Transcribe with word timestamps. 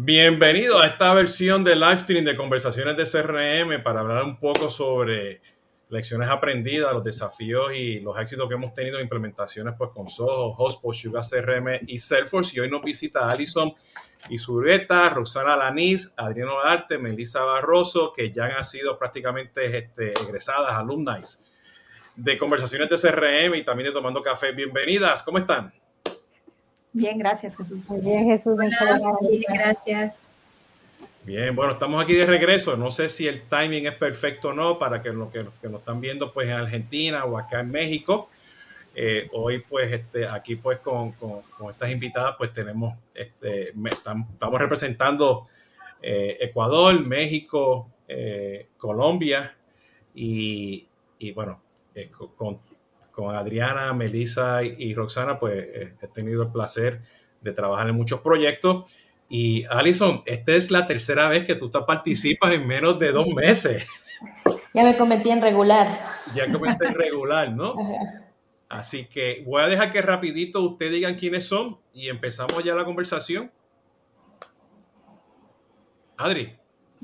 Bienvenido 0.00 0.78
a 0.78 0.86
esta 0.86 1.12
versión 1.12 1.64
de 1.64 1.74
live 1.74 1.96
stream 1.96 2.24
de 2.24 2.36
conversaciones 2.36 2.96
de 2.96 3.02
CRM 3.02 3.82
para 3.82 3.98
hablar 3.98 4.22
un 4.22 4.38
poco 4.38 4.70
sobre 4.70 5.42
lecciones 5.88 6.28
aprendidas, 6.28 6.92
los 6.92 7.02
desafíos 7.02 7.72
y 7.74 7.98
los 7.98 8.16
éxitos 8.16 8.48
que 8.48 8.54
hemos 8.54 8.72
tenido 8.74 8.98
en 8.98 9.02
implementaciones 9.02 9.74
pues, 9.76 9.90
con 9.90 10.06
Soho, 10.06 10.52
Hotspot, 10.52 10.94
Sugar 10.94 11.24
CRM 11.28 11.80
y 11.88 11.98
Salesforce. 11.98 12.56
Y 12.56 12.60
hoy 12.60 12.70
nos 12.70 12.84
visita 12.84 13.28
Alison 13.28 13.74
Isureta, 14.30 15.10
Roxana 15.10 15.56
Lanís, 15.56 16.12
Adriano 16.16 16.60
Arte, 16.60 16.96
Melissa 16.96 17.42
Barroso, 17.42 18.12
que 18.12 18.30
ya 18.30 18.44
han 18.44 18.64
sido 18.64 18.96
prácticamente 18.96 19.78
este, 19.78 20.12
egresadas, 20.12 20.74
alumnas 20.74 21.50
de 22.14 22.38
conversaciones 22.38 22.88
de 22.88 22.96
CRM 22.96 23.56
y 23.56 23.64
también 23.64 23.88
de 23.88 23.94
Tomando 23.94 24.22
Café. 24.22 24.52
Bienvenidas, 24.52 25.24
¿cómo 25.24 25.38
están? 25.38 25.72
Bien, 26.98 27.16
gracias 27.16 27.56
Jesús. 27.56 27.88
Muy 27.90 28.00
bien 28.00 28.24
Jesús, 28.24 28.56
muchas 28.56 28.80
gracias. 28.80 29.44
gracias. 29.48 30.22
Bien, 31.22 31.54
bueno, 31.54 31.74
estamos 31.74 32.02
aquí 32.02 32.14
de 32.14 32.24
regreso. 32.24 32.76
No 32.76 32.90
sé 32.90 33.08
si 33.08 33.28
el 33.28 33.42
timing 33.42 33.86
es 33.86 33.94
perfecto 33.94 34.48
o 34.48 34.52
no 34.52 34.80
para 34.80 35.00
que 35.00 35.10
los 35.10 35.30
que, 35.30 35.44
nos 35.44 35.78
están 35.78 36.00
viendo 36.00 36.32
pues 36.32 36.48
en 36.48 36.54
Argentina 36.54 37.24
o 37.24 37.38
acá 37.38 37.60
en 37.60 37.70
México. 37.70 38.28
Eh, 38.96 39.28
hoy 39.32 39.60
pues 39.60 39.92
este, 39.92 40.26
aquí 40.26 40.56
pues 40.56 40.80
con, 40.80 41.14
estas 41.70 41.88
invitadas 41.88 42.34
pues 42.36 42.52
tenemos, 42.52 42.98
este, 43.14 43.68
estamos 43.68 44.60
representando 44.60 45.44
eh, 46.02 46.36
Ecuador, 46.40 47.00
México, 47.00 47.88
eh, 48.08 48.66
Colombia 48.76 49.54
y, 50.16 50.84
y 51.20 51.30
bueno, 51.30 51.60
con, 52.34 52.58
con 53.18 53.34
Adriana, 53.34 53.92
Melissa 53.94 54.62
y, 54.62 54.94
Roxana, 54.94 55.40
pues 55.40 55.54
eh, 55.58 55.94
he 56.00 56.06
tenido 56.06 56.44
el 56.44 56.52
placer 56.52 57.00
de 57.40 57.52
trabajar 57.52 57.88
en 57.88 57.96
muchos 57.96 58.20
proyectos. 58.20 58.94
Y 59.28 59.64
Alison, 59.64 60.22
esta 60.24 60.52
es 60.52 60.70
la 60.70 60.86
tercera 60.86 61.28
vez 61.28 61.44
que 61.44 61.56
tú 61.56 61.68
participas 61.84 62.52
en 62.52 62.64
menos 62.64 62.96
de 63.00 63.10
dos 63.10 63.26
meses. 63.34 63.84
Ya 64.74 64.84
me 64.84 64.98
convertí 64.98 65.30
en 65.30 65.40
regular. 65.40 65.98
Ya 66.34 66.52
comenté 66.52 66.86
en 66.86 66.94
regular, 66.94 67.52
¿no? 67.52 67.74
Así 68.68 69.06
que 69.06 69.42
voy 69.46 69.62
a 69.62 69.66
dejar 69.66 69.90
que 69.90 70.02
rapidito 70.02 70.60
ustedes 70.60 70.92
digan 70.92 71.14
quiénes 71.14 71.48
son 71.48 71.78
y 71.94 72.08
empezamos 72.08 72.62
ya 72.62 72.74
la 72.74 72.84
conversación. 72.84 73.50
Adri. 76.16 76.56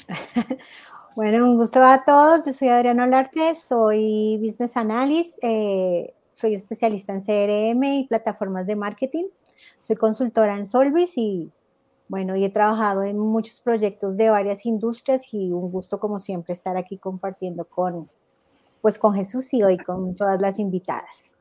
Bueno, 1.16 1.48
un 1.48 1.56
gusto 1.56 1.80
a 1.80 2.02
todos. 2.04 2.44
Yo 2.44 2.52
soy 2.52 2.68
Adriana 2.68 3.04
Olarte, 3.04 3.54
soy 3.54 4.36
Business 4.42 4.76
Analyst, 4.76 5.38
eh, 5.42 6.12
soy 6.32 6.54
especialista 6.54 7.12
en 7.12 7.20
CRM 7.20 7.84
y 7.84 8.08
plataformas 8.08 8.66
de 8.66 8.74
marketing. 8.74 9.26
Soy 9.80 9.94
consultora 9.94 10.56
en 10.56 10.66
Solvis 10.66 11.16
y 11.16 11.52
bueno, 12.08 12.34
y 12.34 12.44
he 12.44 12.50
trabajado 12.50 13.04
en 13.04 13.16
muchos 13.16 13.60
proyectos 13.60 14.16
de 14.16 14.30
varias 14.30 14.66
industrias 14.66 15.32
y 15.32 15.52
un 15.52 15.70
gusto 15.70 16.00
como 16.00 16.18
siempre 16.18 16.52
estar 16.52 16.76
aquí 16.76 16.98
compartiendo 16.98 17.64
con 17.64 18.10
pues 18.82 18.98
con 18.98 19.14
Jesús 19.14 19.54
y 19.54 19.62
hoy 19.62 19.78
con 19.78 20.16
todas 20.16 20.40
las 20.40 20.58
invitadas. 20.58 21.33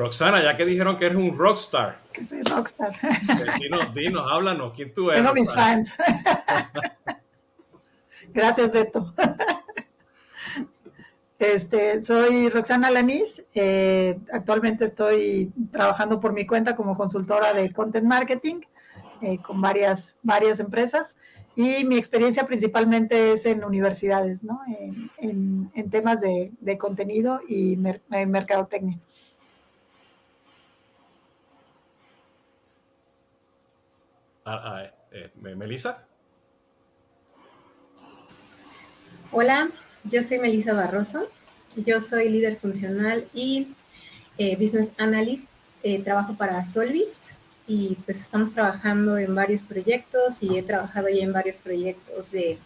Roxana, 0.00 0.42
ya 0.42 0.56
que 0.56 0.64
dijeron 0.64 0.96
que 0.96 1.04
eres 1.04 1.18
un 1.18 1.36
rockstar. 1.36 2.00
Que 2.10 2.24
soy 2.24 2.42
rockstar. 2.42 2.90
Eh, 3.02 3.60
dinos, 3.60 3.92
dinos, 3.92 4.26
háblanos, 4.32 4.72
¿quién 4.74 4.94
tú 4.94 5.10
eres? 5.10 5.22
Tengo 5.22 5.34
mis 5.34 5.52
fans. 5.52 5.98
Gracias, 8.32 8.72
Beto. 8.72 9.14
Este, 11.38 12.02
soy 12.02 12.48
Roxana 12.48 12.90
Lanís. 12.90 13.44
Eh, 13.54 14.18
actualmente 14.32 14.86
estoy 14.86 15.52
trabajando 15.70 16.18
por 16.18 16.32
mi 16.32 16.46
cuenta 16.46 16.74
como 16.74 16.96
consultora 16.96 17.52
de 17.52 17.70
content 17.70 18.06
marketing 18.06 18.60
eh, 19.20 19.36
con 19.42 19.60
varias, 19.60 20.16
varias 20.22 20.60
empresas 20.60 21.18
y 21.56 21.84
mi 21.84 21.98
experiencia 21.98 22.46
principalmente 22.46 23.32
es 23.32 23.44
en 23.44 23.64
universidades, 23.64 24.44
¿no? 24.44 24.62
en, 25.18 25.90
temas 25.90 26.20
de, 26.22 26.78
contenido 26.78 27.40
y 27.46 27.76
mercadotecnia. 27.76 28.98
Eh, 34.46 35.30
Melissa. 35.40 36.04
Hola, 39.32 39.68
yo 40.04 40.22
soy 40.22 40.38
Melissa 40.38 40.72
Barroso. 40.72 41.28
Yo 41.76 42.00
soy 42.00 42.30
líder 42.30 42.56
funcional 42.56 43.26
y 43.34 43.68
eh, 44.38 44.56
business 44.56 44.94
analyst. 44.98 45.48
Eh, 45.82 46.02
trabajo 46.02 46.34
para 46.34 46.66
Solvis 46.66 47.32
y 47.66 47.96
pues 48.04 48.20
estamos 48.20 48.52
trabajando 48.52 49.16
en 49.16 49.34
varios 49.34 49.62
proyectos 49.62 50.42
y 50.42 50.58
he 50.58 50.62
trabajado 50.62 51.08
ya 51.08 51.22
en 51.22 51.32
varios 51.32 51.56
proyectos 51.56 52.30
de 52.30 52.58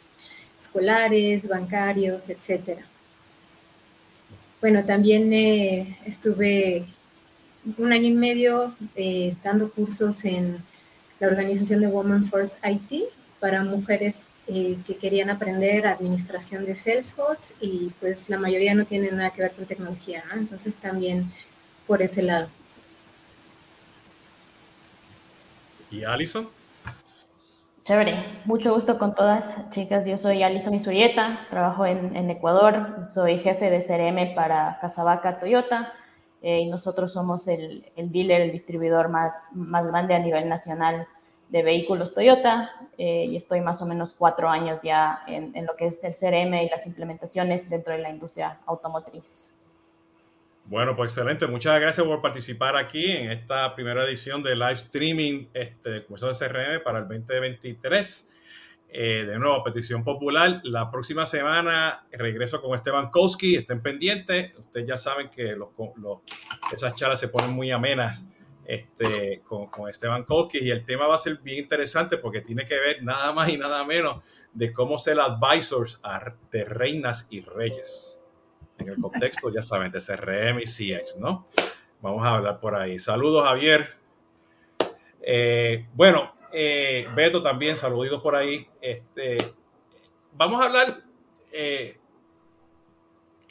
escolares, 0.60 1.46
bancarios, 1.48 2.28
etcétera. 2.28 2.82
Bueno, 4.60 4.84
también 4.84 5.32
estuve 6.06 6.86
un 7.76 7.92
año 7.92 8.08
y 8.08 8.14
medio 8.14 8.74
dando 9.44 9.70
cursos 9.70 10.24
en 10.24 10.58
la 11.20 11.28
organización 11.28 11.80
de 11.80 11.86
Women 11.86 12.30
First 12.30 12.58
IT 12.64 13.04
para 13.40 13.62
mujeres 13.62 14.28
eh, 14.46 14.78
que 14.86 14.96
querían 14.96 15.30
aprender 15.30 15.86
administración 15.86 16.64
de 16.64 16.74
Salesforce 16.74 17.54
y 17.60 17.90
pues 18.00 18.28
la 18.28 18.38
mayoría 18.38 18.74
no 18.74 18.84
tienen 18.84 19.16
nada 19.16 19.30
que 19.30 19.42
ver 19.42 19.52
con 19.52 19.64
tecnología, 19.64 20.22
¿no? 20.30 20.40
Entonces 20.40 20.76
también 20.76 21.30
por 21.86 22.02
ese 22.02 22.22
lado. 22.22 22.48
¿Y 25.90 26.04
Alison? 26.04 26.48
Chévere, 27.84 28.24
mucho 28.46 28.74
gusto 28.74 28.98
con 28.98 29.14
todas, 29.14 29.54
chicas. 29.70 30.06
Yo 30.06 30.16
soy 30.16 30.42
Alison 30.42 30.74
Isurieta, 30.74 31.46
trabajo 31.50 31.84
en, 31.84 32.16
en 32.16 32.30
Ecuador, 32.30 33.04
soy 33.12 33.38
jefe 33.38 33.70
de 33.70 33.80
CRM 33.84 34.34
para 34.34 34.78
Casabaca 34.80 35.38
Toyota 35.38 35.92
eh, 36.44 36.60
y 36.60 36.66
nosotros 36.66 37.10
somos 37.10 37.48
el, 37.48 37.90
el, 37.96 38.12
dealer, 38.12 38.42
el 38.42 38.52
distribuidor 38.52 39.08
más, 39.08 39.48
más 39.54 39.86
grande 39.86 40.14
a 40.14 40.18
nivel 40.18 40.46
nacional 40.46 41.08
de 41.48 41.62
vehículos 41.62 42.12
Toyota 42.12 42.70
eh, 42.98 43.24
y 43.30 43.36
estoy 43.36 43.62
más 43.62 43.80
o 43.80 43.86
menos 43.86 44.12
cuatro 44.12 44.50
años 44.50 44.80
ya 44.82 45.22
en, 45.26 45.56
en, 45.56 45.64
lo 45.64 45.74
que 45.74 45.86
es 45.86 46.04
el 46.04 46.12
CRM 46.12 46.52
y 46.52 46.68
las 46.68 46.86
implementaciones 46.86 47.70
dentro 47.70 47.94
de 47.94 48.00
la 48.00 48.10
industria 48.10 48.60
automotriz. 48.66 49.54
Bueno, 50.66 50.94
pues 50.94 51.14
excelente. 51.14 51.46
Muchas 51.46 51.80
gracias 51.80 52.06
por 52.06 52.20
participar 52.20 52.76
aquí 52.76 53.10
en 53.10 53.30
esta 53.30 53.74
primera 53.74 54.04
edición 54.04 54.42
de 54.42 54.54
live 54.54 54.72
streaming 54.72 55.46
este, 55.54 55.90
de 55.92 56.04
curso 56.04 56.28
de 56.28 56.34
CRM 56.34 56.82
para 56.84 56.98
el 56.98 57.08
2023. 57.08 58.33
Eh, 58.96 59.24
de 59.26 59.40
nuevo, 59.40 59.64
petición 59.64 60.04
popular. 60.04 60.60
La 60.62 60.88
próxima 60.88 61.26
semana 61.26 62.06
regreso 62.12 62.62
con 62.62 62.76
Esteban 62.76 63.10
Kowski. 63.10 63.56
Estén 63.56 63.82
pendientes. 63.82 64.56
Ustedes 64.56 64.86
ya 64.86 64.96
saben 64.96 65.30
que 65.30 65.56
los, 65.56 65.70
esas 66.72 66.94
charlas 66.94 67.18
se 67.18 67.26
ponen 67.26 67.50
muy 67.50 67.72
amenas 67.72 68.30
este, 68.64 69.42
con, 69.42 69.68
Esteban 69.90 70.22
Kowski 70.22 70.58
y 70.58 70.70
el 70.70 70.84
tema 70.84 71.08
va 71.08 71.16
a 71.16 71.18
ser 71.18 71.38
bien 71.38 71.58
interesante 71.58 72.18
porque 72.18 72.40
tiene 72.40 72.66
que 72.66 72.78
ver 72.78 73.02
nada 73.02 73.32
más 73.32 73.48
y 73.48 73.58
nada 73.58 73.84
menos 73.84 74.22
de 74.52 74.72
cómo 74.72 74.96
ser 74.96 75.18
advisors 75.18 76.00
de 76.52 76.64
reinas 76.64 77.26
y 77.30 77.40
reyes. 77.40 78.22
En 78.78 78.90
el 78.90 78.98
contexto, 78.98 79.52
ya 79.52 79.62
saben, 79.62 79.90
de 79.90 79.98
CRM 79.98 80.60
y 80.60 80.66
CX, 80.66 81.16
¿no? 81.18 81.44
Vamos 82.00 82.24
a 82.24 82.36
hablar 82.36 82.60
por 82.60 82.76
ahí. 82.76 83.00
Saludos, 83.00 83.44
Javier. 83.44 83.96
Eh, 85.20 85.88
bueno, 85.94 86.33
eh, 86.56 87.08
Beto 87.16 87.42
también, 87.42 87.76
saluditos 87.76 88.22
por 88.22 88.36
ahí. 88.36 88.64
Este, 88.80 89.38
vamos 90.32 90.62
a 90.62 90.66
hablar. 90.66 91.02
Eh, 91.52 91.98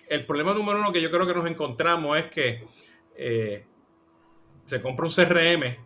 el 0.07 0.25
problema 0.25 0.53
número 0.53 0.79
uno 0.79 0.93
que 0.93 1.01
yo 1.01 1.11
creo 1.11 1.27
que 1.27 1.33
nos 1.33 1.45
encontramos 1.45 2.17
es 2.17 2.25
que 2.29 2.65
eh, 3.17 3.65
se 4.63 4.81
compra 4.81 5.05
un 5.05 5.11
CRM, 5.11 5.77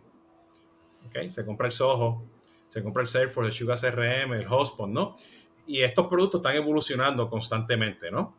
se 1.32 1.44
compra 1.44 1.66
el 1.66 1.72
Soho, 1.72 2.22
se 2.68 2.84
compra 2.84 3.02
el 3.02 3.08
Salesforce, 3.08 3.48
el 3.48 3.52
Sugar 3.52 3.80
CRM, 3.80 4.34
el 4.34 4.46
Hotspot, 4.46 4.88
¿no? 4.88 5.16
Y 5.66 5.82
estos 5.82 6.06
productos 6.06 6.40
están 6.40 6.54
evolucionando 6.54 7.28
constantemente, 7.28 8.12
¿no? 8.12 8.36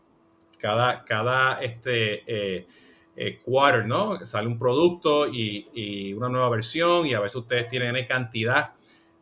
Cada, 0.58 1.04
cada 1.04 1.62
este, 1.62 2.66
eh, 3.22 3.38
quarter, 3.44 3.86
¿no? 3.86 4.26
Sale 4.26 4.48
un 4.48 4.58
producto 4.58 5.28
y, 5.28 6.14
una 6.14 6.30
nueva 6.30 6.48
versión 6.48 7.06
y 7.06 7.14
a 7.14 7.20
veces 7.20 7.36
ustedes 7.36 7.68
tienen 7.68 8.06
cantidad 8.06 8.72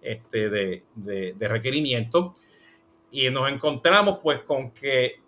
este, 0.04 0.52
de, 0.52 0.84
de, 0.94 1.48
requerimientos 1.48 2.40
y 3.10 3.28
nos 3.32 3.50
encontramos 3.50 4.20
pues 4.22 4.42
con 4.42 4.70
que 4.70 5.20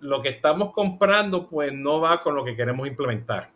lo 0.00 0.20
que 0.20 0.30
estamos 0.30 0.72
comprando 0.72 1.48
pues 1.48 1.72
no 1.72 2.00
va 2.00 2.20
con 2.20 2.34
lo 2.34 2.44
que 2.44 2.56
queremos 2.56 2.88
implementar. 2.88 3.52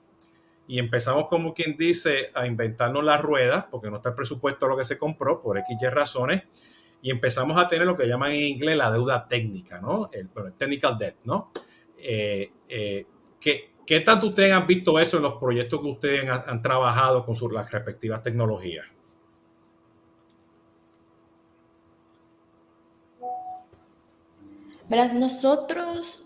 Y 0.69 0.79
empezamos 0.79 1.27
como 1.27 1.53
quien 1.53 1.77
dice 1.77 2.31
a 2.33 2.47
inventarnos 2.47 3.03
la 3.03 3.19
rueda 3.19 3.67
porque 3.69 3.91
no 3.91 3.97
está 3.97 4.11
el 4.11 4.15
presupuesto 4.15 4.67
de 4.67 4.71
lo 4.71 4.79
que 4.79 4.85
se 4.85 4.97
compró 4.97 5.41
por 5.41 5.59
X 5.59 5.79
razones 5.91 6.45
y 7.03 7.11
empezamos 7.11 7.61
a 7.61 7.67
tener 7.67 7.89
lo 7.89 7.97
que 7.97 8.07
llaman 8.07 8.31
en 8.31 8.43
inglés 8.45 8.77
la 8.77 8.93
deuda 8.93 9.27
técnica, 9.27 9.81
¿no? 9.81 10.11
El, 10.13 10.29
technical 10.57 10.97
debt, 10.97 11.17
¿no? 11.25 11.51
Eh, 11.99 12.53
eh, 12.69 13.05
que 13.41 13.70
¿Qué 13.91 13.99
tanto 13.99 14.29
ustedes 14.29 14.53
han 14.53 14.69
visto 14.69 15.01
eso 15.01 15.17
en 15.17 15.25
los 15.25 15.35
proyectos 15.35 15.81
que 15.81 15.89
ustedes 15.89 16.31
han, 16.31 16.63
trabajado 16.63 17.27
con 17.27 17.35
las 17.53 17.73
respectivas 17.73 18.23
tecnologías? 18.23 18.87
Verás, 24.89 25.13
nosotros 25.13 26.25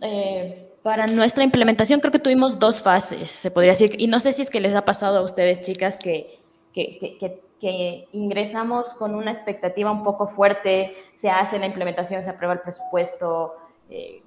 eh, 0.00 0.72
para 0.82 1.06
nuestra 1.06 1.44
implementación 1.44 2.00
creo 2.00 2.12
que 2.12 2.18
tuvimos 2.18 2.58
dos 2.58 2.80
fases, 2.80 3.30
se 3.30 3.50
podría 3.50 3.72
decir, 3.72 3.94
y 3.98 4.06
no 4.06 4.18
sé 4.18 4.32
si 4.32 4.40
es 4.40 4.48
que 4.48 4.60
les 4.60 4.74
ha 4.74 4.86
pasado 4.86 5.18
a 5.18 5.22
ustedes, 5.22 5.60
chicas, 5.60 5.98
que, 5.98 6.38
que, 6.72 7.38
que, 7.60 8.08
ingresamos 8.12 8.86
con 8.94 9.14
una 9.14 9.32
expectativa 9.32 9.92
un 9.92 10.02
poco 10.02 10.28
fuerte, 10.28 10.96
se 11.18 11.28
hace 11.28 11.58
la 11.58 11.66
implementación, 11.66 12.24
se 12.24 12.30
aprueba 12.30 12.54
el 12.54 12.60
presupuesto, 12.60 13.52
eh, 13.90 14.22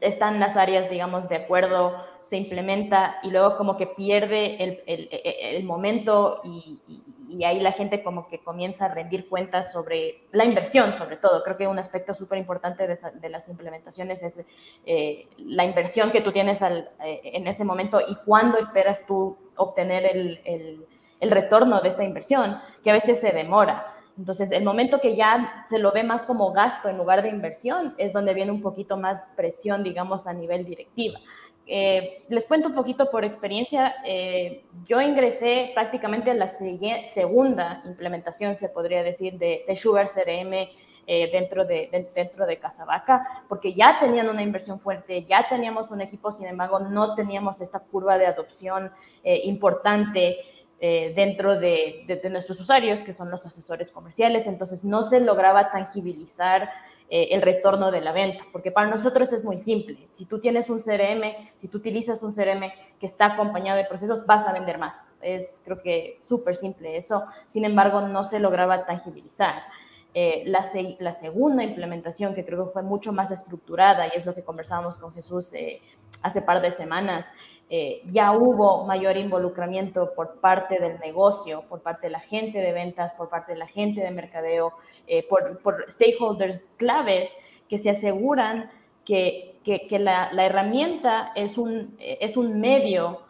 están 0.00 0.40
las 0.40 0.56
áreas, 0.56 0.90
digamos, 0.90 1.28
de 1.28 1.36
acuerdo, 1.36 1.94
se 2.22 2.36
implementa 2.36 3.18
y 3.22 3.30
luego 3.30 3.56
como 3.56 3.76
que 3.76 3.86
pierde 3.86 4.62
el, 4.62 4.82
el, 4.86 5.08
el 5.10 5.64
momento 5.64 6.40
y, 6.44 6.78
y, 7.28 7.44
ahí 7.44 7.60
la 7.60 7.72
gente 7.72 8.02
como 8.02 8.28
que 8.28 8.38
comienza 8.38 8.86
a 8.86 8.88
rendir 8.88 9.28
cuentas 9.28 9.72
sobre 9.72 10.22
la 10.32 10.44
inversión, 10.44 10.92
sobre 10.92 11.16
todo. 11.16 11.42
Creo 11.42 11.56
que 11.56 11.66
un 11.66 11.78
aspecto 11.78 12.14
súper 12.14 12.38
importante 12.38 12.86
de, 12.86 12.98
de, 13.14 13.28
las 13.28 13.48
implementaciones 13.48 14.22
es 14.22 14.44
eh, 14.86 15.28
la 15.38 15.64
inversión 15.64 16.10
que 16.10 16.20
tú 16.20 16.32
tienes 16.32 16.62
al, 16.62 16.90
eh, 17.02 17.20
en 17.24 17.46
ese 17.46 17.64
momento 17.64 18.00
y 18.06 18.16
cuándo 18.24 18.58
esperas 18.58 19.06
tú 19.06 19.36
obtener 19.56 20.04
el, 20.04 20.86
el 21.20 21.30
retorno 21.30 21.80
de 21.80 21.88
esta 21.88 22.04
inversión, 22.04 22.60
que 22.82 22.90
a 22.90 22.94
veces 22.94 23.20
se 23.20 23.32
demora. 23.32 23.97
Entonces, 24.18 24.50
el 24.50 24.64
momento 24.64 25.00
que 25.00 25.14
ya 25.14 25.64
se 25.70 25.78
lo 25.78 25.92
ve 25.92 26.02
más 26.02 26.22
como 26.22 26.52
gasto 26.52 26.88
en 26.88 26.98
lugar 26.98 27.22
de 27.22 27.28
inversión 27.28 27.94
es 27.98 28.12
donde 28.12 28.34
viene 28.34 28.50
un 28.50 28.60
poquito 28.60 28.96
más 28.96 29.28
presión, 29.36 29.84
digamos, 29.84 30.26
a 30.26 30.32
nivel 30.32 30.64
directiva. 30.64 31.20
Eh, 31.70 32.24
les 32.28 32.46
cuento 32.46 32.68
un 32.68 32.74
poquito 32.74 33.10
por 33.10 33.24
experiencia. 33.24 33.96
Eh, 34.04 34.64
yo 34.86 35.00
ingresé 35.00 35.70
prácticamente 35.74 36.30
a 36.30 36.34
la 36.34 36.48
segunda 36.48 37.82
implementación, 37.84 38.56
se 38.56 38.68
podría 38.70 39.02
decir, 39.02 39.38
de, 39.38 39.64
Sugar 39.76 40.08
CRM 40.08 40.52
eh, 41.06 41.30
dentro, 41.30 41.64
de, 41.64 42.10
dentro 42.14 42.46
de 42.46 42.58
Casabaca, 42.58 43.44
porque 43.48 43.72
ya 43.74 43.98
tenían 44.00 44.28
una 44.28 44.42
inversión 44.42 44.80
fuerte, 44.80 45.26
ya 45.26 45.46
teníamos 45.48 45.90
un 45.90 46.00
equipo, 46.00 46.32
sin 46.32 46.46
embargo, 46.46 46.80
no 46.80 47.14
teníamos 47.14 47.60
esta 47.60 47.78
curva 47.78 48.18
de 48.18 48.26
adopción 48.26 48.90
importante. 49.22 50.38
Eh, 50.80 51.12
dentro 51.16 51.58
de, 51.58 52.06
nuestros 52.30 52.60
usuarios, 52.60 53.00
que 53.00 53.12
son 53.12 53.32
los 53.32 53.44
asesores 53.44 53.90
comerciales, 53.90 54.46
entonces 54.46 54.84
no 54.84 55.02
se 55.02 55.18
lograba 55.18 55.72
tangibilizar 55.72 56.70
eh, 57.10 57.30
el 57.32 57.42
retorno 57.42 57.90
de 57.90 58.00
la 58.00 58.12
venta, 58.12 58.44
porque 58.52 58.70
para 58.70 58.86
nosotros 58.86 59.32
es 59.32 59.42
muy 59.42 59.58
simple. 59.58 60.06
Si 60.08 60.24
tú 60.24 60.38
tienes 60.38 60.70
un 60.70 60.78
CRM, 60.78 61.34
si 61.56 61.66
tú 61.66 61.78
utilizas 61.78 62.22
un 62.22 62.32
CRM 62.32 62.70
que 63.00 63.06
está 63.06 63.26
acompañado 63.26 63.76
de 63.76 63.86
procesos, 63.86 64.24
vas 64.24 64.46
a 64.46 64.52
vender 64.52 64.78
más. 64.78 65.12
Es 65.20 65.60
creo 65.64 65.82
que 65.82 66.20
súper 66.28 66.54
simple 66.54 66.96
eso, 66.96 67.24
sin 67.48 67.64
embargo 67.64 68.02
no 68.02 68.22
se 68.22 68.38
lograba 68.38 68.86
tangibilizar. 68.86 69.62
Eh, 70.14 70.44
la, 70.46 70.64
la, 71.00 71.12
segunda 71.12 71.64
implementación, 71.64 72.36
que 72.36 72.44
creo 72.44 72.66
que 72.66 72.72
fue 72.72 72.82
mucho 72.82 73.12
más 73.12 73.32
estructurada, 73.32 74.06
y 74.06 74.10
es 74.14 74.24
lo 74.24 74.34
que 74.34 74.44
conversábamos 74.44 74.96
con 74.96 75.12
Jesús 75.12 75.52
hace 76.22 76.42
par 76.42 76.62
de 76.62 76.70
semanas, 76.72 77.26
eh, 77.70 78.00
ya 78.04 78.32
hubo 78.32 78.86
mayor 78.86 79.18
involucramiento 79.18 80.14
por 80.14 80.40
parte 80.40 80.80
del 80.80 80.98
negocio, 81.00 81.64
por 81.68 81.82
parte 81.82 82.06
de 82.06 82.12
la 82.12 82.20
gente 82.20 82.58
de 82.58 82.72
ventas, 82.72 83.12
por 83.12 83.28
parte 83.28 83.52
de 83.52 83.58
la 83.58 83.66
gente 83.66 84.00
de 84.00 84.10
mercadeo, 84.10 84.72
eh, 85.06 85.26
por, 85.28 85.84
stakeholders 85.90 86.60
claves 86.78 87.30
que 87.68 87.76
se 87.76 87.90
aseguran 87.90 88.70
que, 89.04 89.60
que, 89.64 89.98
la, 89.98 90.32
la, 90.32 90.46
herramienta 90.46 91.32
es 91.34 91.58
un, 91.58 91.96
es 91.98 92.38
un 92.38 92.58
medio, 92.58 93.20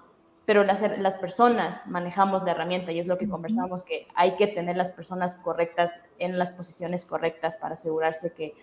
pero 0.45 0.63
las, 0.63 0.83
las, 0.99 1.15
personas 1.15 1.85
manejamos 1.87 2.43
la 2.45 2.53
herramienta 2.53 2.93
y 2.93 3.01
es 3.01 3.07
lo 3.07 3.19
que 3.19 3.29
conversamos, 3.29 3.83
que 3.83 4.07
hay 4.15 4.37
que 4.37 4.47
tener 4.47 4.77
las 4.77 4.91
personas 4.91 5.35
correctas 5.37 6.03
en 6.19 6.39
las 6.39 6.53
posiciones 6.53 7.05
correctas 7.05 7.57
para 7.57 7.75
asegurarse 7.75 8.33
que, 8.33 8.55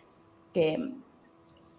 que 0.54 0.94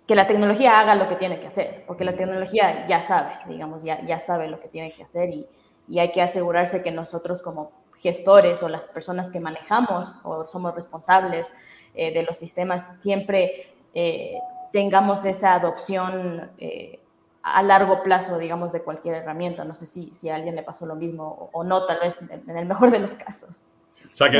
que 0.07 0.15
la 0.15 0.27
tecnología 0.27 0.79
haga 0.79 0.95
lo 0.95 1.09
que 1.09 1.17
tiene 1.17 1.41
que 1.41 1.49
hacer, 1.49 1.85
porque 1.87 2.05
la 2.05 2.17
tecnología 2.17 2.87
ya 2.87 3.01
sabe, 3.01 3.33
digamos, 3.49 3.83
ya, 3.83 4.01
ya 4.07 4.21
sabe 4.21 4.49
lo 4.49 4.61
que 4.61 4.69
tiene 4.69 4.93
que 4.93 5.03
hacer 5.03 5.31
y, 5.31 5.47
y 5.89 5.99
hay 5.99 6.13
que 6.13 6.23
asegurarse 6.23 6.83
que 6.83 6.91
nosotros 6.91 7.43
como 7.43 7.73
gestores 7.99 8.63
o 8.63 8.69
las 8.69 8.89
personas 8.89 9.33
que 9.33 9.41
manejamos 9.41 10.17
o 10.23 10.47
somos 10.47 10.75
responsables 10.75 11.53
eh, 11.95 12.13
de 12.13 12.23
los 12.23 12.37
sistemas 12.37 13.01
siempre 13.01 13.75
eh, 13.95 14.39
tengamos 14.73 15.25
esa 15.25 15.55
adopción 15.55 16.51
eh, 16.59 17.01
a 17.43 17.63
largo 17.63 18.03
plazo, 18.03 18.39
digamos, 18.39 18.73
de 18.73 18.83
cualquier 18.83 19.15
herramienta. 19.17 19.65
No 19.65 19.75
sé 19.75 19.87
si, 19.87 20.13
si 20.13 20.29
a 20.29 20.35
alguien 20.35 20.57
le 20.57 20.63
pasó 20.63 20.85
lo 20.85 20.97
mismo 20.97 21.25
o, 21.25 21.51
o 21.53 21.65
no, 21.65 21.87
tal 21.87 22.01
vez 22.01 22.17
en 22.31 22.57
el 22.57 22.67
mejor 22.67 22.91
de 22.91 22.99
los 22.99 23.15
casos. 23.15 23.65
O 24.05 24.17
sea, 24.17 24.31
que 24.31 24.39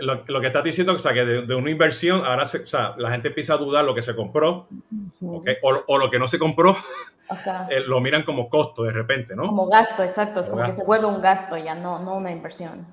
lo, 0.00 0.24
lo, 0.26 0.40
que 0.40 0.46
estás 0.48 0.64
diciendo 0.64 0.92
o 0.92 0.98
sea, 0.98 1.14
que 1.14 1.24
de, 1.24 1.54
una 1.54 1.70
inversión, 1.70 2.24
ahora 2.24 2.42
o 2.42 2.46
sea, 2.46 2.94
la 2.98 3.10
gente 3.12 3.28
empieza 3.28 3.54
a 3.54 3.56
dudar 3.56 3.84
lo 3.84 3.94
que 3.94 4.02
se 4.02 4.16
compró, 4.16 4.66
o, 5.22 5.42
o, 5.86 5.98
lo 5.98 6.10
que 6.10 6.18
no 6.18 6.26
se 6.26 6.38
compró, 6.38 6.74
eh, 7.70 7.80
lo 7.86 8.00
miran 8.00 8.24
como 8.24 8.48
costo 8.48 8.82
de 8.82 8.92
repente, 8.92 9.36
¿no? 9.36 9.46
Como 9.46 9.68
gasto, 9.68 10.02
exacto, 10.02 10.40
es 10.40 10.48
como, 10.48 10.64
que 10.64 10.72
se 10.72 10.84
vuelve 10.84 11.06
un 11.06 11.20
gasto 11.20 11.56
ya, 11.56 11.74
no, 11.74 12.00
no 12.00 12.16
una 12.16 12.32
inversión. 12.32 12.86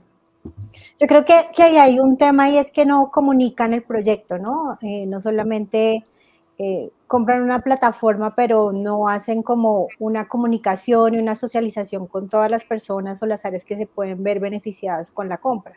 Yo 1.00 1.08
creo 1.08 1.26
que, 1.26 1.48
que 1.56 1.64
hay 1.64 2.00
un 2.00 2.18
tema 2.18 2.50
y 2.50 2.58
es 2.58 2.72
que 2.72 2.86
no 2.86 3.10
comunican 3.12 3.74
el 3.74 3.82
proyecto, 3.82 4.38
¿no? 4.38 4.78
Eh, 4.82 5.06
no 5.08 5.20
solamente 5.20 6.04
eh, 6.58 6.92
compran 7.08 7.42
una 7.42 7.60
plataforma, 7.60 8.36
pero 8.36 8.72
no 8.72 9.08
hacen 9.08 9.42
como 9.42 9.88
una 10.00 10.28
comunicación 10.28 11.16
y 11.16 11.20
una 11.20 11.36
socialización 11.36 12.08
con 12.08 12.30
todas 12.30 12.50
las 12.50 12.64
personas 12.64 13.22
o 13.24 13.26
las 13.26 13.44
áreas 13.46 13.66
que 13.66 13.76
se 13.76 13.88
pueden 13.88 14.24
ver 14.24 14.40
beneficiadas 14.40 15.12
con 15.12 15.30
la 15.30 15.38
compra. 15.38 15.74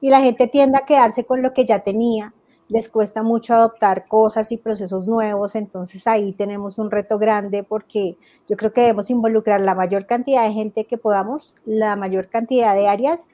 Y 0.00 0.10
la 0.10 0.20
gente 0.20 0.46
tiende 0.46 0.78
a 0.78 0.86
quedarse 0.86 1.24
con 1.24 1.42
lo 1.42 1.52
que 1.54 1.64
ya 1.64 1.80
tenía, 1.80 2.34
les 2.68 2.90
cuesta 2.90 3.22
mucho 3.22 3.54
adoptar 3.54 4.06
cosas 4.06 4.52
y 4.52 4.58
procesos 4.58 5.08
nuevos, 5.08 5.54
entonces 5.54 6.06
ahí 6.06 6.32
tenemos 6.32 6.78
un 6.78 6.90
reto 6.90 7.18
grande 7.18 7.64
porque 7.64 8.18
yo 8.46 8.56
creo 8.56 8.72
que 8.74 8.82
debemos 8.82 9.08
involucrar 9.08 9.62
la 9.62 9.74
mayor 9.74 10.06
cantidad 10.06 10.46
de 10.46 10.52
gente 10.52 10.84
que 10.84 10.98
podamos, 10.98 11.56
la 11.64 11.96
mayor 11.96 12.28
cantidad 12.28 12.74
de 12.74 12.88
áreas 12.88 13.28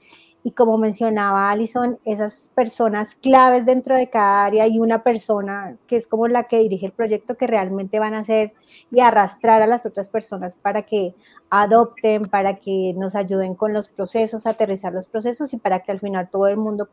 y 0.46 0.50
como 0.50 0.76
mencionaba 0.76 1.50
Alison, 1.50 1.98
esas 2.04 2.52
personas 2.54 3.14
claves 3.14 3.64
dentro 3.64 3.96
de 3.96 4.10
cada 4.10 4.44
área 4.44 4.66
y 4.66 4.78
una 4.78 5.02
persona 5.02 5.78
que 5.86 5.96
es 5.96 6.06
como 6.06 6.28
la 6.28 6.44
que 6.44 6.58
dirige 6.58 6.84
el 6.84 6.92
proyecto 6.92 7.36
que 7.36 7.46
realmente 7.46 7.98
van 7.98 8.12
a 8.12 8.18
hacer 8.18 8.52
y 8.92 9.00
arrastrar 9.00 9.62
a 9.62 9.66
las 9.66 9.86
otras 9.86 10.10
personas 10.10 10.54
para 10.56 10.82
que 10.82 11.14
adopten, 11.48 12.26
para 12.26 12.56
que 12.56 12.92
nos 12.94 13.14
ayuden 13.14 13.54
con 13.54 13.72
los 13.72 13.88
procesos, 13.88 14.46
aterrizar 14.46 14.92
los 14.92 15.06
procesos 15.06 15.54
y 15.54 15.56
para 15.56 15.80
que 15.80 15.92
al 15.92 16.00
final 16.00 16.28
todo 16.30 16.46
el 16.48 16.58
mundo 16.58 16.90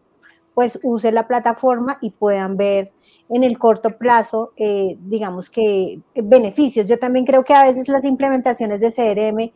pues 0.53 0.79
use 0.81 1.11
la 1.11 1.27
plataforma 1.27 1.97
y 2.01 2.11
puedan 2.11 2.55
ver 2.55 2.93
en 3.27 3.43
el 3.43 3.59
corto 3.59 3.97
plazo, 3.97 4.53
eh, 4.55 4.97
digamos 5.01 5.49
que 5.49 5.99
beneficios. 6.15 6.87
Yo 6.87 6.97
también 6.97 7.25
creo 7.25 7.43
que 7.43 7.53
a 7.53 7.63
veces 7.63 7.89
las 7.89 8.05
implementaciones 8.05 8.79
de 8.79 8.91
CRM 8.93 9.51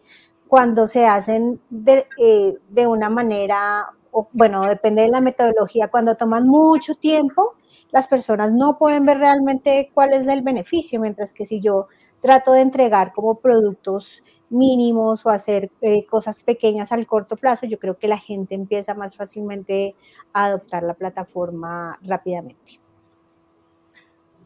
cuando 0.48 0.88
se 0.88 1.05
hacen 1.05 1.60
de, 1.69 2.08
eh, 2.17 2.55
de 2.69 2.88
una 2.88 3.10
manera, 3.10 3.89
bueno, 4.31 4.63
depende 4.63 5.03
de 5.03 5.10
la 5.10 5.22
metodología, 5.22 5.89
cuando 5.89 6.15
toman 6.15 6.48
mucho 6.48 6.95
tiempo, 6.95 7.55
las 7.91 8.07
personas 8.07 8.53
no 8.53 8.77
pueden 8.77 9.05
ver 9.05 9.19
realmente 9.19 9.91
cuál 9.93 10.13
es 10.13 10.27
el 10.27 10.41
beneficio, 10.41 11.00
mientras 11.00 11.34
que 11.34 11.45
si 11.45 11.60
yo 11.60 11.88
trato 12.22 12.53
de 12.53 12.62
entregar 12.62 13.13
como 13.13 13.39
productos 13.39 14.24
mínimos 14.50 15.25
o 15.25 15.29
hacer 15.29 15.72
eh, 15.81 16.05
cosas 16.05 16.39
pequeñas 16.39 16.91
al 16.91 17.07
corto 17.07 17.36
plazo, 17.36 17.65
yo 17.65 17.79
creo 17.79 17.98
que 17.98 18.07
la 18.07 18.17
gente 18.17 18.55
empieza 18.55 18.93
más 18.93 19.15
fácilmente 19.15 19.95
a 20.34 20.45
adoptar 20.45 20.84
la 20.84 20.93
plataforma 20.93 21.98
rápidamente. 22.03 22.79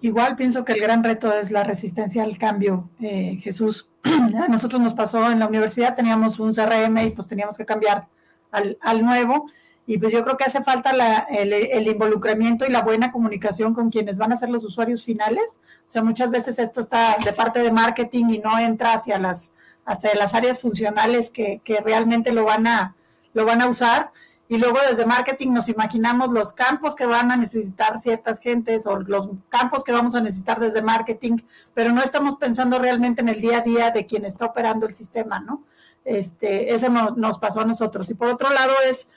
Igual 0.02 0.36
pienso 0.38 0.64
que 0.64 0.74
el 0.74 0.82
gran 0.82 1.04
reto 1.04 1.32
es 1.34 1.52
la 1.52 1.64
resistencia 1.64 2.24
al 2.24 2.38
cambio, 2.38 2.90
eh, 3.02 3.38
Jesús. 3.42 3.90
A 4.04 4.48
nosotros 4.48 4.82
nos 4.82 4.94
pasó 4.94 5.30
en 5.30 5.40
la 5.40 5.48
universidad, 5.48 5.96
teníamos 5.96 6.40
un 6.40 6.54
CRM 6.54 6.98
y 7.00 7.10
pues 7.12 7.28
teníamos 7.28 7.58
que 7.58 7.66
cambiar 7.66 8.08
al, 8.52 8.78
al 8.82 9.04
nuevo. 9.04 9.50
Y 9.86 9.98
pues 9.98 10.14
yo 10.14 10.24
creo 10.24 10.38
que 10.38 10.44
hace 10.44 10.64
falta 10.64 10.94
la, 10.94 11.26
el, 11.32 11.52
el, 11.52 11.88
involucramiento 11.88 12.66
y 12.66 12.70
la 12.70 12.84
buena 12.84 13.12
comunicación 13.12 13.74
con 13.74 13.90
quienes 13.90 14.20
van 14.20 14.32
a 14.32 14.38
ser 14.38 14.50
los 14.50 14.64
usuarios 14.64 15.04
finales. 15.04 15.60
O 15.88 15.90
sea, 15.90 16.04
muchas 16.04 16.30
veces 16.30 16.60
esto 16.60 16.80
está 16.80 17.18
de 17.24 17.34
parte 17.34 17.62
de 17.62 17.72
marketing 17.72 18.26
y 18.30 18.38
no 18.38 18.60
entra 18.60 18.94
hacia 18.94 19.18
las, 19.18 19.52
hacia 19.86 20.14
las 20.14 20.36
áreas 20.36 20.62
funcionales 20.62 21.32
que, 21.32 21.62
que 21.64 21.82
realmente 21.82 22.32
lo 22.32 22.46
van, 22.46 22.68
a, 22.68 22.96
lo 23.34 23.46
van 23.46 23.64
a 23.64 23.68
usar 23.68 24.12
y 24.52 24.58
luego 24.58 24.80
desde 24.90 25.06
marketing 25.06 25.54
nos 25.54 25.70
imaginamos 25.70 26.34
los 26.34 26.54
campos 26.54 26.96
que 26.96 27.06
van 27.06 27.32
a 27.32 27.38
necesitar 27.38 28.00
ciertas 28.00 28.40
gentes 28.40 28.88
o 28.88 28.96
los 28.96 29.30
campos 29.48 29.84
que 29.84 29.92
vamos 29.92 30.16
a 30.16 30.22
necesitar 30.22 30.60
desde 30.60 30.82
marketing, 30.82 31.38
pero 31.76 31.92
no 31.92 32.02
estamos 32.02 32.36
pensando 32.38 32.80
realmente 32.80 33.22
en 33.22 33.30
el 33.30 33.42
día 33.42 33.60
a 33.60 33.62
día 33.62 33.92
de 33.92 34.08
quien 34.08 34.26
está 34.26 34.46
operando 34.46 34.88
el 34.88 34.96
sistema, 34.96 35.40
¿no? 35.40 35.64
Este, 36.10 36.74
eso 36.74 36.90
no, 36.90 37.12
nos 37.12 37.38
pasó 37.38 37.62
a 37.62 37.66
nosotros. 37.66 38.10
Y 38.10 38.16
por 38.16 38.30
otro 38.30 38.50
lado 38.52 38.74
es, 38.90 39.08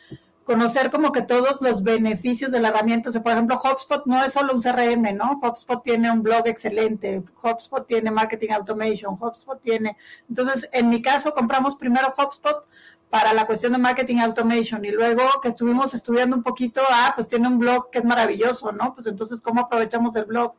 conocer 0.44 0.90
como 0.90 1.12
que 1.12 1.22
todos 1.22 1.60
los 1.62 1.82
beneficios 1.82 2.52
de 2.52 2.60
la 2.60 2.68
herramienta. 2.68 3.08
O 3.08 3.12
sea, 3.12 3.22
por 3.22 3.32
ejemplo, 3.32 3.58
HubSpot 3.62 4.04
no 4.06 4.22
es 4.22 4.32
solo 4.32 4.52
un 4.52 4.60
CRM, 4.60 5.16
¿no? 5.16 5.40
HubSpot 5.42 5.82
tiene 5.82 6.10
un 6.10 6.22
blog 6.22 6.46
excelente, 6.46 7.22
HubSpot 7.42 7.86
tiene 7.86 8.10
marketing 8.10 8.50
automation, 8.50 9.16
HubSpot 9.18 9.60
tiene... 9.60 9.96
Entonces, 10.28 10.68
en 10.72 10.88
mi 10.88 11.00
caso, 11.00 11.32
compramos 11.32 11.76
primero 11.76 12.12
HubSpot 12.16 12.66
para 13.08 13.32
la 13.34 13.46
cuestión 13.46 13.72
de 13.72 13.78
marketing 13.78 14.18
automation 14.18 14.84
y 14.84 14.90
luego 14.90 15.22
que 15.42 15.48
estuvimos 15.48 15.94
estudiando 15.94 16.34
un 16.36 16.42
poquito, 16.42 16.80
ah, 16.90 17.12
pues 17.14 17.28
tiene 17.28 17.46
un 17.46 17.58
blog 17.58 17.90
que 17.90 17.98
es 17.98 18.04
maravilloso, 18.04 18.72
¿no? 18.72 18.94
Pues 18.94 19.06
entonces, 19.06 19.40
¿cómo 19.42 19.60
aprovechamos 19.62 20.16
el 20.16 20.24
blog? 20.24 20.54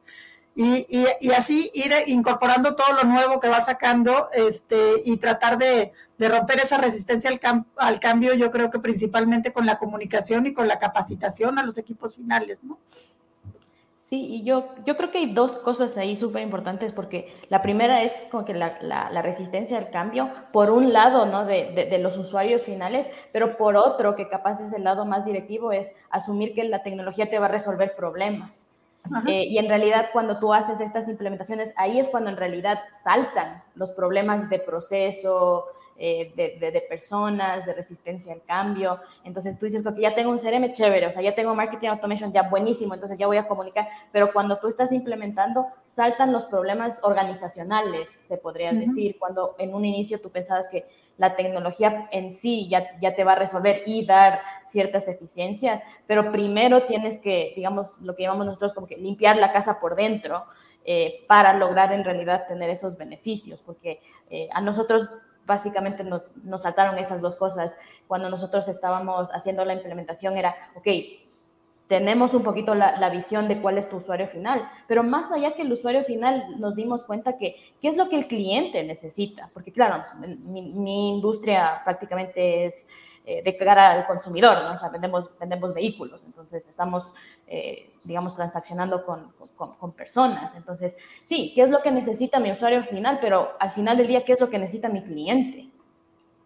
Y, 0.55 0.86
y, 1.19 1.31
así 1.31 1.72
ir 1.74 1.91
incorporando 2.05 2.75
todo 2.75 2.93
lo 3.01 3.10
nuevo 3.10 3.39
que 3.39 3.50
va 3.50 3.60
sacando 3.62 4.29
este, 4.33 5.01
y 5.03 5.17
tratar 5.17 5.57
de, 5.57 5.91
romper 6.19 6.60
esa 6.60 6.77
resistencia 6.77 7.31
al, 7.31 7.65
al, 7.75 8.00
cambio, 8.00 8.36
yo 8.36 8.51
creo 8.51 8.69
que 8.69 8.77
principalmente 8.77 9.51
con 9.51 9.65
la 9.65 9.79
comunicación 9.79 10.45
y 10.45 10.53
con 10.53 10.67
la 10.67 10.77
capacitación 10.77 11.57
a 11.57 11.63
los 11.63 11.79
equipos 11.79 12.15
finales, 12.15 12.63
¿no? 12.63 12.77
Sí, 13.98 14.27
y 14.27 14.43
yo, 14.43 14.69
yo 14.86 14.95
creo 14.95 15.10
que 15.10 15.17
hay 15.17 15.33
dos 15.33 15.55
cosas 15.55 15.98
ahí 15.98 16.15
súper 16.15 16.43
importantes, 16.43 16.93
porque 16.93 17.33
la 17.50 17.63
primera 17.63 18.03
es 18.03 18.13
como 18.29 18.45
que 18.45 18.53
la, 18.53 18.77
la, 18.81 19.22
resistencia 19.24 19.77
al 19.77 19.89
cambio, 19.89 20.29
por 20.51 20.69
un 20.69 20.93
lado, 20.93 21.25
¿no? 21.25 21.45
De, 21.45 21.88
de, 21.89 21.98
los 21.98 22.15
usuarios 22.17 22.63
finales, 22.63 23.10
pero 23.31 23.57
por 23.57 23.75
otro, 23.75 24.15
que 24.15 24.29
capaz 24.29 24.62
es 24.62 24.72
el 24.72 24.83
lado 24.83 25.05
más 25.05 25.25
directivo, 25.25 25.72
es 25.72 25.93
asumir 26.12 26.53
que 26.53 26.63
la 26.65 26.83
tecnología 26.83 27.29
te 27.29 27.39
va 27.39 27.48
a 27.48 27.50
resolver 27.50 27.95
problemas. 27.95 28.67
Eh, 29.27 29.45
y 29.45 29.57
en 29.57 29.67
realidad 29.67 30.07
cuando 30.13 30.39
tú 30.39 30.53
haces 30.53 30.79
estas 30.79 31.10
implementaciones, 31.10 31.74
ahí 31.75 32.00
es 32.00 32.07
cuando 32.07 32.29
en 32.29 32.38
realidad 32.38 32.79
saltan 33.03 33.62
los 33.75 33.91
problemas 33.91 34.50
de 34.50 34.60
proceso, 34.60 35.65
eh, 35.95 36.33
de, 36.36 36.81
personas, 36.89 37.65
de 37.65 37.74
resistencia 37.74 38.33
al 38.33 38.41
cambio. 38.43 39.00
Entonces 39.24 39.60
tú 39.60 39.65
dices, 39.65 39.83
porque 39.83 40.01
ya 40.01 40.15
tengo 40.15 40.31
un 40.31 40.39
CRM 40.39 40.72
chévere, 40.74 41.07
o 41.07 41.12
sea, 41.12 41.22
ya 41.22 41.36
tengo 41.36 41.53
marketing 41.53 41.89
automation 41.89 42.33
ya 42.33 42.50
buenísimo, 42.50 42.93
entonces 42.93 43.17
ya 43.17 43.27
voy 43.27 43.38
a 43.38 43.48
comunicar, 43.48 43.88
pero 44.12 44.33
cuando 44.33 44.57
tú 44.57 44.67
estás 44.67 44.91
implementando, 44.91 45.67
saltan 45.93 46.33
los 46.33 46.45
problemas 46.45 47.00
organizacionales, 47.03 48.19
se 48.27 48.38
podría 48.38 48.73
decir, 48.73 49.17
cuando 49.19 49.55
en 49.59 49.75
un 49.75 49.85
inicio 49.85 50.19
tú 50.19 50.31
pensabas 50.31 50.67
que 50.67 50.88
la 51.17 51.35
tecnología 51.35 52.09
en 52.12 52.33
sí 52.33 52.67
ya, 52.67 53.00
ya 53.00 53.13
te 53.13 53.23
va 53.23 53.33
a 53.33 53.35
resolver 53.35 53.83
y 53.85 54.03
dar 54.03 54.39
ciertas 54.69 55.07
eficiencias, 55.07 55.83
pero 56.07 56.31
primero 56.31 56.83
tienes 56.88 57.19
que, 57.19 57.53
digamos, 57.55 57.88
lo 58.01 58.15
que 58.15 58.23
llamamos 58.23 58.47
nosotros 58.47 58.73
como 58.73 58.88
que 58.88 58.97
limpiar 58.97 59.38
la 59.38 59.53
casa 59.53 59.79
por 59.79 59.95
dentro 59.95 60.45
eh, 60.83 61.25
para 61.27 61.55
lograr 61.55 61.93
en 61.93 62.03
realidad 62.03 62.47
tener 62.47 62.71
esos 62.71 62.97
beneficios, 62.97 63.62
porque 63.62 64.01
eh, 64.31 64.50
a 64.51 64.62
nosotros 64.62 65.12
básicamente 65.45 66.03
nos, 66.03 66.23
nos, 66.43 66.63
saltaron 66.63 66.97
esas 66.97 67.21
dos 67.21 67.35
cosas. 67.35 67.75
Cuando 68.07 68.29
nosotros 68.29 68.67
estábamos 68.67 69.29
haciendo 69.31 69.63
la 69.63 69.73
implementación 69.73 70.38
era, 70.38 70.55
ok, 70.75 70.88
tenemos 71.87 72.33
un 72.33 72.43
poquito 72.43 72.73
la, 72.75 73.09
visión 73.09 73.47
de 73.47 73.61
cuál 73.61 73.77
es 73.77 73.89
tu 73.89 73.97
usuario 73.97 74.27
final, 74.27 74.67
pero 74.87 75.03
más 75.03 75.31
allá 75.31 75.53
que 75.53 75.63
el 75.63 75.71
usuario 75.71 76.03
final 76.05 76.59
nos 76.59 76.75
dimos 76.75 77.03
cuenta 77.03 77.37
que 77.37 77.55
qué 77.81 77.87
es 77.89 77.97
lo 77.97 78.09
que 78.09 78.15
el 78.15 78.27
cliente 78.27 78.83
necesita, 78.83 79.49
porque 79.53 79.71
claro, 79.71 80.03
mi 80.45 81.09
industria 81.09 81.81
prácticamente 81.83 82.65
es 82.65 82.87
eh, 83.25 83.41
de 83.41 83.55
cara 83.55 83.89
al 83.91 84.05
consumidor, 84.05 84.63
¿no? 84.63 84.73
O 84.73 84.77
sea, 84.77 84.89
vendemos, 84.89 85.29
vendemos 85.39 85.73
vehículos, 85.73 86.25
entonces 86.25 86.67
estamos, 86.67 87.13
eh, 87.47 87.89
digamos, 88.03 88.35
transaccionando 88.35 89.05
con, 89.05 89.31
con, 89.55 89.93
personas. 89.93 90.53
Entonces, 90.55 90.97
sí, 91.23 91.53
¿qué 91.55 91.61
es 91.61 91.69
lo 91.69 91.81
que 91.81 91.89
necesita 91.89 92.41
mi 92.41 92.51
usuario 92.51 92.83
final? 92.83 93.19
Pero 93.21 93.51
al 93.61 93.71
final 93.71 93.95
del 93.95 94.07
día, 94.07 94.25
¿qué 94.25 94.33
es 94.33 94.41
lo 94.41 94.49
que 94.49 94.59
necesita 94.59 94.89
mi 94.89 95.01
cliente? 95.03 95.69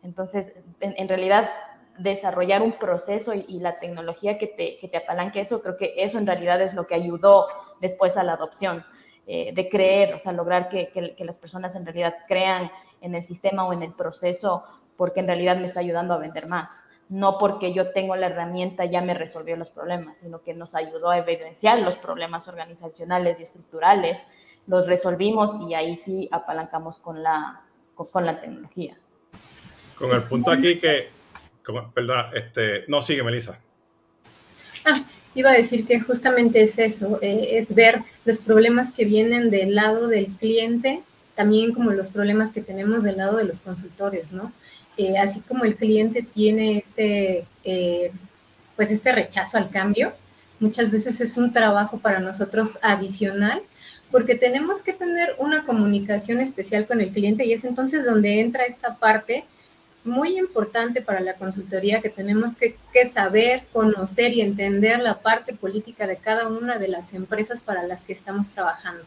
Entonces, 0.03 0.53
en, 0.79 1.07
realidad, 1.07 1.49
desarrollar 1.97 2.61
un 2.61 2.73
proceso 2.73 3.33
y, 3.33 3.59
la 3.59 3.79
tecnología 3.79 4.37
que 4.37 4.47
te, 4.47 4.77
que 4.79 4.87
te, 4.87 4.97
apalanque 4.97 5.39
eso, 5.39 5.61
creo 5.61 5.77
que 5.77 5.93
eso 5.97 6.17
en 6.17 6.27
realidad 6.27 6.61
es 6.61 6.73
lo 6.73 6.87
que 6.87 6.95
ayudó 6.95 7.47
después 7.81 8.17
a 8.17 8.23
la 8.23 8.33
adopción, 8.33 8.85
eh, 9.25 9.51
de 9.53 9.67
creer, 9.67 10.13
o 10.13 10.19
sea, 10.19 10.31
lograr 10.31 10.69
que, 10.69 10.89
que, 10.89 11.25
las 11.25 11.37
personas 11.37 11.75
en 11.75 11.85
realidad 11.85 12.15
crean 12.27 12.71
en 13.01 13.13
el 13.13 13.23
sistema 13.23 13.65
o 13.67 13.73
en 13.73 13.81
el 13.81 13.91
proceso 13.91 14.63
porque 14.95 15.19
en 15.19 15.27
realidad 15.27 15.57
me 15.57 15.65
está 15.65 15.81
ayudando 15.81 16.13
a 16.13 16.17
vender 16.17 16.47
más. 16.47 16.87
No 17.09 17.37
porque 17.37 17.73
yo 17.73 17.91
tengo 17.91 18.15
la 18.15 18.27
herramienta 18.27 18.85
ya 18.85 19.01
me 19.01 19.13
resolvió 19.13 19.55
los 19.55 19.69
problemas, 19.69 20.17
sino 20.17 20.41
que 20.41 20.53
nos 20.53 20.75
ayudó 20.75 21.09
a 21.09 21.17
evidenciar 21.17 21.79
los 21.79 21.95
problemas 21.95 22.47
organizacionales 22.47 23.39
y 23.39 23.43
estructurales, 23.43 24.17
los 24.65 24.87
resolvimos 24.87 25.57
y 25.67 25.73
ahí 25.73 25.97
sí 25.97 26.27
apalancamos 26.31 26.99
con 26.99 27.23
la, 27.23 27.63
con, 27.95 28.25
la 28.25 28.39
tecnología. 28.39 28.97
Con 29.97 30.11
el 30.11 30.23
punto 30.23 30.51
aquí 30.51 30.77
que, 30.77 31.09
perdón, 31.93 32.25
este, 32.33 32.85
no 32.87 33.01
sigue 33.01 33.23
Melissa. 33.23 33.59
Ah, 34.85 35.03
iba 35.35 35.51
a 35.51 35.53
decir 35.53 35.85
que 35.85 35.99
justamente 35.99 36.61
es 36.61 36.79
eso, 36.79 37.19
eh, 37.21 37.49
es 37.51 37.75
ver 37.75 38.01
los 38.25 38.39
problemas 38.39 38.91
que 38.91 39.05
vienen 39.05 39.49
del 39.49 39.75
lado 39.75 40.07
del 40.07 40.27
cliente, 40.27 41.01
también 41.35 41.73
como 41.73 41.91
los 41.91 42.09
problemas 42.09 42.51
que 42.51 42.61
tenemos 42.61 43.03
del 43.03 43.17
lado 43.17 43.37
de 43.37 43.43
los 43.43 43.61
consultores, 43.61 44.31
¿no? 44.31 44.51
Eh, 44.97 45.17
así 45.19 45.41
como 45.41 45.63
el 45.63 45.75
cliente 45.75 46.23
tiene 46.23 46.77
este, 46.79 47.45
eh, 47.63 48.11
pues 48.75 48.89
este 48.89 49.11
rechazo 49.11 49.57
al 49.57 49.69
cambio, 49.69 50.13
muchas 50.59 50.89
veces 50.91 51.21
es 51.21 51.37
un 51.37 51.53
trabajo 51.53 51.99
para 51.99 52.19
nosotros 52.19 52.79
adicional 52.81 53.61
porque 54.11 54.35
tenemos 54.35 54.81
que 54.81 54.93
tener 54.93 55.35
una 55.37 55.65
comunicación 55.65 56.39
especial 56.39 56.87
con 56.87 57.01
el 57.01 57.11
cliente 57.11 57.45
y 57.45 57.53
es 57.53 57.65
entonces 57.65 58.05
donde 58.05 58.39
entra 58.39 58.63
esta 58.65 58.95
parte 58.95 59.45
muy 60.03 60.37
importante 60.37 61.01
para 61.01 61.19
la 61.19 61.33
consultoría 61.33 62.01
que 62.01 62.09
tenemos 62.09 62.55
que, 62.55 62.77
que, 62.93 63.05
saber, 63.05 63.63
conocer 63.73 64.33
y 64.33 64.41
entender 64.41 64.99
la 64.99 65.19
parte 65.19 65.53
política 65.53 66.07
de 66.07 66.17
cada 66.17 66.47
una 66.47 66.77
de 66.77 66.87
las 66.87 67.13
empresas 67.13 67.61
para 67.61 67.83
las 67.83 68.03
que 68.03 68.13
estamos 68.13 68.49
trabajando. 68.49 69.03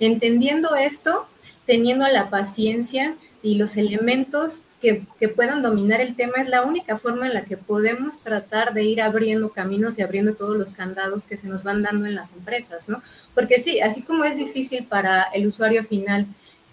Entendiendo 0.00 0.74
esto, 0.74 1.26
teniendo 1.66 2.06
la 2.08 2.30
paciencia 2.30 3.14
y 3.42 3.56
los 3.56 3.76
elementos 3.76 4.60
que, 4.80 5.28
puedan 5.28 5.62
dominar 5.62 6.00
el 6.00 6.14
tema 6.14 6.34
es 6.36 6.48
la 6.48 6.62
única 6.62 6.98
forma 6.98 7.26
en 7.26 7.34
la 7.34 7.44
que 7.44 7.56
podemos 7.56 8.20
tratar 8.20 8.72
de 8.72 8.84
ir 8.84 9.00
abriendo 9.02 9.50
caminos 9.50 9.98
y 9.98 10.02
abriendo 10.02 10.34
todos 10.34 10.56
los 10.56 10.72
candados 10.72 11.26
que 11.26 11.36
se 11.36 11.48
nos 11.48 11.62
van 11.62 11.82
dando 11.82 12.06
en 12.06 12.14
las 12.14 12.32
empresas, 12.32 12.88
¿no? 12.88 13.02
Porque 13.34 13.58
sí, 13.58 13.80
así 13.80 14.02
como 14.02 14.24
es 14.24 14.36
difícil 14.36 14.84
para 14.84 15.22
el 15.34 15.46
usuario 15.46 15.82
final 15.84 16.26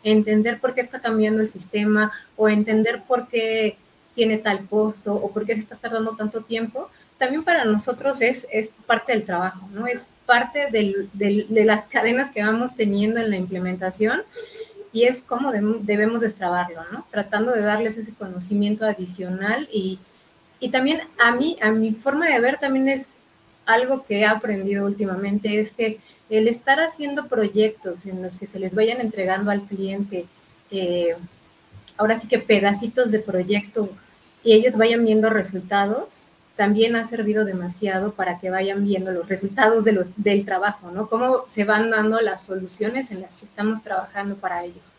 entender 0.03 0.59
por 0.59 0.73
qué 0.73 0.81
está 0.81 0.99
cambiando 0.99 1.41
el 1.41 1.49
sistema 1.49 2.11
o 2.35 2.49
entender 2.49 3.01
por 3.03 3.27
qué 3.27 3.77
tiene 4.15 4.37
tal 4.37 4.67
costo 4.67 5.13
o 5.13 5.31
por 5.31 5.45
qué 5.45 5.55
se 5.55 5.61
está 5.61 5.75
tardando 5.75 6.15
tanto 6.15 6.41
tiempo, 6.41 6.89
también 7.17 7.43
para 7.43 7.65
nosotros 7.65 8.21
es, 8.21 8.47
es 8.51 8.69
parte 8.85 9.13
del 9.13 9.23
trabajo, 9.23 9.67
¿no? 9.73 9.87
Es 9.87 10.07
parte 10.25 10.67
de 10.71 11.65
las 11.65 11.85
cadenas 11.85 12.31
que 12.31 12.43
vamos 12.43 12.75
teniendo 12.75 13.19
en 13.19 13.29
la 13.29 13.37
implementación 13.37 14.21
y 14.91 15.05
es 15.05 15.21
cómo 15.21 15.51
debemos 15.51 16.21
destrabarlo, 16.21 16.81
¿no? 16.91 17.05
Tratando 17.09 17.51
de 17.51 17.61
darles 17.61 17.97
ese 17.97 18.13
conocimiento 18.13 18.85
adicional 18.85 19.67
y, 19.71 19.99
y 20.59 20.69
también 20.69 21.01
a 21.17 21.31
mí, 21.31 21.57
a 21.61 21.71
mi 21.71 21.93
forma 21.93 22.27
de 22.27 22.39
ver 22.39 22.59
también 22.59 22.87
es 22.89 23.15
algo 23.65 24.05
que 24.05 24.19
he 24.19 24.25
aprendido 24.25 24.85
últimamente, 24.85 25.59
es 25.59 25.71
que 25.71 25.99
el 26.29 26.47
estar 26.47 26.79
haciendo 26.79 27.27
proyectos 27.27 28.05
en 28.05 28.21
los 28.21 28.37
que 28.37 28.47
se 28.47 28.59
les 28.59 28.75
vayan 28.75 29.01
entregando 29.01 29.51
al 29.51 29.63
cliente, 29.63 30.25
eh, 30.71 31.15
ahora 31.97 32.19
sí 32.19 32.27
que 32.27 32.39
pedacitos 32.39 33.11
de 33.11 33.19
proyecto 33.19 33.89
y 34.43 34.53
ellos 34.53 34.77
vayan 34.77 35.05
viendo 35.05 35.29
resultados, 35.29 36.27
también 36.55 36.95
ha 36.95 37.03
servido 37.03 37.45
demasiado 37.45 38.13
para 38.13 38.37
que 38.37 38.49
vayan 38.49 38.83
viendo 38.83 39.11
los 39.11 39.27
resultados 39.27 39.85
de 39.85 39.93
los, 39.93 40.11
del 40.17 40.45
trabajo, 40.45 40.91
¿no? 40.91 41.07
Cómo 41.07 41.43
se 41.47 41.63
van 41.63 41.89
dando 41.89 42.21
las 42.21 42.43
soluciones 42.43 43.11
en 43.11 43.21
las 43.21 43.35
que 43.35 43.45
estamos 43.45 43.81
trabajando 43.81 44.35
para 44.35 44.63
ellos. 44.63 44.93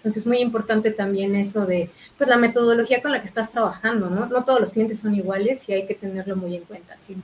Entonces 0.00 0.22
es 0.22 0.26
muy 0.26 0.38
importante 0.38 0.90
también 0.90 1.34
eso 1.36 1.66
de, 1.66 1.90
pues 2.16 2.28
la 2.28 2.38
metodología 2.38 3.02
con 3.02 3.12
la 3.12 3.20
que 3.20 3.26
estás 3.26 3.50
trabajando, 3.50 4.08
¿no? 4.08 4.26
No 4.26 4.44
todos 4.44 4.60
los 4.60 4.72
clientes 4.72 5.00
son 5.00 5.14
iguales 5.14 5.68
y 5.68 5.74
hay 5.74 5.86
que 5.86 5.94
tenerlo 5.94 6.36
muy 6.36 6.56
en 6.56 6.64
cuenta, 6.64 6.98
sí. 6.98 7.16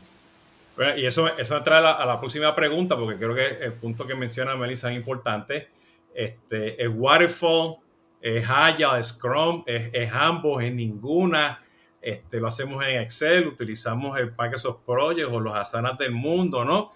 Bueno, 0.76 0.96
y 0.96 1.06
eso, 1.06 1.26
eso 1.38 1.62
trae 1.62 1.78
a 1.78 2.04
la, 2.04 2.20
próxima 2.20 2.54
pregunta, 2.54 2.96
porque 2.96 3.16
creo 3.16 3.34
que 3.34 3.64
el 3.64 3.72
punto 3.72 4.06
que 4.06 4.14
menciona 4.14 4.56
Melissa 4.56 4.90
es 4.90 4.96
importante. 4.98 5.68
Este, 6.14 6.82
es 6.82 6.90
Waterfall, 6.94 7.76
es 8.20 8.46
Agile, 8.48 9.00
es 9.00 9.08
Scrum, 9.08 9.62
es, 9.66 9.88
es 9.92 10.10
ambos, 10.12 10.62
en 10.62 10.76
ninguna 10.76 11.60
este, 12.06 12.38
lo 12.38 12.46
hacemos 12.46 12.84
en 12.84 13.02
Excel, 13.02 13.48
utilizamos 13.48 14.16
el 14.20 14.32
Microsoft 14.38 14.82
Project 14.86 15.28
o 15.28 15.40
los 15.40 15.52
Asanas 15.56 15.98
del 15.98 16.12
mundo, 16.12 16.64
¿no? 16.64 16.92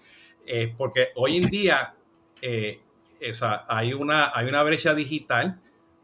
Eh, 0.47 0.73
porque 0.77 1.09
hoy 1.15 1.35
en 1.35 1.49
día 1.49 1.93
eh, 2.41 2.79
hay, 3.67 3.91
una, 3.91 4.31
hay 4.33 4.47
una 4.47 4.63
brecha 4.63 4.95
digital 4.95 5.59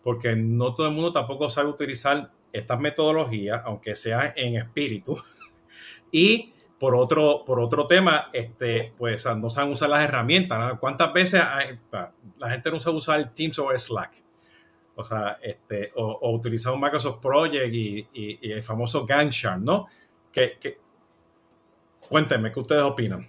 porque 0.08 0.38
no 0.38 0.74
todo 0.74 0.88
el 0.88 0.94
mundo 0.94 1.12
tampoco 1.12 1.50
sabe 1.50 1.68
utilizar 1.68 2.32
estas 2.54 2.80
metodologías, 2.80 3.62
aunque 3.66 3.94
sea 3.94 4.32
en 4.38 4.56
espíritu. 4.56 5.18
y 6.14 6.54
por 6.80 6.96
otro, 6.96 7.44
por 7.46 7.60
otro 7.60 7.88
tema, 7.88 8.30
este, 8.32 8.94
pues 8.98 9.26
no 9.36 9.50
saben 9.50 9.74
usar 9.74 9.90
las 9.90 10.06
herramientas. 10.06 10.80
¿Cuántas 10.80 11.12
veces 11.12 11.44
la 12.38 12.50
gente 12.50 12.72
no 12.72 12.80
sabe 12.80 12.96
usar 12.96 13.34
Teams 13.34 13.60
o 13.60 13.78
Slack? 13.78 14.24
o 14.96 15.04
sea, 15.04 15.40
este, 15.42 15.92
o, 15.98 16.32
utilizar 16.32 16.72
un 16.72 16.80
Microsoft 16.80 17.20
Project 17.22 17.74
y, 17.74 18.40
el 18.44 18.64
famoso 18.64 19.06
Gantt 19.06 19.34
¿no? 19.60 19.88
cuéntenme, 22.08 22.54
¿qué 22.54 22.60
ustedes 22.62 22.84
opinan? 22.84 23.28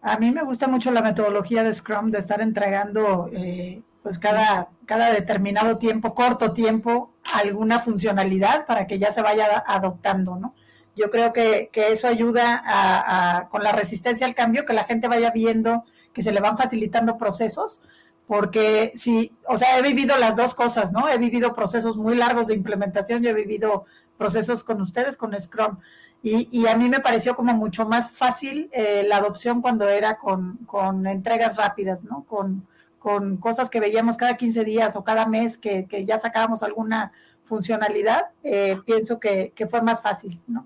A 0.00 0.16
mí 0.16 0.30
me 0.30 0.44
gusta 0.44 0.68
mucho 0.68 0.92
la 0.92 1.02
metodología 1.02 1.64
de 1.64 1.74
Scrum 1.74 2.12
de 2.12 2.20
estar 2.20 2.40
entregando 2.40 3.28
eh, 3.32 3.82
pues 4.02 4.18
cada, 4.18 4.68
cada 4.86 5.12
determinado 5.12 5.78
tiempo, 5.78 6.14
corto 6.14 6.52
tiempo, 6.52 7.12
alguna 7.34 7.80
funcionalidad 7.80 8.66
para 8.66 8.86
que 8.86 8.98
ya 8.98 9.10
se 9.12 9.22
vaya 9.22 9.62
adoptando, 9.66 10.36
¿no? 10.36 10.54
Yo 10.96 11.10
creo 11.10 11.32
que, 11.32 11.70
eso 11.72 12.08
ayuda 12.08 12.62
a, 12.64 13.48
con 13.48 13.62
la 13.62 13.72
resistencia 13.72 14.26
al 14.26 14.34
cambio, 14.34 14.64
que 14.64 14.72
la 14.72 14.84
gente 14.84 15.08
vaya 15.08 15.30
viendo 15.30 15.84
que 16.12 16.22
se 16.22 16.32
le 16.32 16.40
van 16.40 16.58
facilitando 16.58 17.16
procesos, 17.16 17.80
porque 18.26 18.92
sí, 18.94 19.32
o 19.46 19.56
sea, 19.56 19.78
he 19.78 19.82
vivido 19.82 20.16
las 20.16 20.36
dos 20.36 20.54
cosas, 20.54 20.92
¿no? 20.92 21.08
He 21.08 21.18
vivido 21.18 21.54
procesos 21.54 21.96
muy 21.96 22.16
largos 22.16 22.48
de 22.48 22.54
implementación, 22.54 23.22
yo 23.22 23.30
he 23.30 23.34
vivido 23.34 23.84
procesos 24.18 24.64
con 24.64 24.80
ustedes, 24.80 25.16
con 25.16 25.38
Scrum, 25.40 25.78
y, 26.22 26.66
a 26.66 26.76
mí 26.76 26.90
me 26.90 27.00
pareció 27.00 27.34
como 27.34 27.54
mucho 27.54 27.88
más 27.88 28.10
fácil 28.10 28.68
eh, 28.72 29.04
la 29.08 29.16
adopción 29.16 29.62
cuando 29.62 29.88
era 29.88 30.18
con, 30.18 30.58
con 30.66 31.06
entregas 31.06 31.56
rápidas, 31.56 32.04
¿no? 32.04 32.24
Con, 32.28 32.66
con 33.00 33.38
cosas 33.38 33.70
que 33.70 33.80
veíamos 33.80 34.16
cada 34.16 34.36
15 34.36 34.62
días 34.62 34.94
o 34.94 35.02
cada 35.02 35.26
mes 35.26 35.58
que, 35.58 35.86
ya 36.06 36.20
sacábamos 36.20 36.62
alguna 36.62 37.12
funcionalidad, 37.44 38.26
eh, 38.44 38.76
pienso 38.84 39.18
que, 39.18 39.52
fue 39.68 39.82
más 39.82 40.02
fácil, 40.02 40.40
¿no? 40.46 40.64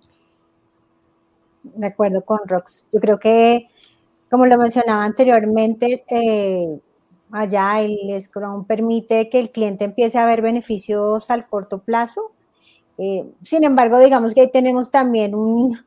De 1.63 1.87
acuerdo 1.87 2.23
con 2.23 2.41
Rox. 2.45 2.89
Yo 2.93 3.01
creo 3.01 3.19
que, 3.19 3.71
como 4.29 4.45
lo 4.45 4.59
mencionaba 4.59 5.05
anteriormente, 5.05 6.05
eh, 6.11 6.79
allá 7.31 7.81
el 7.81 8.21
Scrum 8.21 8.67
permite 8.67 9.31
que 9.31 9.39
el 9.39 9.51
cliente 9.51 9.85
empiece 9.85 10.19
a 10.19 10.27
ver 10.27 10.43
beneficios 10.43 11.31
al 11.31 11.47
corto 11.47 11.79
plazo. 11.79 12.33
Eh, 12.99 13.25
sin 13.45 13.65
embargo, 13.65 13.99
digamos 13.99 14.35
que 14.35 14.43
ahí 14.43 14.51
tenemos 14.51 14.91
también 14.91 15.35
un, 15.35 15.79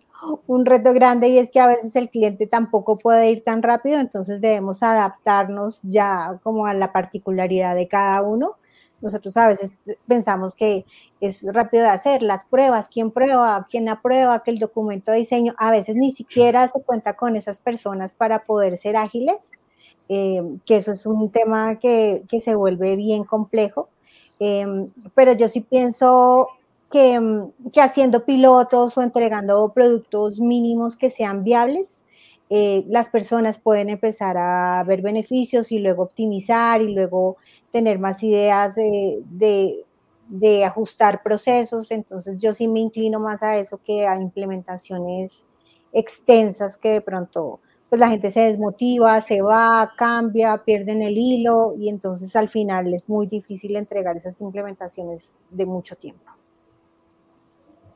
un 0.47 0.65
reto 0.65 0.93
grande 0.93 1.29
y 1.29 1.37
es 1.37 1.51
que 1.51 1.59
a 1.59 1.67
veces 1.67 1.95
el 1.95 2.09
cliente 2.09 2.47
tampoco 2.47 2.97
puede 2.97 3.29
ir 3.29 3.43
tan 3.43 3.61
rápido, 3.61 3.99
entonces 3.99 4.41
debemos 4.41 4.83
adaptarnos 4.83 5.81
ya 5.83 6.39
como 6.43 6.65
a 6.65 6.73
la 6.73 6.91
particularidad 6.91 7.75
de 7.75 7.87
cada 7.87 8.21
uno. 8.21 8.57
Nosotros 8.99 9.37
a 9.37 9.47
veces 9.47 9.77
pensamos 10.07 10.55
que 10.55 10.85
es 11.21 11.45
rápido 11.53 11.83
de 11.83 11.89
hacer 11.89 12.23
las 12.23 12.45
pruebas, 12.45 12.89
quién 12.89 13.11
prueba, 13.11 13.67
quién 13.69 13.89
aprueba, 13.89 14.41
que 14.41 14.49
el 14.49 14.57
documento 14.57 15.11
de 15.11 15.19
diseño, 15.19 15.53
a 15.59 15.69
veces 15.69 15.95
ni 15.95 16.11
siquiera 16.11 16.67
se 16.67 16.83
cuenta 16.83 17.15
con 17.15 17.35
esas 17.35 17.59
personas 17.59 18.13
para 18.13 18.45
poder 18.45 18.75
ser 18.77 18.97
ágiles, 18.97 19.51
eh, 20.09 20.41
que 20.65 20.77
eso 20.77 20.91
es 20.91 21.05
un 21.05 21.29
tema 21.29 21.77
que, 21.77 22.23
que 22.27 22.39
se 22.39 22.55
vuelve 22.55 22.95
bien 22.95 23.23
complejo. 23.23 23.89
Eh, 24.39 24.65
pero 25.15 25.33
yo 25.33 25.47
sí 25.47 25.61
pienso 25.61 26.47
Mm, 26.93 27.69
que, 27.71 27.81
haciendo 27.81 28.25
pilotos 28.25 28.97
o 28.97 29.01
entregando 29.01 29.71
productos 29.73 30.39
mínimos 30.39 30.95
que 30.95 31.09
sean 31.09 31.43
viables, 31.43 32.03
eh, 32.49 32.85
las 32.87 33.09
personas 33.09 33.59
pueden 33.59 33.89
empezar 33.89 34.37
a 34.37 34.83
ver 34.85 35.01
beneficios 35.01 35.71
y 35.71 35.79
luego 35.79 36.03
optimizar 36.03 36.81
y 36.81 36.93
luego 36.93 37.37
tener 37.71 37.99
más 37.99 38.23
ideas 38.23 38.75
de, 38.75 39.21
de, 40.29 40.65
ajustar 40.65 41.23
procesos. 41.23 41.91
Entonces 41.91 42.37
yo 42.37 42.53
sí 42.53 42.67
me 42.67 42.79
inclino 42.79 43.19
más 43.19 43.43
a 43.43 43.57
eso 43.57 43.79
que 43.83 44.07
a 44.07 44.15
implementaciones 44.17 45.45
extensas 45.93 46.77
que 46.77 46.89
de 46.89 47.01
pronto 47.01 47.59
pues 47.89 47.99
la 47.99 48.09
gente 48.09 48.31
se 48.31 48.41
desmotiva, 48.41 49.21
se 49.21 49.41
va, 49.41 49.93
cambia, 49.97 50.63
pierden 50.65 51.01
el 51.03 51.17
hilo 51.17 51.73
y 51.77 51.89
entonces 51.89 52.35
al 52.35 52.49
final 52.49 52.93
es 52.93 53.09
muy 53.09 53.27
difícil 53.27 53.75
entregar 53.77 54.17
esas 54.17 54.41
implementaciones 54.41 55.39
de 55.51 55.65
mucho 55.65 55.95
tiempo. 55.95 56.36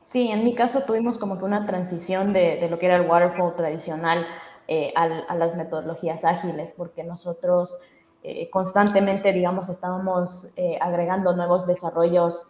Sí, 0.02 0.30
en 0.30 0.42
mi 0.42 0.54
caso 0.54 0.82
tuvimos 0.82 1.16
como 1.16 1.38
que 1.38 1.44
una 1.44 1.64
transición 1.64 2.32
de, 2.32 2.66
lo 2.68 2.76
que 2.78 2.86
era 2.86 2.96
el 2.96 3.08
waterfall 3.08 3.54
tradicional 3.54 4.26
eh, 4.66 4.92
a, 4.96 5.34
las 5.36 5.56
metodologías 5.56 6.24
ágiles, 6.24 6.74
porque 6.76 7.04
nosotros 7.04 7.78
eh, 8.24 8.50
constantemente, 8.50 9.32
digamos, 9.32 9.68
estábamos 9.68 10.48
eh, 10.56 10.76
agregando 10.80 11.34
nuevos 11.36 11.66
desarrollos 11.66 12.48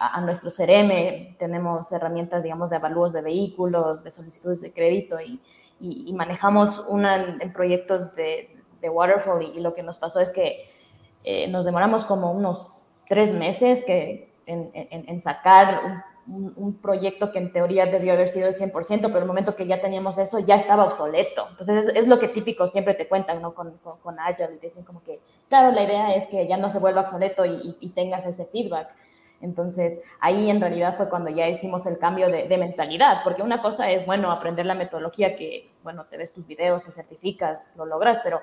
a, 0.00 0.20
nuestro 0.22 0.50
CRM. 0.50 1.36
Tenemos 1.38 1.92
herramientas, 1.92 2.42
digamos, 2.42 2.70
de 2.70 2.76
avalúos 2.76 3.12
de 3.12 3.20
vehículos, 3.20 4.02
de 4.02 4.10
solicitudes 4.10 4.60
de 4.60 4.72
crédito 4.72 5.20
y, 5.20 5.40
manejamos 6.14 6.82
una 6.88 7.36
en 7.40 7.52
proyectos 7.52 8.14
de, 8.14 8.50
waterfall 8.82 9.42
y, 9.42 9.60
lo 9.60 9.74
que 9.74 9.82
nos 9.82 9.98
pasó 9.98 10.20
es 10.20 10.30
que 10.30 10.70
nos 11.50 11.64
demoramos 11.64 12.04
como 12.04 12.32
unos 12.32 12.68
tres 13.08 13.32
meses 13.34 13.84
que, 13.84 14.32
en, 14.46 14.70
en 14.74 15.22
sacar 15.22 15.80
un 15.84 16.13
un, 16.26 16.78
proyecto 16.80 17.32
que 17.32 17.38
en 17.38 17.52
teoría 17.52 17.86
debió 17.86 18.12
haber 18.12 18.28
sido 18.28 18.48
el 18.48 18.54
100%, 18.54 18.72
pero 19.02 19.18
el 19.18 19.26
momento 19.26 19.54
que 19.54 19.66
ya 19.66 19.80
teníamos 19.80 20.18
eso 20.18 20.38
ya 20.38 20.54
estaba 20.54 20.84
obsoleto. 20.84 21.46
Entonces 21.50 21.92
es, 21.94 22.08
lo 22.08 22.18
que 22.18 22.28
típico 22.28 22.66
siempre 22.68 22.94
te 22.94 23.08
cuentan, 23.08 23.42
¿no? 23.42 23.54
Con, 23.54 23.78
con, 23.78 23.98
con, 23.98 24.18
Agile, 24.18 24.58
dicen 24.60 24.84
como 24.84 25.02
que, 25.02 25.20
claro, 25.48 25.70
la 25.72 25.82
idea 25.82 26.14
es 26.14 26.26
que 26.28 26.46
ya 26.46 26.56
no 26.56 26.68
se 26.68 26.78
vuelva 26.78 27.02
obsoleto 27.02 27.44
y, 27.44 27.92
tengas 27.94 28.26
ese 28.26 28.46
feedback. 28.46 28.88
Entonces 29.40 30.00
ahí 30.20 30.48
en 30.48 30.60
realidad 30.60 30.96
fue 30.96 31.10
cuando 31.10 31.30
ya 31.30 31.48
hicimos 31.48 31.84
el 31.86 31.98
cambio 31.98 32.28
de, 32.28 32.56
mentalidad, 32.56 33.18
porque 33.22 33.42
una 33.42 33.60
cosa 33.60 33.90
es, 33.90 34.06
bueno, 34.06 34.30
aprender 34.30 34.64
la 34.64 34.74
metodología 34.74 35.36
que, 35.36 35.70
bueno, 35.82 36.06
te 36.06 36.16
ves 36.16 36.32
tus 36.32 36.46
videos, 36.46 36.82
te 36.82 36.92
certificas, 36.92 37.70
lo 37.76 37.84
logras, 37.84 38.20
pero 38.24 38.40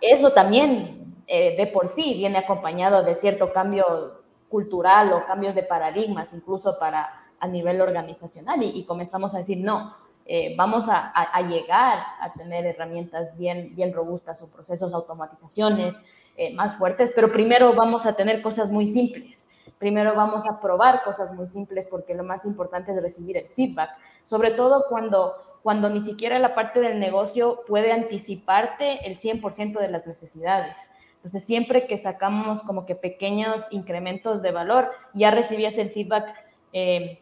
eso 0.00 0.32
también 0.32 1.22
eh, 1.28 1.56
de 1.56 1.66
por 1.68 1.88
sí 1.88 2.14
viene 2.14 2.38
acompañado 2.38 3.04
de 3.04 3.14
cierto 3.14 3.52
cambio 3.52 4.23
cultural 4.54 5.12
o 5.12 5.26
cambios 5.26 5.56
de 5.56 5.64
paradigmas, 5.64 6.32
incluso 6.32 6.78
para 6.78 7.10
a 7.40 7.48
nivel 7.48 7.80
organizacional, 7.80 8.62
y, 8.62 8.84
comenzamos 8.84 9.34
a 9.34 9.38
decir, 9.38 9.58
no, 9.58 9.96
eh, 10.26 10.54
vamos 10.56 10.86
a, 10.88 11.12
llegar 11.42 11.98
a 12.20 12.32
tener 12.34 12.64
herramientas 12.64 13.36
bien, 13.36 13.74
bien 13.74 13.92
robustas 13.92 14.40
o 14.42 14.48
procesos, 14.48 14.94
automatizaciones 14.94 16.00
eh, 16.36 16.54
más 16.54 16.76
fuertes, 16.76 17.10
pero 17.16 17.32
primero 17.32 17.72
vamos 17.72 18.06
a 18.06 18.12
tener 18.12 18.40
cosas 18.42 18.70
muy 18.70 18.86
simples. 18.86 19.48
Primero 19.78 20.14
vamos 20.14 20.46
a 20.46 20.60
probar 20.60 21.02
cosas 21.02 21.34
muy 21.34 21.48
simples 21.48 21.88
porque 21.88 22.14
lo 22.14 22.22
más 22.22 22.44
importante 22.44 22.92
es 22.92 23.02
recibir 23.02 23.36
el 23.36 23.48
feedback, 23.48 23.90
sobre 24.24 24.52
todo 24.52 24.84
cuando, 24.88 25.34
cuando 25.64 25.90
ni 25.90 26.00
siquiera 26.00 26.38
la 26.38 26.54
parte 26.54 26.78
del 26.78 27.00
negocio 27.00 27.64
puede 27.66 27.90
anticiparte 27.90 29.04
el 29.04 29.18
100% 29.18 29.80
de 29.80 29.88
las 29.88 30.06
necesidades. 30.06 30.76
Entonces, 31.24 31.44
siempre 31.44 31.86
que 31.86 31.96
sacamos 31.96 32.62
como 32.62 32.84
que 32.84 32.94
pequeños 32.94 33.64
incrementos 33.70 34.42
de 34.42 34.52
valor, 34.52 34.90
ya 35.14 35.30
recibías 35.30 35.78
el 35.78 35.88
feedback 35.88 36.26
eh, 36.74 37.18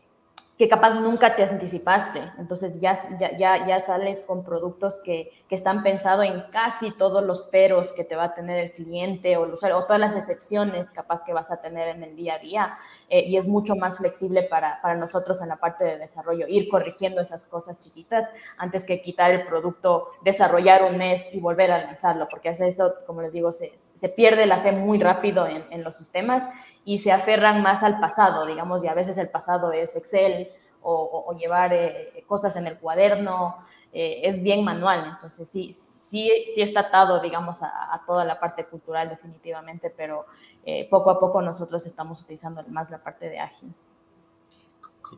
que 0.58 0.68
capaz 0.68 0.94
nunca 0.94 1.36
te 1.36 1.44
anticipaste. 1.44 2.20
Entonces, 2.36 2.80
ya, 2.80 2.98
ya, 3.38 3.64
ya, 3.64 3.78
sales 3.78 4.22
con 4.22 4.42
productos 4.42 4.98
que, 5.04 5.30
que, 5.48 5.54
están 5.54 5.84
pensados 5.84 6.24
en 6.24 6.42
casi 6.50 6.90
todos 6.90 7.24
los 7.24 7.42
peros 7.42 7.92
que 7.92 8.02
te 8.02 8.16
va 8.16 8.24
a 8.24 8.34
tener 8.34 8.58
el 8.58 8.72
cliente 8.72 9.36
o, 9.36 9.42
o 9.42 9.84
todas 9.84 10.00
las 10.00 10.16
excepciones 10.16 10.90
capaz 10.90 11.22
que 11.22 11.32
vas 11.32 11.52
a 11.52 11.60
tener 11.60 11.86
en 11.88 12.02
el 12.02 12.16
día 12.16 12.34
a 12.34 12.38
día. 12.38 12.78
Eh, 13.08 13.24
y 13.26 13.36
es 13.36 13.46
mucho 13.46 13.76
más 13.76 13.98
flexible 13.98 14.42
para, 14.44 14.80
para, 14.80 14.94
nosotros 14.94 15.42
en 15.42 15.48
la 15.48 15.56
parte 15.56 15.84
de 15.84 15.98
desarrollo, 15.98 16.46
ir 16.48 16.68
corrigiendo 16.68 17.20
esas 17.20 17.44
cosas 17.44 17.78
chiquitas 17.78 18.32
antes 18.56 18.84
que 18.84 19.02
quitar 19.02 19.30
el 19.32 19.46
producto, 19.46 20.12
desarrollar 20.22 20.84
un 20.84 20.96
mes 20.96 21.26
y 21.30 21.38
volver 21.38 21.70
a 21.72 21.84
lanzarlo, 21.84 22.26
porque 22.30 22.48
hace 22.48 22.66
eso, 22.68 22.94
como 23.06 23.20
les 23.20 23.32
digo, 23.32 23.52
se, 23.52 23.72
se 23.96 24.08
pierde 24.08 24.46
la 24.46 24.62
fe 24.62 24.72
muy 24.72 24.98
rápido 24.98 25.46
en, 25.46 25.64
en, 25.70 25.84
los 25.84 25.96
sistemas 25.96 26.48
y 26.84 26.98
se 26.98 27.12
aferran 27.12 27.62
más 27.62 27.82
al 27.82 28.00
pasado, 28.00 28.46
digamos, 28.46 28.82
y 28.82 28.88
a 28.88 28.94
veces 28.94 29.18
el 29.18 29.28
pasado 29.28 29.72
es 29.72 29.94
Excel 29.94 30.48
o, 30.80 31.24
o, 31.26 31.36
llevar 31.36 31.72
eh, 31.72 32.24
cosas 32.26 32.56
en 32.56 32.66
el 32.66 32.78
cuaderno, 32.78 33.58
eh, 33.92 34.22
es 34.24 34.42
bien 34.42 34.64
manual, 34.64 35.04
entonces 35.16 35.48
sí, 35.48 35.72
sí, 35.72 36.30
sí 36.54 36.62
está 36.62 36.80
atado, 36.80 37.20
digamos, 37.20 37.62
a, 37.62 37.94
a 37.94 38.02
toda 38.06 38.24
la 38.24 38.40
parte 38.40 38.64
cultural 38.64 39.10
definitivamente, 39.10 39.90
pero 39.90 40.26
eh, 40.64 40.86
poco 40.88 41.10
a 41.10 41.18
poco 41.18 41.42
nosotros 41.42 41.84
estamos 41.86 42.20
utilizando 42.22 42.62
más 42.68 42.90
la 42.90 43.02
parte 43.02 43.28
de 43.28 43.38
ágil. 43.38 43.72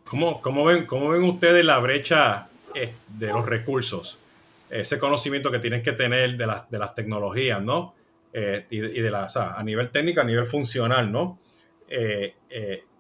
¿Cómo, 0.05 0.41
cómo, 0.41 0.65
ven, 0.65 0.87
cómo 0.87 1.11
ven 1.11 1.23
ustedes 1.25 1.65
la 1.65 1.79
brecha 1.79 2.49
eh, 2.75 2.95
de 3.09 3.29
los 3.29 3.45
recursos? 3.47 4.19
Ese 4.71 4.99
conocimiento 4.99 5.51
que 5.51 5.59
tienen 5.59 5.83
que 5.83 5.93
tener 5.93 6.37
de 6.37 6.47
las, 6.47 6.71
de 6.71 6.79
las 6.79 6.95
tecnologías, 6.95 7.63
¿no? 7.63 7.95
Eh, 8.33 8.67
y, 8.71 8.79
de 8.79 9.11
la, 9.11 9.27
o 9.27 9.29
sea, 9.29 9.55
a 9.55 9.63
nivel 9.63 9.91
técnico, 9.91 10.21
a 10.21 10.25
nivel 10.25 10.47
funcional, 10.47 11.13
¿no? 11.13 11.39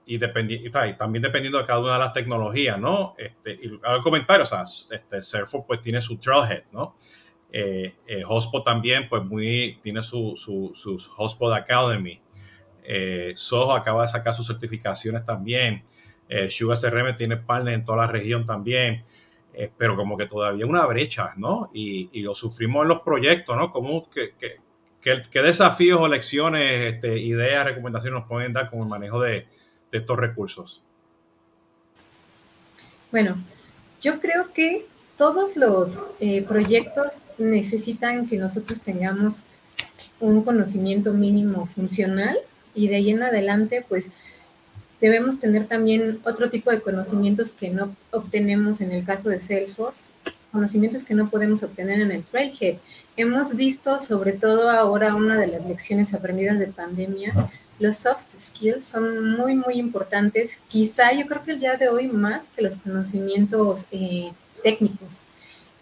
y, 0.06 0.18
dependi 0.18 0.70
también 0.70 1.22
dependiendo 1.22 1.58
de 1.58 1.64
cada 1.64 1.80
una 1.80 1.94
de 1.94 1.98
las 1.98 2.12
tecnologías, 2.12 2.78
¿no? 2.78 3.16
Este, 3.18 3.54
y 3.54 3.80
al 3.82 4.00
comentario, 4.02 4.44
o 4.44 4.46
sea, 4.46 4.62
este, 4.62 5.18
pues 5.66 5.80
tiene 5.80 6.00
su 6.00 6.18
Trailhead, 6.18 6.64
¿no? 6.70 6.94
Eh, 7.50 7.94
Hotspot 8.24 8.64
también, 8.64 9.08
pues 9.08 9.24
muy, 9.24 9.80
tiene 9.82 10.02
su, 10.02 10.34
su, 10.36 10.72
sus 10.74 11.08
Hotspot 11.08 11.52
Academy. 11.54 12.20
Eh, 12.84 13.32
Soho 13.34 13.72
acaba 13.72 14.02
de 14.02 14.08
sacar 14.08 14.34
sus 14.34 14.46
certificaciones 14.46 15.24
también. 15.24 15.82
Eh, 16.28 16.50
Sugar 16.50 16.78
CRM 16.78 17.16
tiene 17.16 17.36
partner 17.36 17.74
en 17.74 17.84
toda 17.84 17.98
la 17.98 18.06
región 18.06 18.44
también. 18.44 19.04
Eh, 19.56 19.70
pero 19.76 19.96
como 19.96 20.16
que 20.16 20.26
todavía 20.26 20.66
una 20.66 20.84
brecha, 20.84 21.32
¿no? 21.36 21.70
Y, 21.72 22.20
lo 22.22 22.34
sufrimos 22.34 22.82
en 22.82 22.88
los 22.88 23.02
proyectos, 23.02 23.56
¿no? 23.56 23.70
Como 23.70 24.10
que, 24.10 24.34
que, 25.00 25.42
desafíos 25.42 26.00
o 26.00 26.08
lecciones, 26.08 26.94
este, 26.94 27.18
ideas, 27.20 27.64
recomendaciones 27.64 28.20
nos 28.20 28.28
pueden 28.28 28.52
dar 28.52 28.68
con 28.68 28.80
el 28.80 28.88
manejo 28.88 29.20
de, 29.20 29.46
estos 29.92 30.18
recursos. 30.18 30.82
Bueno, 33.12 33.36
yo 34.02 34.18
creo 34.18 34.52
que 34.52 34.86
todos 35.16 35.56
los 35.56 36.10
eh, 36.18 36.42
proyectos 36.42 37.28
necesitan 37.38 38.26
que 38.26 38.38
nosotros 38.38 38.80
tengamos 38.80 39.46
un 40.18 40.42
conocimiento 40.42 41.12
mínimo 41.12 41.66
funcional 41.66 42.36
y 42.74 42.88
de 42.88 42.96
ahí 42.96 43.10
en 43.10 43.22
adelante, 43.22 43.84
pues 43.88 44.10
debemos 45.00 45.38
tener 45.38 45.66
también 45.66 46.20
otro 46.24 46.50
tipo 46.50 46.70
de 46.70 46.80
conocimientos 46.80 47.52
que 47.52 47.70
no 47.70 47.94
obtenemos 48.10 48.80
en 48.80 48.92
el 48.92 49.04
caso 49.04 49.28
de 49.28 49.40
Salesforce, 49.40 50.10
conocimientos 50.52 51.04
que 51.04 51.14
no 51.14 51.28
podemos 51.28 51.62
obtener 51.62 52.00
en 52.00 52.12
el 52.12 52.22
Trailhead. 52.22 52.76
Hemos 53.16 53.54
visto, 53.54 54.00
sobre 54.00 54.32
todo 54.32 54.70
ahora, 54.70 55.14
una 55.14 55.38
de 55.38 55.48
las 55.48 55.66
lecciones 55.66 56.14
aprendidas 56.14 56.58
de 56.58 56.68
pandemia, 56.68 57.34
los 57.80 57.96
soft 57.96 58.38
skills 58.38 58.84
son 58.84 59.36
muy, 59.36 59.56
muy 59.56 59.74
importantes. 59.74 60.58
Quizá 60.68 61.12
yo 61.12 61.26
creo 61.26 61.42
que 61.42 61.52
el 61.52 61.60
día 61.60 61.76
de 61.76 61.88
hoy 61.88 62.06
más 62.06 62.50
que 62.50 62.62
los 62.62 62.78
conocimientos 62.78 63.86
eh, 63.90 64.30
técnicos. 64.62 65.22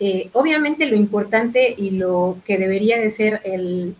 Eh, 0.00 0.30
obviamente 0.32 0.86
lo 0.86 0.96
importante 0.96 1.74
y 1.76 1.92
lo 1.92 2.38
que 2.44 2.58
debería 2.58 2.98
de 2.98 3.10
ser 3.10 3.40
el, 3.44 3.94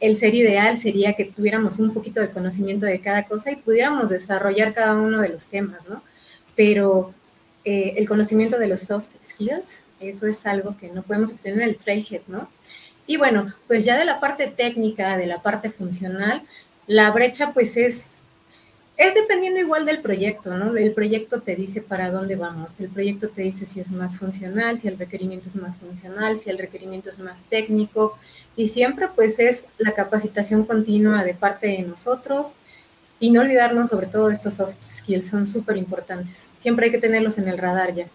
el 0.00 0.16
ser 0.16 0.34
ideal 0.34 0.78
sería 0.78 1.12
que 1.12 1.26
tuviéramos 1.26 1.78
un 1.78 1.92
poquito 1.92 2.20
de 2.20 2.30
conocimiento 2.30 2.86
de 2.86 3.00
cada 3.00 3.24
cosa 3.24 3.52
y 3.52 3.56
pudiéramos 3.56 4.08
desarrollar 4.08 4.72
cada 4.72 4.96
uno 4.96 5.20
de 5.20 5.28
los 5.28 5.46
temas, 5.46 5.80
¿no? 5.88 6.02
Pero 6.56 7.12
eh, 7.64 7.94
el 7.96 8.08
conocimiento 8.08 8.58
de 8.58 8.68
los 8.68 8.80
soft 8.82 9.10
skills, 9.22 9.84
eso 10.00 10.26
es 10.26 10.46
algo 10.46 10.76
que 10.78 10.88
no 10.88 11.02
podemos 11.02 11.32
obtener 11.32 11.62
en 11.62 11.68
el 11.68 11.76
trailhead, 11.76 12.22
¿no? 12.28 12.48
Y 13.06 13.18
bueno, 13.18 13.52
pues 13.66 13.84
ya 13.84 13.98
de 13.98 14.04
la 14.06 14.20
parte 14.20 14.46
técnica, 14.46 15.18
de 15.18 15.26
la 15.26 15.42
parte 15.42 15.70
funcional, 15.70 16.42
la 16.86 17.10
brecha 17.10 17.52
pues 17.52 17.76
es 17.76 18.20
es 19.00 19.14
dependiendo 19.14 19.58
igual 19.58 19.86
del 19.86 20.00
proyecto, 20.00 20.54
¿no? 20.58 20.76
El 20.76 20.92
proyecto 20.92 21.40
te 21.40 21.56
dice 21.56 21.80
para 21.80 22.10
dónde 22.10 22.36
vamos, 22.36 22.80
el 22.80 22.90
proyecto 22.90 23.30
te 23.30 23.40
dice 23.40 23.64
si 23.64 23.80
es 23.80 23.92
más 23.92 24.18
funcional, 24.18 24.78
si 24.78 24.88
el 24.88 24.98
requerimiento 24.98 25.48
es 25.48 25.54
más 25.54 25.78
funcional, 25.78 26.38
si 26.38 26.50
el 26.50 26.58
requerimiento 26.58 27.08
es 27.08 27.18
más 27.20 27.44
técnico, 27.44 28.18
y 28.56 28.66
siempre 28.66 29.08
pues 29.14 29.38
es 29.38 29.66
la 29.78 29.92
capacitación 29.92 30.64
continua 30.64 31.24
de 31.24 31.34
parte 31.34 31.68
de 31.68 31.82
nosotros 31.82 32.54
y 33.18 33.30
no 33.30 33.42
olvidarnos 33.42 33.90
sobre 33.90 34.06
todo 34.06 34.28
de 34.28 34.34
estos 34.34 34.54
soft 34.54 34.82
skills, 34.82 35.28
son 35.28 35.46
súper 35.46 35.76
importantes. 35.76 36.48
Siempre 36.58 36.86
hay 36.86 36.92
que 36.92 36.98
tenerlos 36.98 37.38
en 37.38 37.48
el 37.48 37.58
radar 37.58 37.92
ya. 37.92 38.06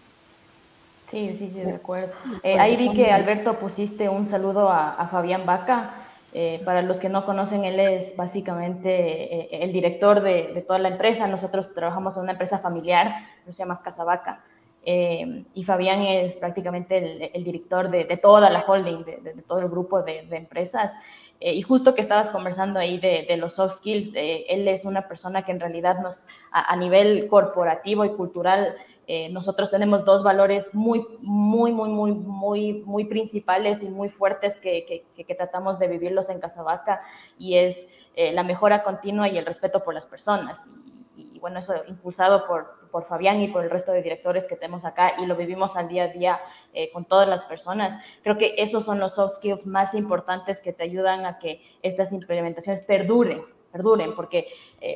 Sí, 1.10 1.34
sí, 1.38 1.50
sí, 1.52 1.60
de 1.60 1.72
acuerdo. 1.72 2.12
Eh, 2.42 2.58
ahí 2.58 2.76
vi 2.76 2.92
que 2.92 3.12
Alberto 3.12 3.60
pusiste 3.60 4.08
un 4.08 4.26
saludo 4.26 4.68
a, 4.68 4.94
a 4.94 5.06
Fabián 5.08 5.46
Vaca. 5.46 6.02
Eh, 6.38 6.60
para 6.66 6.82
los 6.82 7.00
que 7.00 7.08
no 7.08 7.24
conocen, 7.24 7.64
él 7.64 7.80
es 7.80 8.14
básicamente 8.14 8.90
eh, 8.90 9.48
el 9.62 9.72
director 9.72 10.20
de, 10.20 10.62
toda 10.66 10.78
la 10.78 10.88
empresa. 10.88 11.26
Nosotros 11.26 11.72
trabajamos 11.72 12.16
en 12.16 12.24
una 12.24 12.32
empresa 12.32 12.58
familiar, 12.58 13.10
se 13.46 13.54
llama 13.54 13.80
Casabaca. 13.82 14.40
Eh, 14.88 15.44
y 15.52 15.64
Fabián 15.64 16.00
es 16.02 16.36
prácticamente 16.36 17.30
el, 17.36 17.44
director 17.44 17.90
de, 17.90 18.04
toda 18.16 18.48
la 18.48 18.60
holding, 18.60 19.04
de, 19.04 19.42
todo 19.46 19.58
el 19.58 19.68
grupo 19.68 20.02
de, 20.02 20.20
empresas. 20.30 20.92
y 21.40 21.60
justo 21.60 21.94
que 21.94 22.00
estabas 22.00 22.30
conversando 22.30 22.78
ahí 22.78 22.98
de, 22.98 23.36
los 23.36 23.54
soft 23.54 23.78
skills, 23.78 24.12
él 24.14 24.68
es 24.68 24.84
una 24.84 25.08
persona 25.08 25.44
que 25.44 25.52
en 25.52 25.60
realidad 25.60 25.98
nos, 26.00 26.26
a 26.52 26.74
nivel 26.76 27.26
corporativo 27.28 28.04
y 28.04 28.10
cultural, 28.10 28.76
eh, 29.08 29.28
nosotros 29.28 29.70
tenemos 29.70 30.04
dos 30.04 30.24
valores 30.24 30.74
muy, 30.74 31.06
muy, 31.20 31.70
muy, 31.70 31.88
muy, 31.90 32.12
muy, 32.12 32.72
muy 32.84 33.04
principales 33.04 33.80
y 33.80 33.88
muy 33.88 34.08
fuertes 34.08 34.56
que, 34.56 35.04
que, 35.14 35.34
tratamos 35.36 35.78
de 35.78 35.86
vivirlos 35.86 36.28
en 36.28 36.40
Casabaca 36.40 37.02
y 37.38 37.56
es 37.56 37.88
eh, 38.16 38.32
la 38.32 38.42
mejora 38.42 38.82
continua 38.82 39.28
y 39.28 39.38
el 39.38 39.46
respeto 39.46 39.84
por 39.84 39.94
las 39.94 40.06
personas. 40.06 40.66
Y, 41.36 41.38
bueno, 41.38 41.58
eso 41.58 41.74
impulsado 41.86 42.46
por, 42.46 42.88
por, 42.90 43.04
Fabián 43.06 43.40
y 43.40 43.48
por 43.48 43.62
el 43.62 43.70
resto 43.70 43.92
de 43.92 44.02
directores 44.02 44.46
que 44.46 44.56
tenemos 44.56 44.84
acá 44.84 45.14
y 45.18 45.26
lo 45.26 45.36
vivimos 45.36 45.76
al 45.76 45.88
día 45.88 46.04
a 46.04 46.08
día 46.08 46.40
eh, 46.72 46.90
con 46.92 47.04
todas 47.04 47.28
las 47.28 47.42
personas. 47.42 47.98
Creo 48.22 48.38
que 48.38 48.54
esos 48.58 48.84
son 48.84 48.98
los 48.98 49.14
soft 49.14 49.36
skills 49.36 49.66
más 49.66 49.94
importantes 49.94 50.60
que 50.60 50.72
te 50.72 50.82
ayudan 50.82 51.26
a 51.26 51.38
que 51.38 51.62
estas 51.82 52.12
implementaciones 52.12 52.84
perduren, 52.86 53.42
perduren, 53.70 54.14
porque 54.14 54.48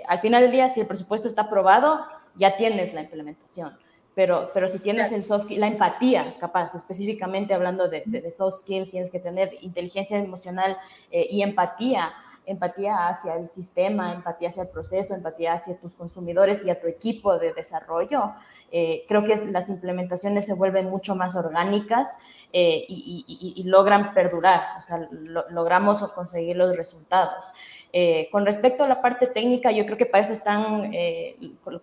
al 0.09 0.21
final 0.21 0.43
del 0.43 0.53
día, 0.53 0.69
si 0.69 0.81
el 0.81 0.87
presupuesto 0.87 1.29
está 1.29 1.43
aprobado, 1.43 2.05
ya 2.37 2.57
tienes 2.57 2.95
la 2.95 3.03
implementación 3.03 3.77
pero, 4.15 4.51
pero 4.53 4.69
si 4.69 4.79
tienes 4.81 5.13
el 5.13 5.25
soft, 5.25 5.51
la 5.51 5.67
empatía, 5.67 6.37
capaz, 6.39 6.75
específicamente 6.75 7.55
hablando 7.55 7.89
de, 7.89 8.03
de, 8.05 8.31
soft 8.31 8.59
skills, 8.61 8.91
tienes 8.91 9.11
que 9.11 9.21
tener 9.21 9.57
inteligencia 9.61 10.19
emocional 10.19 10.77
eh, 11.11 11.27
y 11.31 11.43
empatía, 11.43 12.13
empatía 12.51 13.09
hacia 13.09 13.35
el 13.35 13.49
sistema, 13.49 14.13
empatía 14.13 14.49
hacia 14.49 14.65
el 14.65 14.69
proceso, 14.69 15.15
empatía 15.15 15.55
hacia 15.55 15.79
tus 15.79 15.95
consumidores 15.95 16.65
y 16.65 16.71
a 16.71 16.81
tu 16.81 16.87
equipo 16.87 17.39
de 17.39 17.53
desarrollo. 17.53 18.33
Eh, 18.73 19.05
creo 19.09 19.25
que 19.25 19.35
las 19.47 19.69
implementaciones 19.69 20.47
se 20.47 20.55
vuelven 20.55 20.89
mucho 20.91 21.17
más 21.17 21.35
orgánicas 21.35 22.17
eh, 22.53 22.85
y, 22.89 23.63
logran 23.67 24.15
perdurar, 24.15 24.79
o 24.79 24.83
sea, 24.83 25.09
logramos 25.51 26.01
conseguir 26.13 26.57
los 26.57 26.77
resultados. 26.77 27.53
Eh, 27.93 28.29
con 28.31 28.47
respecto 28.47 28.85
a 28.85 28.89
la 28.89 29.03
parte 29.03 29.27
técnica, 29.27 29.73
yo 29.73 29.85
creo 29.87 29.99
que 29.99 30.07
para 30.07 30.23
eso 30.23 30.33
están, 30.33 30.93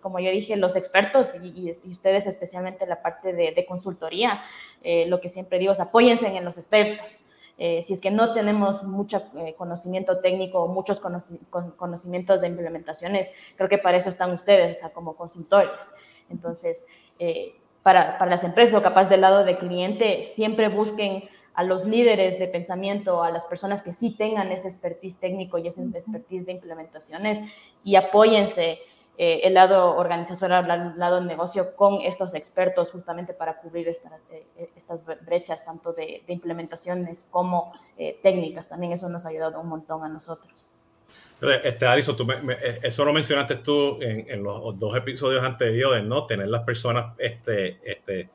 como 0.00 0.18
yo 0.18 0.30
dije, 0.30 0.56
los 0.56 0.76
expertos 0.76 1.30
y, 1.42 1.70
ustedes 1.90 2.26
especialmente 2.26 2.86
la 2.86 3.02
parte 3.02 3.32
de, 3.32 3.66
consultoría. 3.66 4.42
Eh, 4.82 5.06
lo 5.06 5.20
que 5.20 5.28
siempre 5.28 5.58
digo 5.58 5.72
es 5.72 5.80
apóyense 5.80 6.26
en 6.26 6.44
los 6.44 6.56
expertos. 6.56 7.24
Si 7.58 7.92
es 7.92 8.00
que 8.00 8.10
no 8.10 8.32
tenemos 8.32 8.84
mucho 8.84 9.22
conocimiento 9.56 10.20
técnico 10.20 10.60
o 10.62 10.68
muchos 10.68 11.00
conocimientos 11.76 12.40
de 12.40 12.46
implementaciones, 12.46 13.32
creo 13.56 13.68
que 13.68 13.78
para 13.78 13.96
eso 13.96 14.10
están 14.10 14.32
ustedes, 14.32 14.76
o 14.76 14.80
sea, 14.80 14.90
como 14.90 15.16
consultores. 15.16 15.92
Entonces, 16.30 16.86
para, 17.82 18.16
para 18.16 18.30
las 18.30 18.44
empresas 18.44 18.76
o 18.76 18.82
capaz 18.82 19.08
del 19.08 19.22
lado 19.22 19.44
de 19.44 19.58
cliente, 19.58 20.22
siempre 20.22 20.68
busquen 20.68 21.28
a 21.58 21.64
los 21.64 21.84
líderes 21.84 22.38
de 22.38 22.46
pensamiento, 22.46 23.24
a 23.24 23.32
las 23.32 23.44
personas 23.44 23.82
que 23.82 23.92
sí 23.92 24.12
tengan 24.12 24.52
ese 24.52 24.68
expertise 24.68 25.18
técnico 25.18 25.58
y 25.58 25.66
ese 25.66 25.82
expertise 25.82 26.46
de 26.46 26.52
implementaciones 26.52 27.40
y 27.82 27.96
apóyense 27.96 28.78
eh, 29.20 29.40
el 29.42 29.54
lado 29.54 29.96
organizacional, 29.96 30.70
el 30.70 30.96
lado 30.96 31.20
negocio 31.20 31.74
con 31.74 32.00
estos 32.02 32.34
expertos 32.34 32.92
justamente 32.92 33.34
para 33.34 33.58
cubrir 33.58 33.88
eh, 33.88 34.70
estas 34.76 35.04
brechas 35.26 35.64
tanto 35.64 35.92
de, 35.92 36.22
implementaciones 36.28 37.26
como 37.28 37.72
eh, 37.96 38.16
técnicas. 38.22 38.68
También 38.68 38.92
eso 38.92 39.08
nos 39.08 39.26
ha 39.26 39.30
ayudado 39.30 39.60
un 39.60 39.68
montón 39.68 40.04
a 40.04 40.08
nosotros. 40.08 40.64
Este, 41.64 41.86
Alison, 41.86 42.16
tú 42.16 42.28
eso 42.82 43.04
lo 43.04 43.12
mencionaste 43.12 43.56
tú 43.56 43.98
en, 44.00 44.40
los 44.40 44.78
dos 44.78 44.96
episodios 44.96 45.42
anteriores, 45.42 46.04
¿no? 46.04 46.24
Tener 46.24 46.46
las 46.46 46.62
personas 46.62 47.16
este, 47.18 47.80
este, 47.82 48.28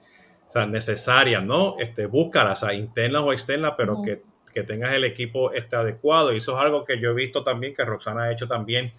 sea, 0.50 0.66
necesarias, 0.66 1.42
¿no? 1.42 1.78
Este, 1.80 2.08
búscalas, 2.08 2.62
o 2.62 2.66
sea, 2.66 2.76
internas 2.76 3.22
o 3.22 3.32
externas, 3.32 3.74
pero 3.78 4.02
que, 4.02 4.22
que, 4.54 4.64
tengas 4.64 4.94
el 4.94 5.06
equipo 5.06 5.54
este, 5.54 5.78
adecuado. 5.78 6.34
Y 6.34 6.38
eso 6.38 6.58
es 6.58 6.62
algo 6.62 6.84
que 6.84 7.00
yo 7.00 7.12
he 7.12 7.14
visto 7.14 7.42
también, 7.42 7.74
que 7.74 7.86
Roxana 7.86 8.24
ha 8.24 8.32
hecho 8.34 8.50
también 8.50 8.92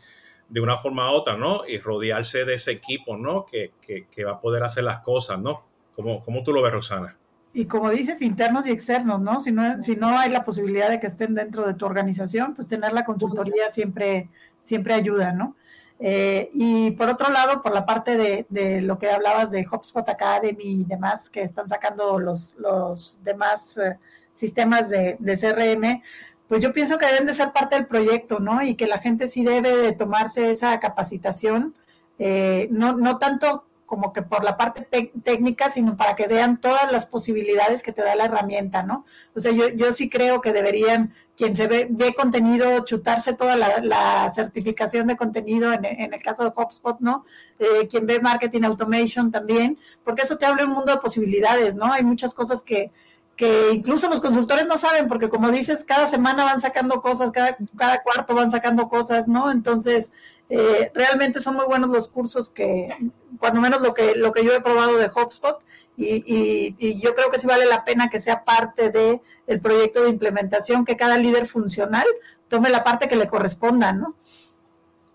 de 0.48 0.60
una 0.60 0.76
forma 0.76 1.10
u 1.10 1.14
otra, 1.14 1.36
¿no? 1.36 1.66
Y 1.66 1.78
rodearse 1.78 2.44
de 2.44 2.54
ese 2.54 2.72
equipo, 2.72 3.16
¿no? 3.16 3.44
Que, 3.46 3.72
que, 3.80 4.06
que 4.10 4.24
va 4.24 4.32
a 4.32 4.40
poder 4.40 4.62
hacer 4.62 4.84
las 4.84 5.00
cosas, 5.00 5.40
¿no? 5.40 5.64
¿Cómo, 5.94 6.22
¿Cómo, 6.24 6.42
tú 6.42 6.52
lo 6.52 6.62
ves, 6.62 6.72
Roxana? 6.72 7.16
Y 7.52 7.66
como 7.66 7.90
dices, 7.90 8.20
internos 8.20 8.66
y 8.66 8.72
externos, 8.72 9.20
¿no? 9.20 9.40
Si, 9.40 9.52
¿no? 9.52 9.80
si 9.80 9.94
no 9.94 10.18
hay 10.18 10.30
la 10.30 10.42
posibilidad 10.42 10.90
de 10.90 10.98
que 10.98 11.06
estén 11.06 11.34
dentro 11.34 11.66
de 11.66 11.74
tu 11.74 11.86
organización, 11.86 12.54
pues 12.54 12.66
tener 12.66 12.92
la 12.92 13.04
consultoría 13.04 13.70
siempre, 13.70 14.28
siempre 14.60 14.94
ayuda, 14.94 15.32
¿no? 15.32 15.54
Eh, 16.00 16.50
y 16.52 16.90
por 16.92 17.08
otro 17.08 17.30
lado, 17.30 17.62
por 17.62 17.72
la 17.72 17.86
parte 17.86 18.44
de, 18.50 18.80
lo 18.82 18.98
que 18.98 19.10
hablabas 19.10 19.50
de 19.52 19.66
HubSpot 19.70 20.08
Academy 20.08 20.80
y 20.80 20.84
demás, 20.84 21.30
que 21.30 21.42
están 21.42 21.68
sacando 21.68 22.18
los, 22.18 22.54
los 22.58 23.20
demás 23.22 23.76
eh, 23.76 23.98
sistemas 24.32 24.90
de, 24.90 25.16
de, 25.20 25.38
CRM, 25.38 26.02
pues 26.54 26.62
yo 26.62 26.72
pienso 26.72 26.98
que 26.98 27.06
deben 27.06 27.26
de 27.26 27.34
ser 27.34 27.52
parte 27.52 27.74
del 27.74 27.88
proyecto, 27.88 28.38
¿no? 28.38 28.62
Y 28.62 28.76
que 28.76 28.86
la 28.86 28.98
gente 28.98 29.26
sí 29.26 29.44
debe 29.44 29.76
de 29.76 29.90
tomarse 29.92 30.52
esa 30.52 30.78
capacitación, 30.78 31.74
eh, 32.20 32.68
no, 32.70 32.92
no 32.92 33.18
tanto 33.18 33.64
como 33.86 34.12
que 34.12 34.22
por 34.22 34.44
la 34.44 34.56
parte 34.56 34.86
técnica, 35.24 35.72
sino 35.72 35.96
para 35.96 36.14
que 36.14 36.28
vean 36.28 36.60
todas 36.60 36.92
las 36.92 37.06
posibilidades 37.06 37.82
que 37.82 37.90
te 37.90 38.04
da 38.04 38.14
la 38.14 38.26
herramienta, 38.26 38.84
¿no? 38.84 39.04
O 39.34 39.40
sea, 39.40 39.50
yo, 39.50 39.68
yo 39.70 39.92
sí 39.92 40.08
creo 40.08 40.40
que 40.40 40.52
deberían, 40.52 41.12
quien 41.36 41.56
se 41.56 41.66
ve, 41.66 41.88
ve 41.90 42.14
contenido, 42.14 42.84
chutarse 42.84 43.34
toda 43.34 43.56
la, 43.56 44.32
certificación 44.32 45.08
de 45.08 45.16
contenido, 45.16 45.72
en, 45.72 45.84
en, 45.84 46.14
el 46.14 46.22
caso 46.22 46.44
de 46.44 46.52
HubSpot, 46.54 47.00
¿no? 47.00 47.24
Eh, 47.58 47.88
quien 47.88 48.06
ve 48.06 48.20
marketing 48.20 48.62
automation 48.62 49.32
también, 49.32 49.76
porque 50.04 50.22
eso 50.22 50.38
te 50.38 50.46
abre 50.46 50.62
un 50.66 50.70
mundo 50.70 50.92
de 50.92 50.98
posibilidades, 50.98 51.74
¿no? 51.74 51.92
Hay 51.92 52.04
muchas 52.04 52.32
cosas 52.32 52.62
que, 52.62 52.92
que 53.36 53.72
incluso 53.72 54.08
los 54.08 54.20
consultores 54.20 54.66
no 54.66 54.78
saben, 54.78 55.08
porque 55.08 55.28
como 55.28 55.50
dices, 55.50 55.84
cada 55.84 56.06
semana 56.06 56.44
van 56.44 56.60
sacando 56.60 57.00
cosas, 57.02 57.32
cada, 57.32 57.56
cada 57.76 58.02
cuarto 58.02 58.34
van 58.34 58.50
sacando 58.50 58.88
cosas, 58.88 59.26
¿no? 59.26 59.50
Entonces, 59.50 60.12
eh, 60.48 60.92
realmente 60.94 61.40
son 61.40 61.54
muy 61.54 61.64
buenos 61.66 61.90
los 61.90 62.08
cursos 62.08 62.50
que, 62.50 62.96
cuando 63.38 63.60
menos 63.60 63.80
lo 63.80 63.92
que, 63.92 64.14
lo 64.14 64.32
que 64.32 64.44
yo 64.44 64.52
he 64.52 64.60
probado 64.60 64.96
de 64.96 65.10
HubSpot, 65.14 65.58
y, 65.96 66.74
y, 66.76 67.00
yo 67.00 67.14
creo 67.14 67.30
que 67.30 67.38
sí 67.38 67.46
vale 67.46 67.66
la 67.66 67.84
pena 67.84 68.10
que 68.10 68.20
sea 68.20 68.44
parte 68.44 68.90
de 68.90 69.20
proyecto 69.62 70.02
de 70.02 70.10
implementación, 70.10 70.84
que 70.84 70.96
cada 70.96 71.18
líder 71.18 71.46
funcional 71.46 72.06
tome 72.48 72.68
la 72.68 72.82
parte 72.82 73.08
que 73.08 73.14
le 73.14 73.28
corresponda, 73.28 73.92
¿no? 73.92 74.16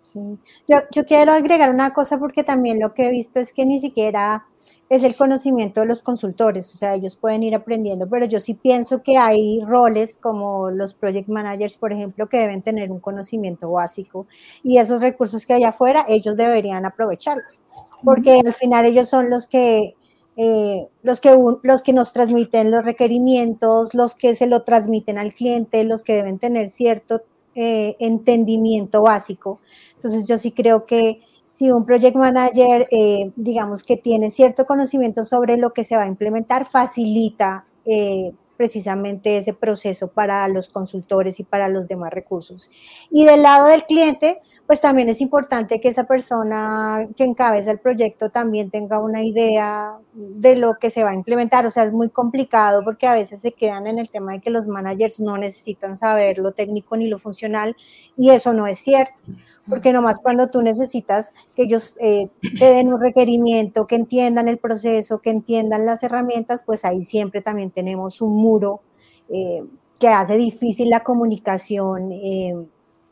Sí. 0.01 0.19
Yo, 0.67 0.77
yo 0.91 1.05
quiero 1.05 1.33
agregar 1.33 1.69
una 1.69 1.93
cosa 1.93 2.17
porque 2.17 2.43
también 2.43 2.79
lo 2.79 2.93
que 2.93 3.07
he 3.07 3.11
visto 3.11 3.39
es 3.39 3.51
que 3.53 3.65
ni 3.65 3.79
siquiera 3.79 4.45
es 4.89 5.03
el 5.03 5.15
conocimiento 5.15 5.81
de 5.81 5.85
los 5.85 6.01
consultores, 6.01 6.73
o 6.73 6.75
sea, 6.75 6.95
ellos 6.95 7.15
pueden 7.15 7.43
ir 7.43 7.53
aprendiendo, 7.53 8.09
pero 8.09 8.25
yo 8.25 8.39
sí 8.39 8.55
pienso 8.55 9.03
que 9.03 9.17
hay 9.17 9.61
roles 9.61 10.17
como 10.17 10.71
los 10.71 10.95
project 10.95 11.29
managers, 11.29 11.77
por 11.77 11.93
ejemplo, 11.93 12.27
que 12.27 12.39
deben 12.39 12.63
tener 12.63 12.91
un 12.91 12.99
conocimiento 12.99 13.69
básico 13.69 14.25
y 14.63 14.79
esos 14.79 15.01
recursos 15.01 15.45
que 15.45 15.53
hay 15.53 15.63
afuera, 15.63 16.05
ellos 16.09 16.37
deberían 16.37 16.85
aprovecharlos, 16.85 17.61
porque 18.03 18.41
al 18.43 18.53
final 18.53 18.87
ellos 18.87 19.07
son 19.07 19.29
los 19.29 19.47
que, 19.47 19.93
eh, 20.37 20.87
los, 21.03 21.21
que 21.21 21.35
los 21.61 21.83
que 21.83 21.93
nos 21.93 22.11
transmiten 22.11 22.71
los 22.71 22.83
requerimientos, 22.83 23.93
los 23.93 24.15
que 24.15 24.33
se 24.35 24.47
lo 24.47 24.63
transmiten 24.63 25.19
al 25.19 25.35
cliente, 25.35 25.83
los 25.83 26.01
que 26.01 26.15
deben 26.15 26.39
tener 26.39 26.67
cierto 26.67 27.21
eh, 27.53 27.95
entendimiento 27.99 29.03
básico. 29.03 29.59
Entonces 29.95 30.27
yo 30.27 30.39
sí 30.39 30.51
creo 30.51 30.85
que 30.87 31.21
si 31.59 31.71
un 31.71 31.85
project 31.85 32.15
manager, 32.15 32.87
eh, 32.89 33.33
digamos 33.35 33.83
que 33.83 33.97
tiene 33.97 34.29
cierto 34.29 34.65
conocimiento 34.65 35.25
sobre 35.25 35.57
lo 35.57 35.73
que 35.73 35.83
se 35.83 35.97
va 35.97 36.03
a 36.03 36.07
implementar, 36.07 36.63
facilita 36.63 37.65
eh, 37.85 38.31
precisamente 38.55 39.35
ese 39.35 39.53
proceso 39.53 40.07
para 40.07 40.47
los 40.47 40.69
consultores 40.69 41.37
y 41.41 41.43
para 41.43 41.67
los 41.67 41.89
demás 41.89 42.13
recursos. 42.13 42.71
Y 43.11 43.25
del 43.25 43.41
lado 43.41 43.67
del 43.67 43.83
cliente, 43.83 44.39
pues 44.67 44.79
también 44.79 45.09
es 45.09 45.19
importante 45.19 45.81
que 45.81 45.89
esa 45.89 46.05
persona 46.05 47.09
que 47.17 47.25
encabeza 47.25 47.71
el 47.71 47.79
proyecto 47.79 48.29
también 48.29 48.71
tenga 48.71 48.99
una 48.99 49.21
idea 49.21 49.97
de 50.13 50.55
lo 50.55 50.75
que 50.79 50.89
se 50.89 51.03
va 51.03 51.09
a 51.09 51.15
implementar. 51.15 51.65
O 51.65 51.71
sea, 51.71 51.83
es 51.83 51.91
muy 51.91 52.09
complicado 52.09 52.85
porque 52.85 53.05
a 53.05 53.15
veces 53.15 53.41
se 53.41 53.51
quedan 53.51 53.85
en 53.85 53.99
el 53.99 54.09
tema 54.09 54.31
de 54.31 54.39
que 54.39 54.49
los 54.49 54.65
managers 54.65 55.19
no 55.19 55.37
necesitan 55.37 55.97
saber 55.97 56.37
lo 56.37 56.53
técnico 56.53 56.95
ni 56.95 57.09
lo 57.09 57.19
funcional 57.19 57.75
y 58.15 58.29
eso 58.29 58.53
no 58.53 58.65
es 58.65 58.79
cierto 58.79 59.21
porque 59.69 59.93
nomás 59.93 60.19
cuando 60.19 60.49
tú 60.49 60.61
necesitas 60.61 61.33
que 61.55 61.63
ellos 61.63 61.95
eh, 61.99 62.29
te 62.57 62.65
den 62.65 62.91
un 62.91 62.99
requerimiento, 62.99 63.87
que 63.87 63.95
entiendan 63.95 64.47
el 64.47 64.57
proceso, 64.57 65.19
que 65.19 65.29
entiendan 65.29 65.85
las 65.85 66.03
herramientas, 66.03 66.63
pues 66.65 66.83
ahí 66.85 67.01
siempre 67.01 67.41
también 67.41 67.71
tenemos 67.71 68.21
un 68.21 68.35
muro 68.35 68.81
eh, 69.29 69.63
que 69.99 70.07
hace 70.07 70.37
difícil 70.37 70.89
la 70.89 71.01
comunicación 71.01 72.11
eh, 72.11 72.55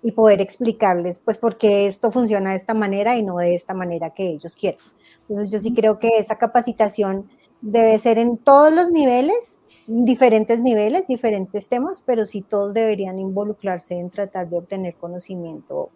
y 0.01 0.11
poder 0.11 0.41
explicarles, 0.41 1.19
pues, 1.19 1.37
por 1.37 1.57
qué 1.57 1.85
esto 1.85 2.11
funciona 2.11 2.51
de 2.51 2.57
esta 2.57 2.73
manera 2.73 3.17
y 3.17 3.23
no 3.23 3.37
de 3.37 3.55
esta 3.55 3.73
manera 3.73 4.11
que 4.11 4.29
ellos 4.29 4.55
quieren. 4.55 4.79
Entonces, 5.27 5.51
yo 5.51 5.59
sí 5.59 5.73
creo 5.73 5.99
que 5.99 6.17
esa 6.17 6.37
capacitación 6.37 7.29
debe 7.61 7.97
ser 7.99 8.17
en 8.17 8.37
todos 8.37 8.73
los 8.73 8.91
niveles, 8.91 9.57
diferentes 9.87 10.61
niveles, 10.61 11.07
diferentes 11.07 11.67
temas, 11.67 12.01
pero 12.05 12.25
sí 12.25 12.41
todos 12.41 12.73
deberían 12.73 13.19
involucrarse 13.19 13.95
en 13.95 14.09
tratar 14.09 14.47
de 14.49 14.57
obtener 14.57 14.95
conocimiento 14.95 15.89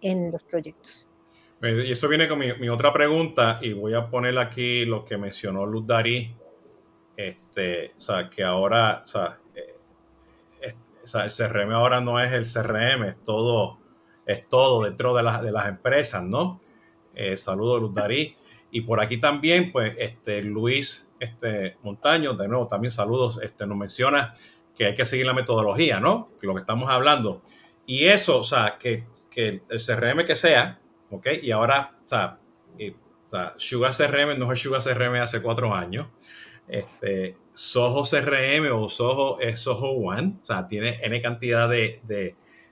en 0.00 0.30
los 0.30 0.42
proyectos. 0.42 1.06
Y 1.62 1.92
eso 1.92 2.08
viene 2.08 2.26
con 2.26 2.38
mi, 2.38 2.68
otra 2.70 2.92
pregunta 2.92 3.58
y 3.60 3.74
voy 3.74 3.92
a 3.92 4.08
poner 4.08 4.38
aquí 4.38 4.86
lo 4.86 5.04
que 5.04 5.18
mencionó 5.18 5.66
Luz 5.66 5.86
Darí, 5.86 6.34
este, 7.16 7.92
o 7.98 8.00
sea, 8.00 8.30
que 8.30 8.42
ahora, 8.42 9.02
o 9.04 9.06
sea, 9.06 9.38
eh, 9.54 9.76
el 10.62 11.30
CRM 11.30 11.72
ahora 11.72 12.00
no 12.00 12.18
es 12.18 12.32
el 12.32 12.44
CRM, 12.44 13.04
es 13.04 13.22
todo, 13.22 13.78
es 14.24 14.48
todo 14.48 14.84
dentro 14.84 15.14
de, 15.14 15.22
de 15.22 15.52
las 15.52 15.68
empresas, 15.68 16.22
¿no? 16.22 16.60
Eh, 17.14 17.36
saludos 17.36 17.82
Luz 17.82 17.94
Darí. 17.94 18.36
Y 18.72 18.82
por 18.82 19.00
aquí 19.00 19.18
también, 19.18 19.70
pues, 19.70 19.94
este, 19.98 20.42
Luis 20.42 21.08
este, 21.18 21.76
Montaño, 21.82 22.34
de 22.34 22.48
nuevo, 22.48 22.66
también 22.66 22.92
saludos, 22.92 23.38
este, 23.42 23.66
nos 23.66 23.76
menciona 23.76 24.32
que 24.74 24.86
hay 24.86 24.94
que 24.94 25.04
seguir 25.04 25.26
la 25.26 25.34
metodología, 25.34 26.00
¿no? 26.00 26.30
Lo 26.40 26.54
que 26.54 26.60
estamos 26.60 26.88
hablando. 26.88 27.42
Y 27.84 28.06
eso, 28.06 28.38
o 28.38 28.44
sea, 28.44 28.78
que 28.78 29.04
que 29.30 29.62
el 29.68 29.80
CRM 29.84 30.24
que 30.26 30.34
sea, 30.34 30.80
¿ok? 31.10 31.28
Y 31.42 31.50
ahora, 31.52 31.96
o 32.04 32.08
sea, 32.08 32.38
Sugar 33.56 33.92
CRM 33.94 34.38
no 34.38 34.52
es 34.52 34.60
Sugar 34.60 34.82
CRM 34.82 35.16
hace 35.16 35.40
cuatro 35.40 35.74
años. 35.74 36.08
Este, 36.68 37.36
Soho 37.52 38.04
CRM 38.04 38.72
o 38.72 38.88
Soho 38.88 39.40
es 39.40 39.58
Soho 39.60 39.90
One, 39.90 40.36
o 40.40 40.44
sea, 40.44 40.66
tiene 40.66 40.98
N 41.02 41.20
cantidad 41.20 41.68
de, 41.68 42.00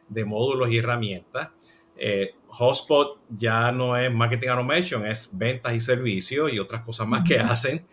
de, 0.09 0.25
módulos 0.25 0.71
y 0.71 0.79
herramientas. 0.79 1.51
Eh, 1.97 2.35
Hotspot 2.47 3.21
ya 3.29 3.73
no 3.73 3.97
es 3.97 4.13
marketing 4.13 4.49
automation, 4.49 5.05
es 5.05 5.31
ventas 5.33 5.75
y 5.75 5.81
servicios 5.81 6.53
y 6.53 6.59
otras 6.59 6.83
cosas 6.83 7.07
más 7.07 7.25
que 7.25 7.39
hacen. 7.39 7.87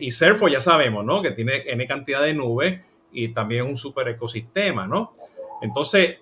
Y 0.00 0.10
Serfo 0.10 0.48
ya 0.48 0.60
sabemos, 0.60 1.04
¿no? 1.04 1.20
Que 1.20 1.32
tiene 1.32 1.62
N 1.66 1.86
cantidad 1.86 2.22
de 2.22 2.32
nubes 2.32 2.80
y 3.12 3.28
también 3.28 3.66
un 3.66 3.76
super 3.76 4.08
ecosistema, 4.08 4.86
¿no? 4.86 5.14
Entonces, 5.60 6.18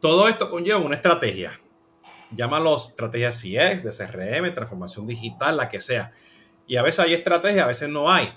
todo 0.00 0.28
esto 0.28 0.50
conlleva 0.50 0.78
una 0.78 0.96
estrategia. 0.96 1.60
Llámalo 2.30 2.76
estrategia 2.76 3.30
CX, 3.30 3.82
de 3.82 3.92
CRM, 3.92 4.52
transformación 4.54 5.06
digital, 5.06 5.56
la 5.56 5.68
que 5.68 5.80
sea. 5.80 6.12
Y 6.66 6.76
a 6.76 6.82
veces 6.82 7.00
hay 7.00 7.14
estrategia, 7.14 7.64
a 7.64 7.68
veces 7.68 7.88
no 7.88 8.10
hay. 8.10 8.32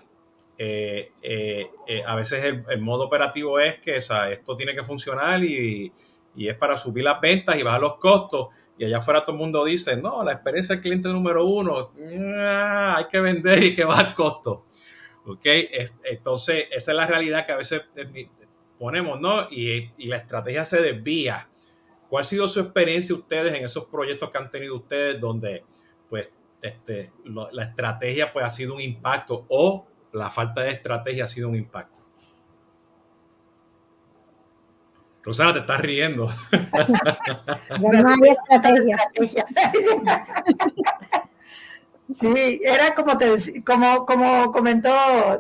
Eh, 0.62 1.14
eh, 1.22 1.72
eh, 1.88 2.04
a 2.06 2.16
veces 2.16 2.44
el, 2.44 2.82
modo 2.82 3.06
operativo 3.06 3.60
es 3.60 3.80
que 3.80 3.96
esto 3.96 4.56
tiene 4.58 4.76
que 4.76 4.84
funcionar 4.84 5.42
y, 5.42 5.92
es 6.36 6.56
para 6.56 6.78
subir 6.78 7.04
las 7.04 7.20
ventas 7.20 7.58
y 7.58 7.64
bajar 7.64 7.82
los 7.82 7.98
costos. 7.98 8.50
Y 8.78 8.86
allá 8.86 9.00
afuera 9.00 9.26
todo 9.26 9.36
el 9.36 9.42
mundo 9.42 9.66
dice, 9.66 9.98
no, 9.98 10.24
la 10.24 10.34
experiencia 10.34 10.76
del 10.76 10.82
cliente 10.82 11.10
número 11.10 11.46
uno, 11.46 11.92
ah, 12.38 12.96
hay 12.98 13.06
que 13.06 13.20
vender 13.20 13.64
y 13.64 13.76
que 13.76 13.84
bajar 13.84 14.14
costos. 14.14 14.60
¿Ok? 15.26 15.46
Entonces, 16.04 16.66
esa 16.72 16.92
es 16.92 16.96
la 16.96 17.06
realidad 17.06 17.46
que 17.46 17.52
a 17.52 17.58
veces 17.58 17.82
ponemos, 18.80 19.22
¿no? 19.22 19.48
Y, 19.52 19.92
y 19.98 20.08
la 20.08 20.18
estrategia 20.18 20.66
se 20.66 20.82
desvía 20.82 21.48
¿Cuál 22.10 22.22
ha 22.22 22.26
sido 22.26 22.50
su 22.50 22.60
experiencia 22.60 23.16
ustedes 23.16 23.54
en 23.54 23.64
esos 23.64 23.86
proyectos 23.86 24.32
que 24.32 24.38
han 24.40 24.50
tenido 24.50 24.76
ustedes 24.76 25.22
donde 25.22 25.64
pues 26.10 26.28
este, 26.62 27.14
la 27.52 27.64
estrategia 27.64 28.34
pues 28.34 28.44
ha 28.44 28.50
sido 28.50 28.74
un 28.74 28.82
impacto 28.82 29.46
o 29.48 29.86
la 30.12 30.30
falta 30.32 30.62
de 30.62 30.72
estrategia 30.72 31.26
ha 31.26 31.28
sido 31.28 31.50
un 31.50 31.56
impacto? 31.56 32.02
Rosana, 35.22 35.54
te 35.54 35.60
estás 35.60 35.82
riendo. 35.82 36.28
no 37.80 38.10
hay 38.10 38.32
estrategia. 38.32 38.98
Sí, 42.12 42.60
era 42.64 42.96
como 42.96 43.20
te 43.20 43.64
como, 43.64 44.04
como 44.04 44.52
comentó 44.52 44.90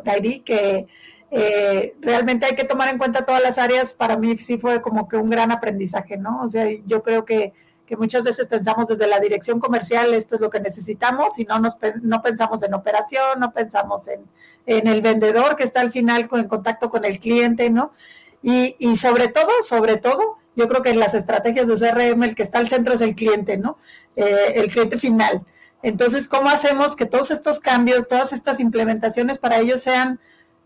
Tairi, 0.05 0.41
que 0.41 0.85
eh, 1.31 1.95
realmente 2.01 2.45
hay 2.45 2.55
que 2.55 2.63
tomar 2.63 2.89
en 2.89 2.97
cuenta 2.97 3.25
todas 3.25 3.41
las 3.41 3.57
áreas. 3.57 3.93
Para 3.93 4.17
mí 4.17 4.37
sí 4.37 4.57
fue 4.57 4.81
como 4.81 5.07
que 5.07 5.17
un 5.17 5.29
gran 5.29 5.51
aprendizaje, 5.51 6.17
¿no? 6.17 6.41
O 6.41 6.49
sea, 6.49 6.67
yo 6.85 7.03
creo 7.03 7.25
que, 7.25 7.53
que 7.85 7.95
muchas 7.95 8.23
veces 8.23 8.45
pensamos 8.47 8.87
desde 8.87 9.07
la 9.07 9.19
dirección 9.19 9.59
comercial, 9.59 10.13
esto 10.13 10.35
es 10.35 10.41
lo 10.41 10.49
que 10.49 10.59
necesitamos 10.59 11.39
y 11.39 11.45
no, 11.45 11.59
nos, 11.59 11.77
no 12.01 12.21
pensamos 12.21 12.63
en 12.63 12.73
operación, 12.73 13.39
no 13.39 13.51
pensamos 13.51 14.07
en, 14.07 14.21
en 14.65 14.87
el 14.87 15.01
vendedor 15.01 15.55
que 15.55 15.63
está 15.63 15.81
al 15.81 15.91
final 15.91 16.27
con, 16.27 16.39
en 16.39 16.47
contacto 16.47 16.89
con 16.89 17.05
el 17.05 17.19
cliente, 17.19 17.69
¿no? 17.69 17.91
Y, 18.41 18.75
y 18.79 18.97
sobre 18.97 19.27
todo, 19.27 19.49
sobre 19.61 19.97
todo, 19.97 20.37
yo 20.55 20.67
creo 20.67 20.81
que 20.81 20.89
en 20.89 20.99
las 20.99 21.13
estrategias 21.13 21.67
de 21.67 21.75
CRM 21.75 22.23
el 22.23 22.35
que 22.35 22.43
está 22.43 22.59
al 22.59 22.69
centro 22.69 22.93
es 22.93 23.01
el 23.01 23.15
cliente, 23.15 23.57
¿no? 23.57 23.77
Eh, 24.15 24.53
el 24.55 24.69
cliente 24.69 24.97
final. 24.97 25.43
Entonces, 25.81 26.27
¿cómo 26.27 26.49
hacemos 26.49 26.95
que 26.95 27.05
todos 27.05 27.31
estos 27.31 27.59
cambios, 27.59 28.07
todas 28.07 28.33
estas 28.33 28.59
implementaciones 28.59 29.37
para 29.37 29.59
ellos 29.59 29.81
sean 29.81 30.19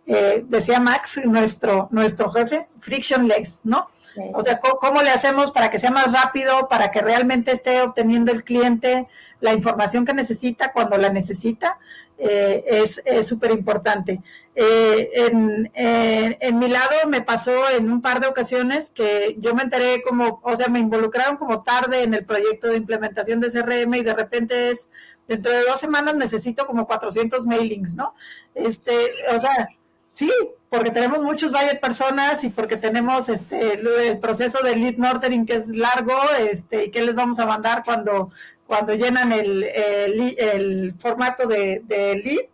eh, 0.05 0.43
decía 0.47 0.79
Max, 0.79 1.21
nuestro, 1.25 1.87
nuestro 1.91 2.29
jefe, 2.31 2.67
frictionless, 2.79 3.61
¿no? 3.63 3.87
O 4.33 4.43
sea, 4.43 4.59
¿cómo, 4.59 5.01
le 5.01 5.09
hacemos 5.09 5.51
para 5.51 5.71
que 5.71 5.79
sea 5.79 5.89
más 5.89 6.11
rápido, 6.11 6.67
para 6.67 6.91
que 6.91 7.01
realmente 7.01 7.51
esté 7.51 7.81
obteniendo 7.81 8.31
el 8.31 8.43
cliente 8.43 9.07
la 9.39 9.53
información 9.53 10.05
que 10.05 10.13
necesita 10.13 10.71
cuando 10.71 10.97
la 10.97 11.09
necesita? 11.09 11.79
Eh, 12.19 12.63
es 13.05 13.27
súper 13.27 13.49
importante. 13.51 14.21
Eh, 14.55 15.09
en, 15.15 15.71
en, 15.73 16.59
mi 16.59 16.67
lado 16.67 16.91
me 17.07 17.21
pasó 17.21 17.71
en 17.71 17.91
un 17.91 18.03
par 18.03 18.19
de 18.19 18.27
ocasiones 18.27 18.91
que 18.91 19.35
yo 19.39 19.55
me 19.55 19.63
enteré 19.63 20.03
como, 20.03 20.39
o 20.43 20.55
sea, 20.55 20.67
me 20.67 20.79
involucraron 20.79 21.37
como 21.37 21.63
tarde 21.63 22.03
en 22.03 22.13
el 22.13 22.23
proyecto 22.23 22.67
de 22.67 22.77
implementación 22.77 23.39
de 23.39 23.49
CRM 23.49 23.95
y 23.95 24.03
de 24.03 24.13
repente 24.13 24.69
es, 24.69 24.91
dentro 25.27 25.51
de 25.51 25.63
dos 25.63 25.79
semanas 25.79 26.15
necesito 26.15 26.67
como 26.67 26.85
400 26.85 27.47
mailings, 27.47 27.95
¿no? 27.95 28.13
Este, 28.53 28.93
o 29.35 29.41
sea, 29.41 29.69
Sí, 30.13 30.31
porque 30.69 30.91
tenemos 30.91 31.21
muchos 31.23 31.51
de 31.51 31.75
personas 31.81 32.43
y 32.43 32.49
porque 32.49 32.77
tenemos 32.77 33.29
este 33.29 33.73
el 33.73 34.19
proceso 34.19 34.63
de 34.63 34.75
lead 34.75 34.95
nurturing 34.97 35.45
que 35.45 35.55
es 35.55 35.69
largo, 35.69 36.13
este, 36.39 36.85
y 36.85 36.91
qué 36.91 37.03
les 37.03 37.15
vamos 37.15 37.39
a 37.39 37.45
mandar 37.45 37.83
cuando, 37.83 38.31
cuando 38.67 38.93
llenan 38.93 39.31
el, 39.31 39.63
el, 39.63 40.93
formato 40.99 41.47
de 41.47 41.81
lead, 42.23 42.45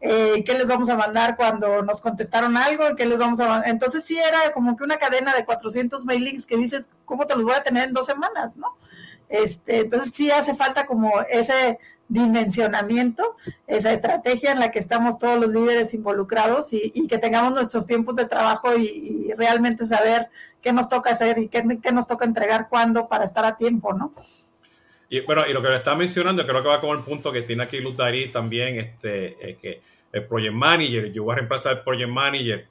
eh, 0.00 0.44
qué 0.44 0.54
les 0.54 0.68
vamos 0.68 0.88
a 0.90 0.96
mandar 0.96 1.36
cuando 1.36 1.82
nos 1.82 2.00
contestaron 2.00 2.56
algo, 2.56 2.94
qué 2.94 3.04
les 3.04 3.18
vamos 3.18 3.40
a 3.40 3.48
mandar. 3.48 3.68
Entonces 3.68 4.04
sí 4.04 4.18
era 4.18 4.52
como 4.52 4.76
que 4.76 4.84
una 4.84 4.96
cadena 4.96 5.34
de 5.34 5.44
400 5.44 6.04
mailings 6.04 6.46
que 6.46 6.56
dices, 6.56 6.88
¿cómo 7.04 7.26
te 7.26 7.34
los 7.34 7.44
voy 7.44 7.54
a 7.54 7.64
tener 7.64 7.84
en 7.84 7.92
dos 7.92 8.06
semanas, 8.06 8.56
no? 8.56 8.76
Este, 9.28 9.80
entonces 9.80 10.12
sí 10.14 10.30
hace 10.30 10.54
falta 10.54 10.86
como 10.86 11.20
ese 11.28 11.78
dimensionamiento, 12.08 13.36
esa 13.66 13.92
estrategia 13.92 14.52
en 14.52 14.60
la 14.60 14.70
que 14.70 14.78
estamos 14.78 15.18
todos 15.18 15.38
los 15.38 15.50
líderes 15.50 15.92
involucrados 15.94 16.72
y, 16.72 17.06
que 17.06 17.18
tengamos 17.18 17.52
nuestros 17.52 17.86
tiempos 17.86 18.16
de 18.16 18.26
trabajo 18.26 18.76
y, 18.76 19.32
realmente 19.36 19.86
saber 19.86 20.28
qué 20.62 20.72
nos 20.72 20.88
toca 20.88 21.10
hacer 21.10 21.38
y 21.38 21.48
qué, 21.48 21.62
nos 21.92 22.06
toca 22.06 22.24
entregar 22.24 22.68
cuándo 22.68 23.08
para 23.08 23.24
estar 23.24 23.44
a 23.44 23.56
tiempo, 23.56 23.92
¿no? 23.92 24.12
Y, 25.10 25.20
bueno, 25.20 25.44
y 25.46 25.52
lo 25.52 25.62
que 25.62 25.68
le 25.68 25.76
está 25.76 25.94
mencionando, 25.94 26.46
creo 26.46 26.62
que 26.62 26.68
va 26.68 26.80
con 26.80 26.98
el 26.98 27.04
punto 27.04 27.32
que 27.32 27.42
tiene 27.42 27.62
aquí 27.62 27.80
Luz 27.80 27.96
Darí 27.96 28.30
también, 28.30 28.78
este, 28.78 29.56
que 29.60 29.80
el 30.12 30.26
Project 30.26 30.54
Manager, 30.54 31.12
yo 31.12 31.24
voy 31.24 31.32
a 31.32 31.36
reemplazar 31.36 31.78
el 31.78 31.82
Project 31.82 32.10
Manager, 32.10 32.66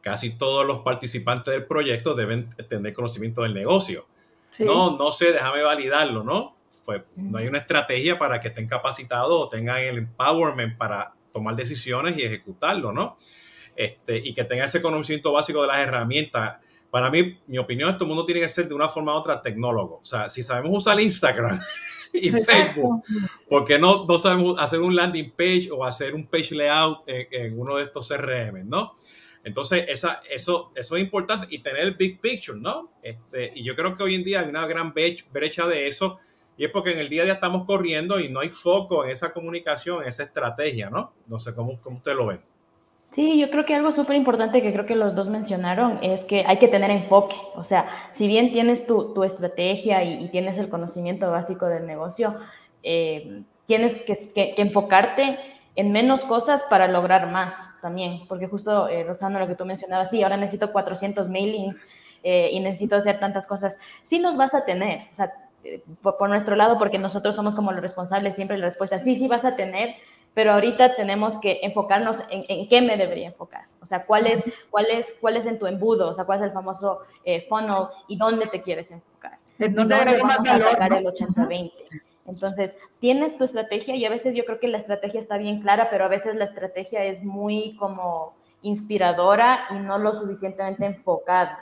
casi 0.00 0.30
todos 0.30 0.66
los 0.66 0.80
participantes 0.80 1.52
del 1.52 1.64
proyecto 1.64 2.14
deben 2.14 2.48
tener 2.68 2.92
conocimiento 2.92 3.42
del 3.42 3.54
negocio. 3.54 4.06
No, 4.58 4.96
no 4.96 5.12
sé, 5.12 5.32
déjame 5.32 5.62
validarlo, 5.62 6.24
¿no? 6.24 6.56
Pues 6.98 7.02
no 7.16 7.38
hay 7.38 7.46
una 7.46 7.58
estrategia 7.58 8.18
para 8.18 8.40
que 8.40 8.48
estén 8.48 8.66
capacitados 8.66 9.30
o 9.32 9.48
tengan 9.48 9.78
el 9.78 9.98
empowerment 9.98 10.76
para 10.76 11.14
tomar 11.32 11.54
decisiones 11.54 12.18
y 12.18 12.22
ejecutarlo, 12.22 12.92
¿no? 12.92 13.16
Este, 13.76 14.16
y 14.16 14.34
que 14.34 14.44
tengan 14.44 14.66
ese 14.66 14.82
conocimiento 14.82 15.32
básico 15.32 15.62
de 15.62 15.68
las 15.68 15.78
herramientas. 15.78 16.58
Para 16.90 17.10
mí, 17.10 17.38
mi 17.46 17.58
opinión, 17.58 17.92
todo 17.94 18.04
el 18.04 18.08
mundo 18.08 18.24
tiene 18.24 18.40
que 18.40 18.48
ser 18.48 18.66
de 18.66 18.74
una 18.74 18.88
forma 18.88 19.14
u 19.14 19.16
otra 19.16 19.40
tecnólogo. 19.40 20.00
O 20.02 20.04
sea, 20.04 20.28
si 20.28 20.42
sabemos 20.42 20.72
usar 20.76 20.98
Instagram 21.00 21.56
y 22.12 22.30
Facebook, 22.30 23.04
¿por 23.48 23.64
qué 23.64 23.78
no, 23.78 24.04
no 24.06 24.18
sabemos 24.18 24.60
hacer 24.60 24.80
un 24.80 24.96
landing 24.96 25.30
page 25.30 25.68
o 25.70 25.84
hacer 25.84 26.14
un 26.14 26.26
page 26.26 26.54
layout 26.54 27.04
en, 27.06 27.28
en 27.30 27.60
uno 27.60 27.76
de 27.76 27.84
estos 27.84 28.08
CRM, 28.08 28.68
¿no? 28.68 28.94
Entonces, 29.42 29.84
esa, 29.88 30.20
eso, 30.30 30.70
eso 30.74 30.96
es 30.96 31.02
importante 31.02 31.46
y 31.50 31.60
tener 31.60 31.82
el 31.82 31.94
big 31.94 32.20
picture, 32.20 32.58
¿no? 32.58 32.92
Este, 33.02 33.52
y 33.54 33.64
yo 33.64 33.74
creo 33.74 33.94
que 33.94 34.02
hoy 34.02 34.14
en 34.14 34.24
día 34.24 34.40
hay 34.40 34.48
una 34.48 34.66
gran 34.66 34.92
brecha 34.92 35.66
de 35.66 35.86
eso 35.86 36.18
y 36.56 36.64
es 36.64 36.70
porque 36.70 36.92
en 36.92 36.98
el 36.98 37.08
día 37.08 37.22
a 37.22 37.24
día 37.24 37.34
estamos 37.34 37.64
corriendo 37.64 38.20
y 38.20 38.28
no 38.28 38.40
hay 38.40 38.50
foco 38.50 39.04
en 39.04 39.10
esa 39.10 39.32
comunicación, 39.32 40.02
en 40.02 40.08
esa 40.08 40.24
estrategia, 40.24 40.90
¿no? 40.90 41.12
No 41.26 41.38
sé 41.38 41.54
cómo, 41.54 41.80
cómo 41.80 41.98
usted 41.98 42.14
lo 42.14 42.26
ve. 42.26 42.40
Sí, 43.12 43.40
yo 43.40 43.50
creo 43.50 43.64
que 43.64 43.74
algo 43.74 43.90
súper 43.90 44.14
importante 44.14 44.62
que 44.62 44.72
creo 44.72 44.86
que 44.86 44.94
los 44.94 45.16
dos 45.16 45.28
mencionaron 45.28 45.98
es 46.02 46.22
que 46.22 46.44
hay 46.46 46.58
que 46.58 46.68
tener 46.68 46.90
enfoque. 46.90 47.34
O 47.56 47.64
sea, 47.64 47.86
si 48.12 48.28
bien 48.28 48.52
tienes 48.52 48.86
tu, 48.86 49.12
tu 49.14 49.24
estrategia 49.24 50.04
y, 50.04 50.28
tienes 50.28 50.58
el 50.58 50.68
conocimiento 50.68 51.28
básico 51.30 51.66
del 51.66 51.86
negocio, 51.86 52.36
eh, 52.84 53.42
tienes 53.66 53.96
que, 53.96 54.30
que, 54.32 54.54
que 54.54 54.62
enfocarte 54.62 55.38
en 55.76 55.92
menos 55.92 56.24
cosas 56.24 56.62
para 56.64 56.88
lograr 56.88 57.30
más 57.30 57.80
también, 57.80 58.26
porque 58.28 58.46
justo, 58.46 58.88
eh, 58.88 59.04
Rosana, 59.04 59.40
lo 59.40 59.46
que 59.46 59.54
tú 59.54 59.64
mencionabas, 59.64 60.10
sí, 60.10 60.22
ahora 60.22 60.36
necesito 60.36 60.72
400 60.72 61.28
mailings 61.28 61.86
eh, 62.22 62.50
y 62.52 62.60
necesito 62.60 62.96
hacer 62.96 63.18
tantas 63.18 63.46
cosas. 63.46 63.78
Sí 64.02 64.18
nos 64.18 64.36
vas 64.36 64.54
a 64.54 64.64
tener, 64.64 65.08
o 65.12 65.16
sea, 65.16 65.32
por, 66.02 66.28
nuestro 66.28 66.56
lado, 66.56 66.78
porque 66.78 66.98
nosotros 66.98 67.34
somos 67.34 67.54
como 67.54 67.72
los 67.72 67.80
responsables, 67.80 68.34
siempre 68.34 68.58
la 68.58 68.66
respuesta, 68.66 68.98
sí, 68.98 69.14
sí 69.14 69.28
vas 69.28 69.44
a 69.44 69.56
tener, 69.56 69.94
pero 70.34 70.52
ahorita 70.52 70.94
tenemos 70.94 71.36
que 71.36 71.60
enfocarnos 71.62 72.22
en, 72.30 72.44
en 72.48 72.68
qué 72.68 72.80
me 72.80 72.96
debería 72.96 73.28
enfocar, 73.28 73.64
o 73.82 73.86
sea, 73.86 74.04
cuál 74.06 74.26
es, 74.26 74.42
cuál 74.70 74.86
es, 74.86 75.14
cuál 75.20 75.36
es 75.36 75.46
en 75.46 75.58
tu 75.58 75.66
embudo, 75.66 76.08
o 76.08 76.14
sea, 76.14 76.24
cuál 76.24 76.38
es 76.38 76.44
el 76.44 76.52
famoso 76.52 77.00
eh, 77.24 77.46
funnel 77.48 77.86
y 78.08 78.16
dónde 78.16 78.46
te 78.46 78.62
quieres 78.62 78.90
enfocar. 78.90 79.38
¿En 79.58 79.74
dónde, 79.74 79.94
¿Dónde 79.96 80.18
vamos 80.18 80.48
a 80.48 80.58
sacar 80.58 80.92
el 80.94 81.04
80-20? 81.04 81.72
Entonces, 82.26 82.76
tienes 83.00 83.36
tu 83.36 83.44
estrategia 83.44 83.96
y 83.96 84.04
a 84.04 84.10
veces 84.10 84.36
yo 84.36 84.44
creo 84.44 84.60
que 84.60 84.68
la 84.68 84.78
estrategia 84.78 85.18
está 85.18 85.36
bien 85.36 85.60
clara, 85.60 85.88
pero 85.90 86.04
a 86.04 86.08
veces 86.08 86.36
la 86.36 86.44
estrategia 86.44 87.04
es 87.04 87.24
muy 87.24 87.76
como 87.76 88.34
inspiradora 88.62 89.66
y 89.70 89.74
no 89.74 89.98
lo 89.98 90.12
suficientemente 90.12 90.84
enfocada, 90.84 91.58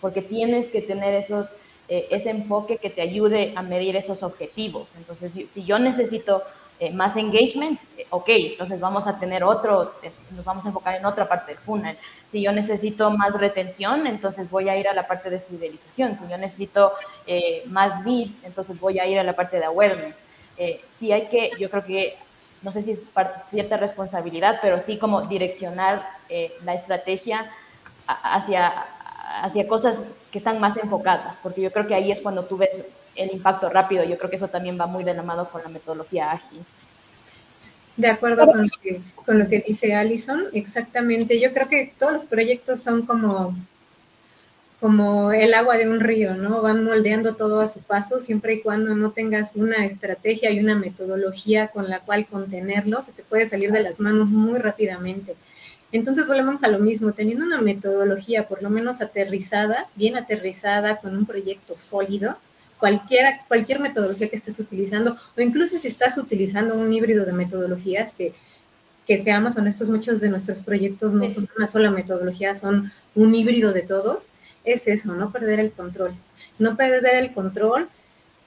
porque 0.00 0.22
tienes 0.22 0.68
que 0.68 0.80
tener 0.80 1.14
esos, 1.14 1.54
eh, 1.92 2.06
ese 2.10 2.30
enfoque 2.30 2.78
que 2.78 2.88
te 2.88 3.02
ayude 3.02 3.52
a 3.54 3.60
medir 3.60 3.96
esos 3.96 4.22
objetivos. 4.22 4.88
Entonces, 4.96 5.30
si, 5.32 5.64
yo 5.64 5.78
necesito 5.78 6.42
eh, 6.80 6.90
más 6.90 7.16
engagement, 7.16 7.78
eh, 7.98 8.06
ok, 8.08 8.28
entonces 8.28 8.80
vamos 8.80 9.06
a 9.06 9.18
tener 9.18 9.44
otro, 9.44 9.92
nos 10.34 10.44
vamos 10.44 10.64
a 10.64 10.68
enfocar 10.68 10.94
en 10.94 11.04
otra 11.04 11.28
parte 11.28 11.52
del 11.52 11.60
funnel. 11.60 11.98
Si 12.32 12.40
yo 12.40 12.50
necesito 12.50 13.10
más 13.10 13.38
retención, 13.38 14.06
entonces 14.06 14.48
voy 14.48 14.70
a 14.70 14.78
ir 14.78 14.88
a 14.88 14.94
la 14.94 15.06
parte 15.06 15.28
de 15.28 15.38
fidelización. 15.38 16.18
Si 16.18 16.26
yo 16.30 16.38
necesito 16.38 16.94
eh, 17.26 17.62
más 17.66 18.02
leads, 18.06 18.42
entonces 18.44 18.80
voy 18.80 18.98
a 18.98 19.06
ir 19.06 19.18
a 19.18 19.22
la 19.22 19.34
parte 19.34 19.58
de 19.58 19.66
awareness. 19.66 20.16
Eh, 20.56 20.80
sí 20.98 21.12
hay 21.12 21.26
que, 21.26 21.50
yo 21.58 21.68
creo 21.68 21.84
que, 21.84 22.16
no 22.62 22.72
sé 22.72 22.80
si 22.80 22.92
es 22.92 23.00
cierta 23.50 23.76
responsabilidad, 23.76 24.60
pero 24.62 24.80
sí 24.80 24.96
como 24.96 25.20
direccionar 25.22 26.08
eh, 26.30 26.50
la 26.64 26.72
estrategia 26.72 27.52
hacia, 28.06 28.86
hacia 29.42 29.68
cosas 29.68 29.98
que 30.32 30.38
están 30.38 30.58
más 30.58 30.76
enfocadas, 30.78 31.38
porque 31.42 31.60
yo 31.60 31.70
creo 31.70 31.86
que 31.86 31.94
ahí 31.94 32.10
es 32.10 32.22
cuando 32.22 32.44
tú 32.44 32.56
ves 32.56 32.70
el 33.14 33.30
impacto 33.30 33.68
rápido. 33.68 34.02
Yo 34.02 34.16
creo 34.18 34.30
que 34.30 34.36
eso 34.36 34.48
también 34.48 34.80
va 34.80 34.86
muy 34.86 35.04
de 35.04 35.14
la 35.14 35.22
mano 35.22 35.48
con 35.48 35.62
la 35.62 35.68
metodología 35.68 36.32
ágil. 36.32 36.60
De 37.96 38.08
acuerdo 38.08 38.46
con 38.46 39.38
lo, 39.38 39.48
que, 39.48 39.58
dice 39.66 39.94
Allison, 39.94 40.44
exactamente. 40.54 41.38
Yo 41.38 41.52
creo 41.52 41.68
que 41.68 41.92
todos 41.98 42.14
los 42.14 42.24
proyectos 42.24 42.82
son 42.82 43.04
como, 43.04 43.54
como 44.80 45.30
el 45.32 45.52
agua 45.52 45.76
de 45.76 45.90
un 45.90 46.00
río, 46.00 46.34
¿no? 46.34 46.62
Van 46.62 46.82
moldeando 46.82 47.36
todo 47.36 47.60
a 47.60 47.66
su 47.66 47.82
paso, 47.82 48.18
siempre 48.18 48.54
y 48.54 48.62
cuando 48.62 48.94
no 48.94 49.10
tengas 49.10 49.56
una 49.56 49.84
estrategia 49.84 50.50
y 50.50 50.60
una 50.60 50.74
metodología 50.74 51.68
con 51.68 51.90
la 51.90 52.00
cual 52.00 52.24
contenerlo, 52.26 53.02
se 53.02 53.12
te 53.12 53.22
puede 53.22 53.46
salir 53.46 53.70
de 53.72 53.82
las 53.82 54.00
manos 54.00 54.28
muy 54.28 54.58
rápidamente. 54.58 55.36
Entonces 55.92 56.26
volvemos 56.26 56.64
a 56.64 56.68
lo 56.68 56.78
mismo, 56.78 57.12
teniendo 57.12 57.44
una 57.44 57.60
metodología 57.60 58.48
por 58.48 58.62
lo 58.62 58.70
menos 58.70 59.02
aterrizada, 59.02 59.88
bien 59.94 60.16
aterrizada, 60.16 60.96
con 60.96 61.16
un 61.16 61.26
proyecto 61.26 61.76
sólido, 61.76 62.38
cualquier 62.78 63.78
metodología 63.78 64.28
que 64.28 64.36
estés 64.36 64.58
utilizando, 64.58 65.16
o 65.36 65.40
incluso 65.40 65.76
si 65.76 65.86
estás 65.86 66.18
utilizando 66.18 66.74
un 66.74 66.92
híbrido 66.92 67.24
de 67.24 67.32
metodologías, 67.32 68.14
que, 68.14 68.32
que 69.06 69.18
seamos 69.18 69.56
honestos, 69.56 69.88
muchos 69.88 70.20
de 70.20 70.30
nuestros 70.30 70.62
proyectos 70.62 71.12
no 71.12 71.28
son 71.28 71.48
una 71.56 71.66
sola 71.66 71.90
metodología, 71.90 72.56
son 72.56 72.90
un 73.14 73.34
híbrido 73.34 73.72
de 73.72 73.82
todos, 73.82 74.28
es 74.64 74.88
eso, 74.88 75.14
no 75.14 75.30
perder 75.30 75.60
el 75.60 75.72
control. 75.72 76.14
No 76.58 76.76
perder 76.76 77.16
el 77.16 77.32
control 77.32 77.88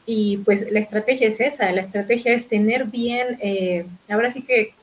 y 0.06 0.38
pues 0.38 0.72
la 0.72 0.80
estrategia 0.80 1.28
es 1.28 1.40
esa, 1.40 1.72
la 1.72 1.82
estrategia 1.82 2.34
es 2.34 2.48
tener 2.48 2.86
bien, 2.86 3.38
eh, 3.42 3.86
ahora 4.10 4.32
sí 4.32 4.44
que 4.44 4.74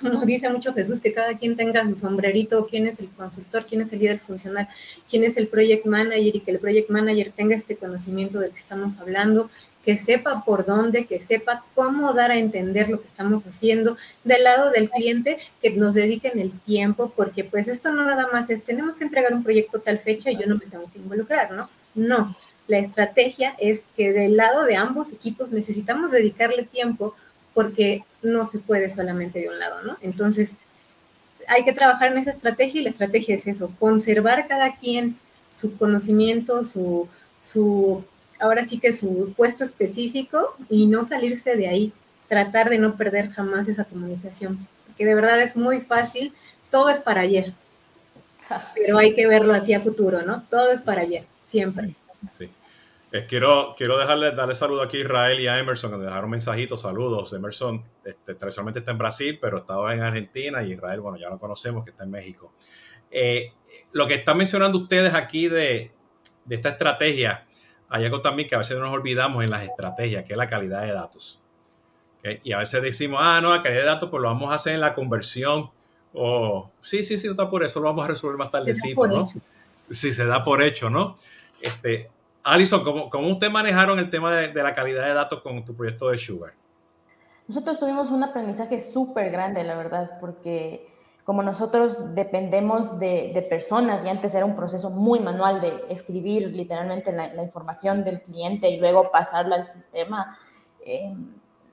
como 0.00 0.24
dice 0.24 0.48
mucho 0.50 0.72
Jesús, 0.72 1.00
que 1.00 1.12
cada 1.12 1.36
quien 1.36 1.56
tenga 1.56 1.84
su 1.84 1.96
sombrerito, 1.96 2.66
quién 2.66 2.86
es 2.86 2.98
el 3.00 3.08
consultor, 3.08 3.66
quién 3.66 3.82
es 3.82 3.92
el 3.92 4.00
líder 4.00 4.18
funcional, 4.18 4.68
quién 5.08 5.24
es 5.24 5.36
el 5.36 5.48
project 5.48 5.86
manager 5.86 6.36
y 6.36 6.40
que 6.40 6.50
el 6.50 6.58
project 6.58 6.90
manager 6.90 7.32
tenga 7.34 7.56
este 7.56 7.76
conocimiento 7.76 8.40
del 8.40 8.50
que 8.50 8.58
estamos 8.58 8.98
hablando, 8.98 9.50
que 9.84 9.96
sepa 9.96 10.44
por 10.44 10.66
dónde, 10.66 11.06
que 11.06 11.20
sepa 11.20 11.64
cómo 11.74 12.12
dar 12.12 12.30
a 12.30 12.38
entender 12.38 12.88
lo 12.88 13.00
que 13.00 13.06
estamos 13.06 13.46
haciendo, 13.46 13.96
del 14.24 14.44
lado 14.44 14.70
del 14.70 14.90
cliente, 14.90 15.38
que 15.62 15.70
nos 15.70 15.94
dediquen 15.94 16.38
el 16.38 16.52
tiempo, 16.60 17.12
porque 17.16 17.44
pues 17.44 17.68
esto 17.68 17.92
no 17.92 18.04
nada 18.04 18.28
más 18.32 18.50
es, 18.50 18.62
tenemos 18.62 18.96
que 18.96 19.04
entregar 19.04 19.32
un 19.32 19.42
proyecto 19.42 19.80
tal 19.80 19.98
fecha 19.98 20.30
y 20.30 20.36
yo 20.36 20.46
no 20.46 20.56
me 20.56 20.66
tengo 20.66 20.90
que 20.92 20.98
involucrar, 20.98 21.52
¿no? 21.52 21.68
No, 21.94 22.36
la 22.68 22.78
estrategia 22.78 23.56
es 23.58 23.82
que 23.96 24.12
del 24.12 24.36
lado 24.36 24.64
de 24.64 24.76
ambos 24.76 25.12
equipos 25.12 25.50
necesitamos 25.50 26.12
dedicarle 26.12 26.62
tiempo 26.62 27.16
porque 27.54 28.04
no 28.22 28.44
se 28.44 28.58
puede 28.58 28.90
solamente 28.90 29.40
de 29.40 29.48
un 29.48 29.58
lado, 29.58 29.82
¿no? 29.82 29.96
Entonces, 30.02 30.52
hay 31.48 31.64
que 31.64 31.72
trabajar 31.72 32.12
en 32.12 32.18
esa 32.18 32.30
estrategia 32.30 32.80
y 32.80 32.84
la 32.84 32.90
estrategia 32.90 33.34
es 33.34 33.46
eso, 33.46 33.72
conservar 33.78 34.46
cada 34.46 34.74
quien 34.76 35.16
su 35.52 35.76
conocimiento, 35.76 36.62
su, 36.62 37.08
su, 37.42 38.04
ahora 38.38 38.64
sí 38.64 38.78
que 38.78 38.92
su 38.92 39.32
puesto 39.36 39.64
específico 39.64 40.54
y 40.68 40.86
no 40.86 41.02
salirse 41.02 41.56
de 41.56 41.68
ahí, 41.68 41.92
tratar 42.28 42.70
de 42.70 42.78
no 42.78 42.96
perder 42.96 43.30
jamás 43.30 43.68
esa 43.68 43.84
comunicación, 43.84 44.66
porque 44.86 45.04
de 45.04 45.14
verdad 45.14 45.40
es 45.40 45.56
muy 45.56 45.80
fácil, 45.80 46.32
todo 46.70 46.88
es 46.88 47.00
para 47.00 47.22
ayer, 47.22 47.52
pero 48.74 48.98
hay 48.98 49.14
que 49.14 49.26
verlo 49.26 49.54
hacia 49.54 49.80
futuro, 49.80 50.22
¿no? 50.22 50.44
Todo 50.50 50.70
es 50.70 50.82
para 50.82 51.02
ayer, 51.02 51.24
siempre. 51.44 51.94
Sí. 52.36 52.48
Eh, 53.12 53.26
quiero, 53.28 53.74
quiero 53.76 53.98
dejarle, 53.98 54.30
darle 54.32 54.54
saludo 54.54 54.82
aquí 54.82 54.98
a 54.98 55.00
Israel 55.00 55.40
y 55.40 55.48
a 55.48 55.58
Emerson, 55.58 55.90
que 55.90 55.96
me 55.96 56.04
dejaron 56.04 56.30
mensajitos, 56.30 56.82
saludos. 56.82 57.32
Emerson 57.32 57.84
este, 58.04 58.34
tradicionalmente 58.34 58.78
está 58.80 58.92
en 58.92 58.98
Brasil, 58.98 59.38
pero 59.40 59.58
estaba 59.58 59.92
en 59.92 60.02
Argentina 60.02 60.62
y 60.62 60.72
Israel, 60.72 61.00
bueno, 61.00 61.18
ya 61.18 61.28
lo 61.28 61.38
conocemos, 61.38 61.84
que 61.84 61.90
está 61.90 62.04
en 62.04 62.10
México. 62.10 62.52
Eh, 63.10 63.52
lo 63.92 64.06
que 64.06 64.14
están 64.14 64.38
mencionando 64.38 64.78
ustedes 64.78 65.14
aquí 65.14 65.48
de, 65.48 65.90
de, 66.44 66.54
esta 66.54 66.70
estrategia, 66.70 67.46
hay 67.88 68.04
algo 68.04 68.20
también 68.20 68.48
que 68.48 68.54
a 68.54 68.58
veces 68.58 68.78
nos 68.78 68.90
olvidamos 68.90 69.42
en 69.42 69.50
las 69.50 69.64
estrategias, 69.64 70.24
que 70.24 70.34
es 70.34 70.36
la 70.36 70.46
calidad 70.46 70.82
de 70.82 70.92
datos. 70.92 71.42
Y 72.44 72.52
a 72.52 72.58
veces 72.58 72.82
decimos, 72.82 73.18
ah, 73.22 73.40
no, 73.40 73.50
la 73.50 73.62
calidad 73.62 73.80
de 73.80 73.86
datos, 73.86 74.10
pues 74.10 74.22
lo 74.22 74.28
vamos 74.28 74.52
a 74.52 74.56
hacer 74.56 74.74
en 74.74 74.80
la 74.80 74.92
conversión. 74.92 75.70
O, 76.12 76.70
sí, 76.82 77.02
sí, 77.02 77.16
sí, 77.18 77.28
está 77.28 77.48
por 77.48 77.64
eso, 77.64 77.80
lo 77.80 77.86
vamos 77.86 78.04
a 78.04 78.08
resolver 78.08 78.36
más 78.36 78.50
tardecito, 78.50 79.06
¿no? 79.06 79.26
Si 79.90 80.12
se 80.12 80.24
da 80.26 80.44
por 80.44 80.62
hecho, 80.62 80.90
¿no? 80.90 81.16
Este, 81.60 82.10
Alison, 82.42 82.82
¿cómo, 82.82 83.10
¿cómo 83.10 83.28
ustedes 83.28 83.52
manejaron 83.52 83.98
el 83.98 84.10
tema 84.10 84.34
de, 84.34 84.48
de, 84.48 84.62
la 84.62 84.74
calidad 84.74 85.06
de 85.06 85.14
datos 85.14 85.40
con 85.40 85.64
tu 85.64 85.74
proyecto 85.74 86.08
de 86.08 86.18
Sugar? 86.18 86.52
Nosotros 87.46 87.78
tuvimos 87.78 88.10
un 88.10 88.22
aprendizaje 88.22 88.80
súper 88.80 89.30
grande, 89.30 89.64
la 89.64 89.76
verdad, 89.76 90.18
porque 90.20 90.88
como 91.24 91.42
nosotros 91.42 92.14
dependemos 92.14 92.98
de, 92.98 93.30
de, 93.34 93.42
personas 93.42 94.04
y 94.04 94.08
antes 94.08 94.34
era 94.34 94.44
un 94.44 94.56
proceso 94.56 94.90
muy 94.90 95.20
manual 95.20 95.60
de 95.60 95.84
escribir 95.88 96.48
literalmente 96.48 97.12
la, 97.12 97.32
la 97.32 97.42
información 97.42 98.04
del 98.04 98.22
cliente 98.22 98.68
y 98.70 98.80
luego 98.80 99.10
pasarla 99.10 99.56
al 99.56 99.66
sistema, 99.66 100.36
eh, 100.84 101.14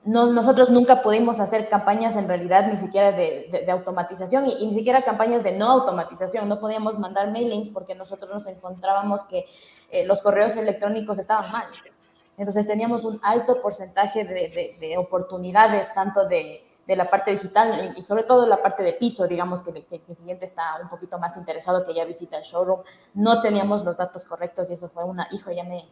no, 0.04 0.32
nosotros 0.32 0.70
nunca 0.70 1.02
pudimos 1.02 1.40
hacer 1.40 1.68
campañas 1.68 2.16
en 2.16 2.28
realidad 2.28 2.66
ni 2.68 2.76
siquiera 2.76 3.12
de, 3.12 3.48
de, 3.50 3.64
de 3.66 3.72
automatización 3.72 4.46
y, 4.46 4.52
y, 4.54 4.66
ni 4.66 4.74
siquiera 4.74 5.02
campañas 5.02 5.42
de 5.42 5.52
no 5.52 5.70
automatización. 5.70 6.48
No 6.48 6.60
podíamos 6.60 6.98
mandar 6.98 7.30
mailings 7.30 7.68
porque 7.68 7.94
nosotros 7.94 8.32
nos 8.32 8.46
encontrábamos 8.46 9.24
que 9.24 9.46
eh, 9.90 10.06
los 10.06 10.22
correos 10.22 10.56
electrónicos 10.56 11.18
estaban 11.18 11.50
mal. 11.52 11.66
Entonces 12.36 12.66
teníamos 12.66 13.04
un 13.04 13.18
alto 13.22 13.60
porcentaje 13.60 14.24
de, 14.24 14.96
oportunidades, 14.96 15.92
tanto 15.92 16.26
de, 16.26 16.64
la 16.86 17.10
parte 17.10 17.32
digital 17.32 17.94
y 17.96 18.02
sobre 18.02 18.22
todo 18.22 18.46
la 18.46 18.62
parte 18.62 18.82
de 18.82 18.94
piso, 18.94 19.26
digamos 19.26 19.60
que, 19.60 19.84
que, 19.84 19.96
el 20.08 20.16
cliente 20.16 20.46
está 20.46 20.78
un 20.80 20.88
poquito 20.88 21.18
más 21.18 21.36
interesado 21.36 21.84
que 21.84 21.92
ya 21.92 22.04
visita 22.04 22.38
el 22.38 22.44
showroom. 22.44 22.80
No 23.14 23.42
teníamos 23.42 23.84
los 23.84 23.96
datos 23.96 24.24
correctos 24.24 24.70
y 24.70 24.74
eso 24.74 24.88
fue 24.88 25.04
una, 25.04 25.28
hijo, 25.32 25.50
ya 25.50 25.64
me, 25.64 25.84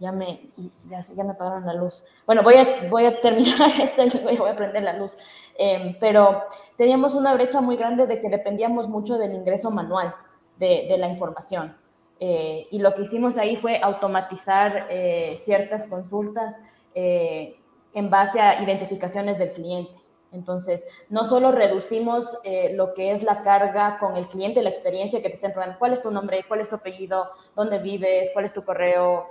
ya 0.00 0.10
me, 0.10 0.50
ya, 0.88 1.02
ya 1.02 1.24
me 1.24 1.30
apagaron 1.30 1.66
la 1.66 1.74
luz. 1.74 2.04
Bueno, 2.26 2.42
voy 2.42 2.54
a, 2.54 2.88
voy 2.88 3.06
a 3.06 3.20
terminar 3.20 3.70
este, 3.80 4.08
voy 4.24 4.48
a 4.48 4.56
prender 4.56 4.82
la 4.82 4.94
luz. 4.94 5.16
Em, 5.56 5.96
pero 6.00 6.42
teníamos 6.76 7.14
una 7.14 7.34
brecha 7.34 7.60
muy 7.60 7.76
grande 7.76 8.06
de 8.06 8.20
que 8.20 8.28
dependíamos 8.28 8.88
mucho 8.88 9.18
del 9.18 9.34
ingreso 9.34 9.70
manual 9.70 10.14
de, 10.58 10.86
de 10.88 10.98
la 10.98 11.06
información. 11.06 11.76
Eh, 12.22 12.68
y 12.70 12.78
lo 12.78 12.94
que 12.94 13.02
hicimos 13.02 13.38
ahí 13.38 13.56
fue 13.56 13.80
automatizar 13.82 14.88
eh, 14.90 15.40
ciertas 15.42 15.86
consultas 15.86 16.60
eh, 16.94 17.58
en 17.94 18.10
base 18.10 18.40
a 18.40 18.62
identificaciones 18.62 19.38
del 19.38 19.52
cliente. 19.52 19.94
Entonces, 20.32 20.86
no 21.08 21.24
solo 21.24 21.50
reducimos 21.50 22.38
lo 22.74 22.94
que 22.94 23.10
es 23.10 23.24
la 23.24 23.42
carga 23.42 23.98
con 23.98 24.16
el 24.16 24.28
cliente, 24.28 24.62
la 24.62 24.68
experiencia 24.68 25.20
que 25.20 25.28
te 25.28 25.34
estén 25.34 25.52
probando, 25.52 25.76
cuál 25.76 25.92
es 25.92 26.02
tu 26.02 26.12
nombre, 26.12 26.44
cuál 26.46 26.60
es 26.60 26.68
tu 26.68 26.76
apellido, 26.76 27.30
dónde 27.56 27.80
vives, 27.80 28.30
cuál 28.32 28.44
es 28.44 28.52
tu 28.52 28.64
correo, 28.64 29.26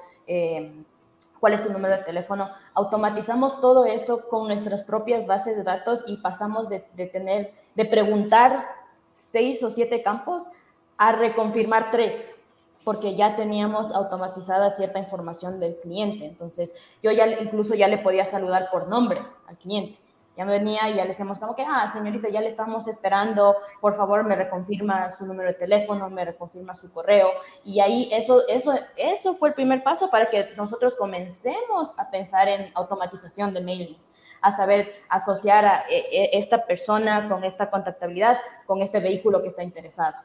cuál 1.39 1.53
es 1.53 1.63
tu 1.63 1.71
número 1.71 1.97
de 1.97 2.03
teléfono. 2.03 2.49
Automatizamos 2.73 3.61
todo 3.61 3.85
esto 3.85 4.27
con 4.27 4.47
nuestras 4.47 4.83
propias 4.83 5.25
bases 5.25 5.55
de 5.55 5.63
datos 5.63 6.03
y 6.07 6.17
pasamos 6.17 6.69
de, 6.69 6.85
de 6.95 7.07
tener, 7.07 7.53
de 7.75 7.85
preguntar 7.85 8.67
seis 9.11 9.63
o 9.63 9.69
siete 9.69 10.03
campos 10.03 10.51
a 10.97 11.13
reconfirmar 11.13 11.91
tres 11.91 12.35
porque 12.83 13.15
ya 13.15 13.35
teníamos 13.35 13.93
automatizada 13.93 14.69
cierta 14.71 14.99
información 14.99 15.59
del 15.59 15.75
cliente. 15.77 16.25
Entonces, 16.25 16.73
yo 17.03 17.11
ya 17.11 17.27
incluso 17.27 17.75
ya 17.75 17.87
le 17.87 17.99
podía 17.99 18.25
saludar 18.25 18.69
por 18.71 18.87
nombre 18.87 19.21
al 19.47 19.57
cliente. 19.57 19.97
Ya 20.39 20.45
me 20.45 20.53
venía 20.53 20.87
y 20.89 20.95
ya 20.95 21.01
le 21.01 21.09
decíamos 21.09 21.37
como 21.37 21.53
que, 21.53 21.65
ah, 21.67 21.85
señorita, 21.91 22.29
ya 22.29 22.39
le 22.39 22.47
estamos 22.47 22.87
esperando, 22.87 23.57
por 23.81 23.97
favor, 23.97 24.23
me 24.23 24.37
reconfirma 24.37 25.09
su 25.09 25.25
número 25.25 25.49
de 25.49 25.55
teléfono, 25.55 26.09
me 26.09 26.23
reconfirma 26.23 26.73
su 26.73 26.89
correo. 26.93 27.27
Y 27.65 27.81
ahí 27.81 28.07
eso, 28.13 28.47
eso, 28.47 28.73
eso 28.95 29.35
fue 29.35 29.49
el 29.49 29.53
primer 29.53 29.83
paso 29.83 30.09
para 30.09 30.27
que 30.27 30.47
nosotros 30.55 30.95
comencemos 30.95 31.93
a 31.99 32.09
pensar 32.09 32.47
en 32.47 32.71
automatización 32.73 33.53
de 33.53 33.59
mailings, 33.59 34.13
a 34.39 34.49
saber 34.51 34.87
asociar 35.09 35.65
a 35.65 35.83
e, 35.89 36.05
e, 36.09 36.29
esta 36.37 36.65
persona 36.65 37.27
con 37.27 37.43
esta 37.43 37.69
contactabilidad, 37.69 38.37
con 38.65 38.81
este 38.81 39.01
vehículo 39.01 39.41
que 39.41 39.49
está 39.49 39.61
interesado. 39.61 40.15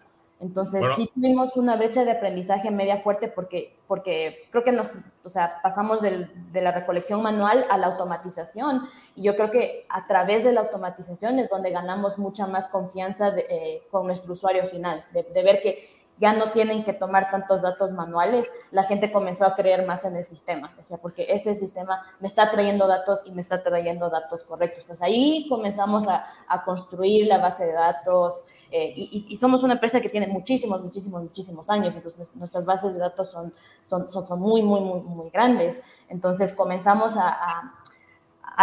Entonces, 0.41 0.85
sí 0.97 1.11
tuvimos 1.15 1.57
una 1.57 1.77
brecha 1.77 2.05
de 2.05 2.11
aprendizaje 2.11 2.71
media 2.71 2.99
fuerte 2.99 3.29
porque, 3.29 3.77
porque 3.87 4.49
creo 4.51 4.65
que 4.65 4.73
nos, 4.73 4.89
o 5.23 5.29
sea, 5.29 5.61
pasamos 5.63 6.03
del, 6.03 6.31
de 6.53 6.61
la 6.61 6.73
recolección 6.73 7.23
manual 7.23 7.65
a 7.71 7.79
la 7.79 7.87
automatización. 7.87 8.83
Y 9.15 9.23
yo 9.23 9.37
creo 9.37 9.51
que 9.51 9.87
a 9.89 10.05
través 10.05 10.45
de 10.45 10.53
la 10.53 10.63
automatización 10.63 11.39
es 11.39 11.49
donde 11.49 11.71
ganamos 11.71 12.19
mucha 12.19 12.47
más 12.47 12.67
confianza 12.69 13.33
eh, 13.37 13.83
con 13.91 14.07
nuestro 14.07 14.33
usuario 14.33 14.69
final, 14.69 15.05
de, 15.13 15.23
de 15.23 15.43
ver 15.43 15.63
que 15.63 15.85
ya 16.19 16.33
no 16.33 16.53
tienen 16.53 16.85
que 16.85 16.93
tomar 16.93 17.31
tantos 17.31 17.63
datos 17.63 17.93
manuales, 17.93 18.53
la 18.71 18.85
gente 18.85 19.13
comenzó 19.13 19.45
a 19.45 19.55
creer 19.55 19.87
más 19.87 20.05
en 20.05 20.17
el 20.17 20.25
sistema, 20.25 20.73
decía, 20.77 20.99
porque 20.99 21.27
este 21.29 21.55
sistema 21.55 22.03
me 22.21 22.29
está 22.29 22.51
trayendo 22.51 22.87
datos 22.87 23.23
y 23.27 23.33
me 23.33 23.41
está 23.41 23.63
trayendo 23.63 24.11
datos 24.11 24.45
correctos. 24.45 24.85
Entonces 24.85 25.03
ahí 25.03 25.47
comenzamos 25.49 26.07
a, 26.09 26.27
a 26.49 26.65
construir 26.65 27.27
la 27.27 27.39
base 27.39 27.67
de 27.67 27.73
datos 27.73 28.45
eh, 28.77 28.93
y, 28.97 29.37
somos 29.37 29.63
una 29.63 29.75
empresa 29.75 30.01
que 30.01 30.09
tiene 30.09 30.27
muchísimos, 30.27 30.83
muchísimos, 30.83 31.23
muchísimos 31.23 31.71
años, 31.71 31.95
entonces 31.95 32.29
nuestras 32.35 32.65
bases 32.65 32.95
de 32.95 32.99
datos 32.99 33.31
son, 33.31 33.55
son, 33.89 34.11
son, 34.11 34.41
muy, 34.41 34.63
muy, 34.63 34.81
muy, 34.81 35.01
muy 35.01 35.31
grandes. 35.31 35.81
Entonces 36.09 36.53
comenzamos 36.53 37.17
a 37.17 37.29
a 37.29 37.75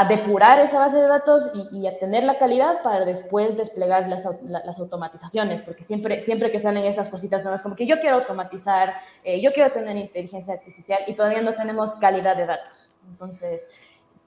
depurar 0.07 0.59
esa 0.59 0.79
base 0.79 0.97
de 0.97 1.07
datos 1.07 1.51
y, 1.71 1.85
a 1.85 1.99
tener 1.99 2.23
la 2.23 2.39
calidad 2.39 2.81
para 2.81 3.03
después 3.03 3.57
desplegar 3.57 4.07
las, 4.07 4.25
las, 4.43 4.79
automatizaciones, 4.79 5.61
porque 5.61 5.83
siempre, 5.83 6.21
siempre 6.21 6.49
que 6.49 6.59
salen 6.59 6.85
estas 6.85 7.09
cositas 7.09 7.43
nuevas, 7.43 7.61
como 7.61 7.75
que 7.75 7.85
yo 7.85 7.99
quiero 7.99 8.17
automatizar, 8.17 8.95
eh, 9.23 9.41
yo 9.41 9.51
quiero 9.51 9.71
tener 9.73 9.97
inteligencia 9.97 10.53
artificial 10.53 11.01
y 11.07 11.13
todavía 11.13 11.41
no 11.41 11.53
tenemos 11.53 11.93
calidad 11.95 12.37
de 12.37 12.45
datos. 12.45 12.89
Entonces, 13.09 13.69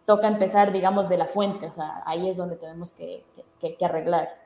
toca 0.04 0.28
empezar, 0.28 0.70
digamos, 0.70 1.08
de 1.08 1.16
la 1.16 1.26
fuente, 1.26 1.66
o 1.66 1.72
sea, 1.72 2.02
ahí 2.04 2.28
es 2.28 2.36
donde 2.36 2.56
tenemos 2.56 2.92
que, 2.92 3.24
que, 3.58 3.84
arreglar. 3.86 4.44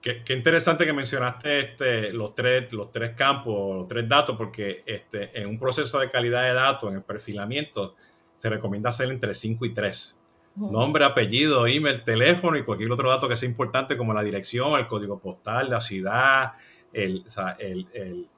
Qué, 0.00 0.24
qué, 0.24 0.34
interesante 0.34 0.84
que 0.84 0.92
mencionaste 0.92 1.60
este, 1.60 2.12
los, 2.12 2.34
tres, 2.34 2.72
los 2.72 2.90
tres 2.90 3.12
campos, 3.12 3.76
los 3.76 3.88
tres 3.88 4.08
datos, 4.08 4.36
porque 4.36 4.82
este, 4.84 5.40
en 5.40 5.48
un 5.48 5.60
proceso 5.60 6.00
de 6.00 6.10
calidad 6.10 6.42
de 6.42 6.54
datos, 6.54 6.90
en 6.90 6.96
el 6.98 7.04
perfilamiento, 7.04 7.94
se 8.36 8.48
recomienda 8.48 8.90
hacer 8.90 9.10
entre 9.10 9.32
5 9.32 9.64
y 9.64 9.72
3 9.72 10.20
nombre, 10.56 11.04
apellido, 11.04 11.66
email, 11.66 12.02
teléfono 12.02 12.56
y 12.56 12.64
cualquier 12.64 12.90
otro 12.90 13.10
dato 13.10 13.28
que 13.28 13.36
sea 13.36 13.48
importante 13.48 13.96
como 13.96 14.14
la 14.14 14.22
dirección, 14.22 14.78
el 14.78 14.86
código 14.86 15.18
postal, 15.18 15.70
la 15.70 15.80
ciudad, 15.80 16.52
el, 16.92 17.24
el, 17.58 17.86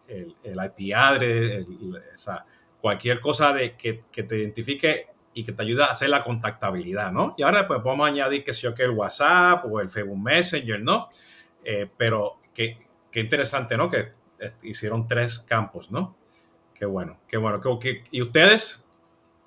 el, 0.09 0.37
el 0.43 0.59
IP 0.77 0.95
address, 0.95 1.66
cualquier 2.81 3.21
cosa 3.21 3.53
de, 3.53 3.75
que, 3.77 4.03
que, 4.11 4.23
te 4.23 4.39
identifique 4.39 5.07
y 5.35 5.45
que 5.45 5.53
te 5.53 5.62
ayude 5.62 5.83
a 5.85 5.87
hacer 5.87 6.09
la 6.09 6.23
contactabilidad, 6.23 7.12
¿no? 7.12 7.35
Y 7.37 7.43
ahora 7.43 7.66
pues 7.66 7.81
podemos 7.81 8.09
añadir 8.09 8.43
que 8.43 8.53
sea 8.53 8.75
que 8.75 8.85
el 8.85 8.91
WhatsApp 8.91 9.64
o 9.71 9.81
el 9.81 9.91
Facebook 9.91 10.19
Messenger, 10.19 10.81
¿no? 10.81 11.09
Eh, 11.64 11.89
pero 11.97 12.41
qué, 12.55 12.79
qué, 13.11 13.21
interesante, 13.21 13.77
¿no? 13.77 13.91
Que 13.91 14.12
eh, 14.41 14.53
hicieron 14.62 15.07
tres 15.07 15.41
campos, 15.41 15.91
¿no? 15.91 16.16
Qué 16.75 16.87
bueno, 16.87 17.19
qué 17.29 17.37
bueno. 17.37 17.61
¿Y 18.11 18.23
ustedes? 18.23 18.85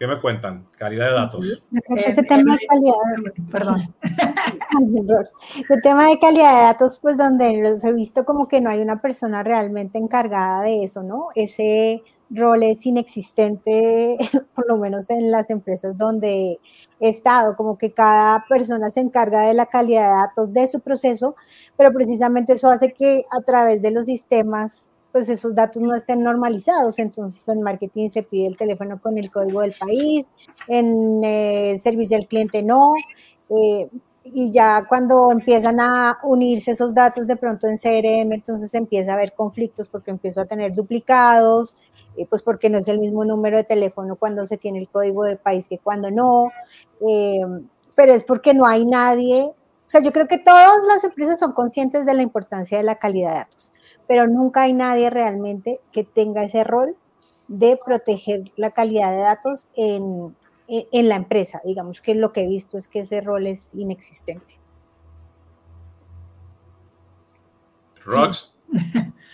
¿Qué 0.02 0.08
me 0.08 0.20
cuentan? 0.20 0.66
Calidad 0.80 1.10
de 1.10 1.14
datos. 1.14 1.64
Ese 1.96 2.24
tema 2.24 2.56
de 2.56 2.66
calidad, 2.66 3.34
perdón. 3.52 3.94
Ese 5.62 5.80
tema 5.80 6.08
de 6.08 6.18
calidad 6.18 6.56
de 6.56 6.62
datos, 6.64 6.98
pues 7.00 7.20
donde 7.20 7.62
los 7.62 7.84
he 7.84 7.94
visto 7.94 8.26
como 8.26 8.48
que 8.48 8.62
no 8.62 8.72
hay 8.72 8.80
una 8.80 9.00
persona 9.00 9.44
realmente 9.44 10.00
encargada 10.00 10.64
de 10.64 10.84
eso, 10.84 11.04
¿no? 11.04 11.28
Ese 11.36 12.02
rol 12.32 12.64
es 12.64 12.84
inexistente, 12.88 14.18
por 14.56 14.68
lo 14.68 14.78
menos 14.78 15.12
en 15.12 15.30
las 15.30 15.52
empresas 15.52 16.00
donde 16.00 16.60
he 17.00 17.10
estado, 17.10 17.56
como 17.56 17.78
que 17.78 17.94
cada 17.94 18.44
persona 18.50 18.90
se 18.90 19.02
encarga 19.02 19.44
de 19.44 19.54
la 19.54 19.68
calidad 19.68 20.08
de 20.08 20.28
datos 20.28 20.52
de 20.52 20.68
su 20.68 20.80
proceso, 20.80 21.36
pero 21.78 21.94
precisamente 21.94 22.54
eso 22.54 22.72
hace 22.72 22.92
que 22.92 23.22
a 23.30 23.42
través 23.46 23.84
de 23.84 23.92
los 23.92 24.08
sistemas 24.08 24.91
pues 25.12 25.30
esos 25.30 25.56
datos 25.56 25.82
no 25.82 25.94
estén 25.94 26.24
normalizados. 26.24 27.00
Entonces 27.00 27.48
en 27.48 27.62
marketing 27.62 28.10
se 28.10 28.24
pide 28.24 28.48
el 28.48 28.58
teléfono 28.58 29.00
con 29.02 29.18
el 29.18 29.32
código 29.32 29.62
del 29.62 29.74
país, 29.74 30.32
en 30.68 31.24
eh, 31.24 31.78
servicio 31.78 32.18
al 32.18 32.28
cliente 32.28 32.64
no. 32.64 32.94
Eh, 33.50 33.90
y 34.24 34.52
ya 34.52 34.86
cuando 34.88 35.32
empiezan 35.32 35.80
a 35.80 36.20
unirse 36.24 36.72
esos 36.72 36.94
datos 36.94 37.26
de 37.26 37.36
pronto 37.38 37.68
en 37.68 37.78
CRM, 37.78 38.32
entonces 38.34 38.72
empieza 38.76 39.12
a 39.12 39.14
haber 39.16 39.34
conflictos 39.34 39.88
porque 39.88 40.12
empiezo 40.12 40.42
a 40.42 40.46
tener 40.46 40.74
duplicados, 40.76 41.76
eh, 42.16 42.28
pues 42.30 42.44
porque 42.44 42.70
no 42.70 42.78
es 42.78 42.88
el 42.88 43.00
mismo 43.00 43.26
número 43.26 43.58
de 43.58 43.64
teléfono 43.64 44.16
cuando 44.16 44.46
se 44.46 44.58
tiene 44.58 44.80
el 44.80 44.90
código 44.90 45.24
del 45.24 45.38
país 45.38 45.68
que 45.68 45.80
cuando 45.80 46.12
no, 46.12 46.50
pero 47.96 48.14
es 48.14 48.24
porque 48.24 48.54
no 48.54 48.68
hay 48.68 48.86
nadie, 48.86 49.42
o 49.44 49.90
sea, 49.90 50.02
yo 50.02 50.12
creo 50.14 50.28
que 50.28 50.38
todas 50.38 50.70
las 50.88 51.04
empresas 51.04 51.40
son 51.40 51.54
conscientes 51.54 52.06
de 52.06 52.14
la 52.14 52.22
importancia 52.22 52.78
de 52.78 52.84
la 52.84 53.00
calidad 53.00 53.32
de 53.32 53.38
datos 53.40 53.72
pero 54.12 54.28
nunca 54.28 54.64
hay 54.64 54.74
nadie 54.74 55.10
realmente 55.10 55.80
que 55.94 56.04
tenga 56.04 56.44
ese 56.44 56.66
rol 56.66 56.98
de 57.48 57.80
proteger 57.86 58.52
la 58.58 58.72
calidad 58.72 59.10
de 59.10 59.20
datos 59.20 59.70
en, 59.74 60.36
en, 60.68 61.08
la 61.08 61.16
empresa. 61.16 61.62
Digamos 61.64 62.02
que 62.02 62.14
lo 62.14 62.34
que 62.34 62.44
he 62.44 62.48
visto 62.50 62.78
es 62.78 62.90
que 62.90 63.00
ese 63.00 63.22
rol 63.22 63.48
es 63.48 63.74
inexistente. 63.74 64.60
Rox. 68.04 68.54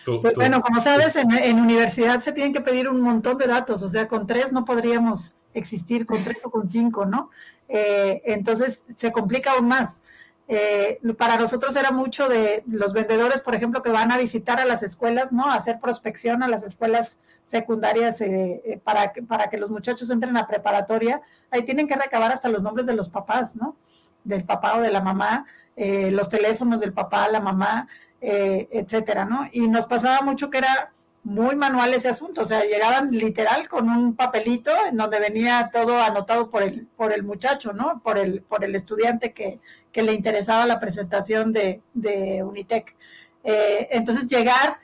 pues 0.06 0.36
bueno, 0.36 0.62
como 0.62 0.80
sabes, 0.80 1.16
en, 1.16 1.32
en, 1.32 1.60
universidad 1.60 2.22
se 2.22 2.32
tienen 2.32 2.54
que 2.54 2.62
pedir 2.62 2.88
un 2.88 3.02
montón 3.02 3.40
de 3.40 3.48
datos, 3.48 3.82
o 3.82 3.90
sea, 3.90 4.08
con 4.08 4.28
tres 4.28 4.52
no 4.52 4.64
podríamos 4.64 5.34
existir, 5.56 6.06
con 6.06 6.24
tres 6.24 6.46
o 6.46 6.52
con 6.52 6.70
cinco, 6.70 7.08
¿no? 7.08 7.32
Eh, 7.68 8.22
entonces 8.26 8.84
se 8.96 9.12
complica 9.12 9.54
aún 9.54 9.70
más. 9.70 10.02
Eh, 10.50 11.02
para 11.18 11.38
nosotros 11.38 11.76
era 11.76 11.92
mucho 11.92 12.30
de 12.30 12.64
los 12.68 12.94
vendedores, 12.94 13.42
por 13.42 13.54
ejemplo, 13.54 13.82
que 13.82 13.90
van 13.90 14.12
a 14.12 14.18
visitar 14.18 14.62
a 14.62 14.66
las 14.66 14.82
escuelas, 14.82 15.34
¿no? 15.34 15.52
hacer 15.52 15.80
prospección 15.80 16.42
a 16.42 16.48
las 16.48 16.64
escuelas 16.64 17.20
secundarias 17.44 18.22
eh, 18.22 18.62
eh, 18.64 18.80
para, 18.82 19.12
que, 19.12 19.24
para 19.24 19.50
que 19.50 19.58
los 19.58 19.70
muchachos 19.70 20.10
entren 20.10 20.38
a 20.38 20.48
preparatoria. 20.48 21.22
Ahí 21.52 21.64
tienen 21.64 21.88
que 21.88 21.96
recabar 21.96 22.32
hasta 22.32 22.48
los 22.48 22.64
nombres 22.64 22.86
de 22.86 22.94
los 22.94 23.10
papás, 23.10 23.56
¿no? 23.58 23.76
Del 24.24 24.46
papá 24.46 24.78
o 24.78 24.82
de 24.82 24.92
la 24.92 25.02
mamá, 25.02 25.46
los 25.78 26.28
teléfonos 26.28 26.82
del 26.82 26.92
papá, 26.92 27.30
la 27.30 27.40
mamá, 27.40 27.88
etcétera, 28.20 29.24
¿no? 29.26 29.48
Y 29.54 29.70
nos 29.70 29.86
pasaba 29.86 30.22
mucho 30.22 30.50
que 30.50 30.58
era 30.58 30.92
muy 31.28 31.58
manual 31.58 31.94
ese 31.94 32.08
asunto, 32.08 32.44
o 32.44 32.46
sea, 32.46 32.64
llegaban 32.64 33.12
literal 33.12 33.68
con 33.68 33.90
un 33.90 34.16
papelito 34.16 34.72
en 34.90 34.96
donde 34.96 35.20
venía 35.20 35.70
todo 35.74 36.00
anotado 36.02 36.50
por 36.50 36.64
el, 36.64 36.88
por 36.96 37.12
el 37.12 37.24
muchacho, 37.24 37.74
¿no? 37.74 38.02
Por 38.02 38.18
el, 38.18 38.44
por 38.44 38.64
el 38.64 38.74
estudiante 38.76 39.34
que, 39.34 39.60
que 39.92 40.04
le 40.04 40.14
interesaba 40.14 40.66
la 40.66 40.80
presentación 40.80 41.52
de, 41.52 41.82
de 41.94 42.44
Unitec. 42.44 42.96
Eh, 43.44 43.90
entonces, 43.92 44.30
llegar 44.30 44.80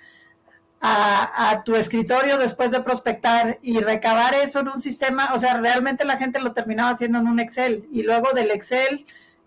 a, 0.82 1.62
tu 1.64 1.78
escritorio 1.78 2.38
después 2.38 2.72
de 2.72 2.82
prospectar 2.82 3.58
y 3.62 3.80
recabar 3.80 4.34
eso 4.36 4.60
en 4.60 4.68
un 4.68 4.82
sistema, 4.82 5.34
o 5.34 5.40
sea, 5.40 5.54
realmente 5.62 6.04
la 6.04 6.18
gente 6.18 6.42
lo 6.42 6.52
terminaba 6.52 6.90
haciendo 6.90 7.20
en 7.20 7.28
un 7.28 7.40
Excel 7.40 7.88
y 7.90 8.04
luego 8.04 8.34
del 8.34 8.52
Excel, 8.52 9.06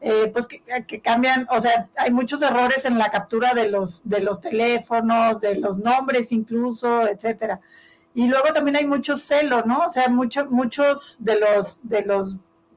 eh, 0.08 0.30
pues 0.32 0.46
que, 0.46 1.00
cambian, 1.00 1.48
o 1.50 1.60
sea, 1.60 1.88
hay 1.96 2.12
muchos 2.12 2.40
errores 2.40 2.84
en 2.84 2.96
la 2.96 3.10
captura 3.10 3.54
de 3.54 3.68
los, 3.68 4.08
de 4.08 4.20
los 4.20 4.40
teléfonos, 4.40 5.40
de 5.40 5.56
los 5.56 5.78
nombres 5.78 6.30
incluso, 6.30 7.08
etcétera. 7.08 7.58
Y 8.14 8.28
luego 8.28 8.52
también 8.54 8.76
hay 8.76 8.86
mucho 8.86 9.16
celo, 9.16 9.62
¿no? 9.62 9.80
O 9.80 9.90
sea, 9.90 10.08
muchos 10.08 10.48
muchos 10.48 11.16
de 11.18 11.40
los, 11.40 11.80
de 11.82 12.02
los 12.02 12.36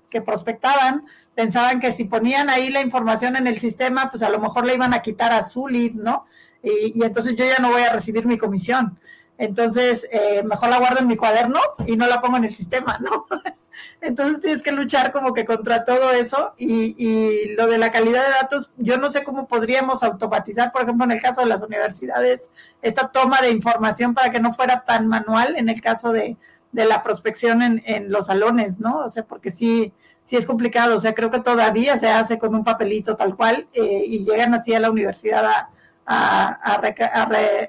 que 0.09 0.23
prospectaban 0.23 1.05
pensaban 1.35 1.79
que 1.79 1.91
si 1.91 2.05
ponían 2.05 2.49
ahí 2.49 2.71
la 2.71 2.81
información 2.81 3.35
en 3.35 3.45
el 3.45 3.59
sistema, 3.59 4.09
pues 4.09 4.23
a 4.23 4.29
lo 4.31 4.39
mejor 4.39 4.65
le 4.65 4.73
iban 4.73 4.95
a 4.95 5.03
quitar 5.03 5.31
a 5.31 5.43
su 5.43 5.67
¿no? 5.67 6.25
Y, 6.63 7.03
entonces 7.03 7.35
yo 7.35 7.45
ya 7.45 7.59
no 7.59 7.69
voy 7.69 7.83
a 7.83 7.93
recibir 7.93 8.25
mi 8.25 8.39
comisión. 8.39 8.97
Entonces, 9.37 10.07
eh, 10.11 10.41
mejor 10.43 10.69
la 10.69 10.79
guardo 10.79 11.01
en 11.01 11.07
mi 11.07 11.15
cuaderno 11.15 11.59
y 11.85 11.95
no 11.95 12.07
la 12.07 12.21
pongo 12.21 12.37
en 12.37 12.45
el 12.45 12.55
sistema, 12.55 12.97
¿no? 12.99 13.27
Entonces 14.01 14.41
tienes 14.41 14.63
que 14.63 14.71
luchar 14.71 15.11
como 15.11 15.33
que 15.33 15.45
contra 15.45 15.85
todo 15.85 16.11
eso 16.11 16.53
y, 16.57 16.95
y, 16.97 17.53
lo 17.55 17.67
de 17.67 17.77
la 17.77 17.91
calidad 17.91 18.23
de 18.25 18.31
datos, 18.41 18.71
yo 18.77 18.97
no 18.97 19.09
sé 19.09 19.23
cómo 19.23 19.47
podríamos 19.47 20.03
automatizar, 20.03 20.71
por 20.71 20.83
ejemplo, 20.83 21.05
en 21.05 21.11
el 21.11 21.21
caso 21.21 21.41
de 21.41 21.47
las 21.47 21.61
universidades, 21.61 22.51
esta 22.81 23.09
toma 23.09 23.41
de 23.41 23.51
información 23.51 24.13
para 24.13 24.31
que 24.31 24.39
no 24.39 24.53
fuera 24.53 24.81
tan 24.81 25.07
manual 25.07 25.55
en 25.57 25.69
el 25.69 25.81
caso 25.81 26.11
de, 26.11 26.37
de 26.71 26.85
la 26.85 27.03
prospección 27.03 27.61
en, 27.61 27.81
en, 27.85 28.11
los 28.11 28.27
salones, 28.27 28.79
¿no? 28.79 28.99
O 28.99 29.09
sea, 29.09 29.23
porque 29.23 29.49
sí, 29.49 29.93
sí 30.23 30.37
es 30.37 30.45
complicado, 30.45 30.97
o 30.97 30.99
sea, 30.99 31.15
creo 31.15 31.29
que 31.29 31.39
todavía 31.39 31.97
se 31.97 32.07
hace 32.07 32.37
con 32.37 32.53
un 32.53 32.63
papelito 32.63 33.15
tal 33.15 33.35
cual 33.35 33.67
eh, 33.73 34.03
y 34.05 34.25
llegan 34.25 34.53
así 34.53 34.73
a 34.73 34.79
la 34.79 34.91
universidad 34.91 35.45
a, 35.45 35.69
a, 36.05 36.81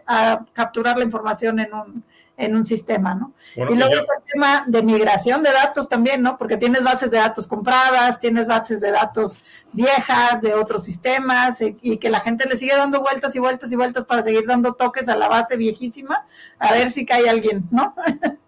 a, 0.06 0.46
capturar 0.52 0.96
la 0.98 1.04
información 1.04 1.60
en 1.60 1.74
un, 1.74 2.04
en 2.40 2.56
un 2.56 2.64
sistema, 2.64 3.14
¿no? 3.14 3.32
y 3.54 3.74
luego 3.74 3.94
está 3.94 4.14
el 4.16 4.32
tema 4.32 4.64
de 4.66 4.82
migración 4.82 5.42
de 5.42 5.52
datos 5.52 5.88
también, 5.88 6.22
¿no? 6.22 6.38
Porque 6.38 6.56
tienes 6.56 6.82
bases 6.82 7.10
de 7.10 7.18
datos 7.18 7.46
compradas, 7.46 8.18
tienes 8.18 8.46
bases 8.46 8.80
de 8.80 8.90
datos 8.90 9.40
viejas 9.72 10.40
de 10.42 10.54
otros 10.54 10.84
sistemas 10.84 11.60
y, 11.60 11.76
y 11.82 11.98
que 11.98 12.10
la 12.10 12.20
gente 12.20 12.48
le 12.48 12.56
sigue 12.56 12.74
dando 12.76 13.00
vueltas 13.00 13.34
y 13.36 13.38
vueltas 13.38 13.70
y 13.70 13.76
vueltas 13.76 14.04
para 14.04 14.22
seguir 14.22 14.46
dando 14.46 14.74
toques 14.74 15.08
a 15.08 15.16
la 15.16 15.28
base 15.28 15.56
viejísima 15.56 16.26
a 16.58 16.72
ver 16.72 16.90
si 16.90 17.04
cae 17.06 17.28
alguien, 17.28 17.68
¿no? 17.70 17.94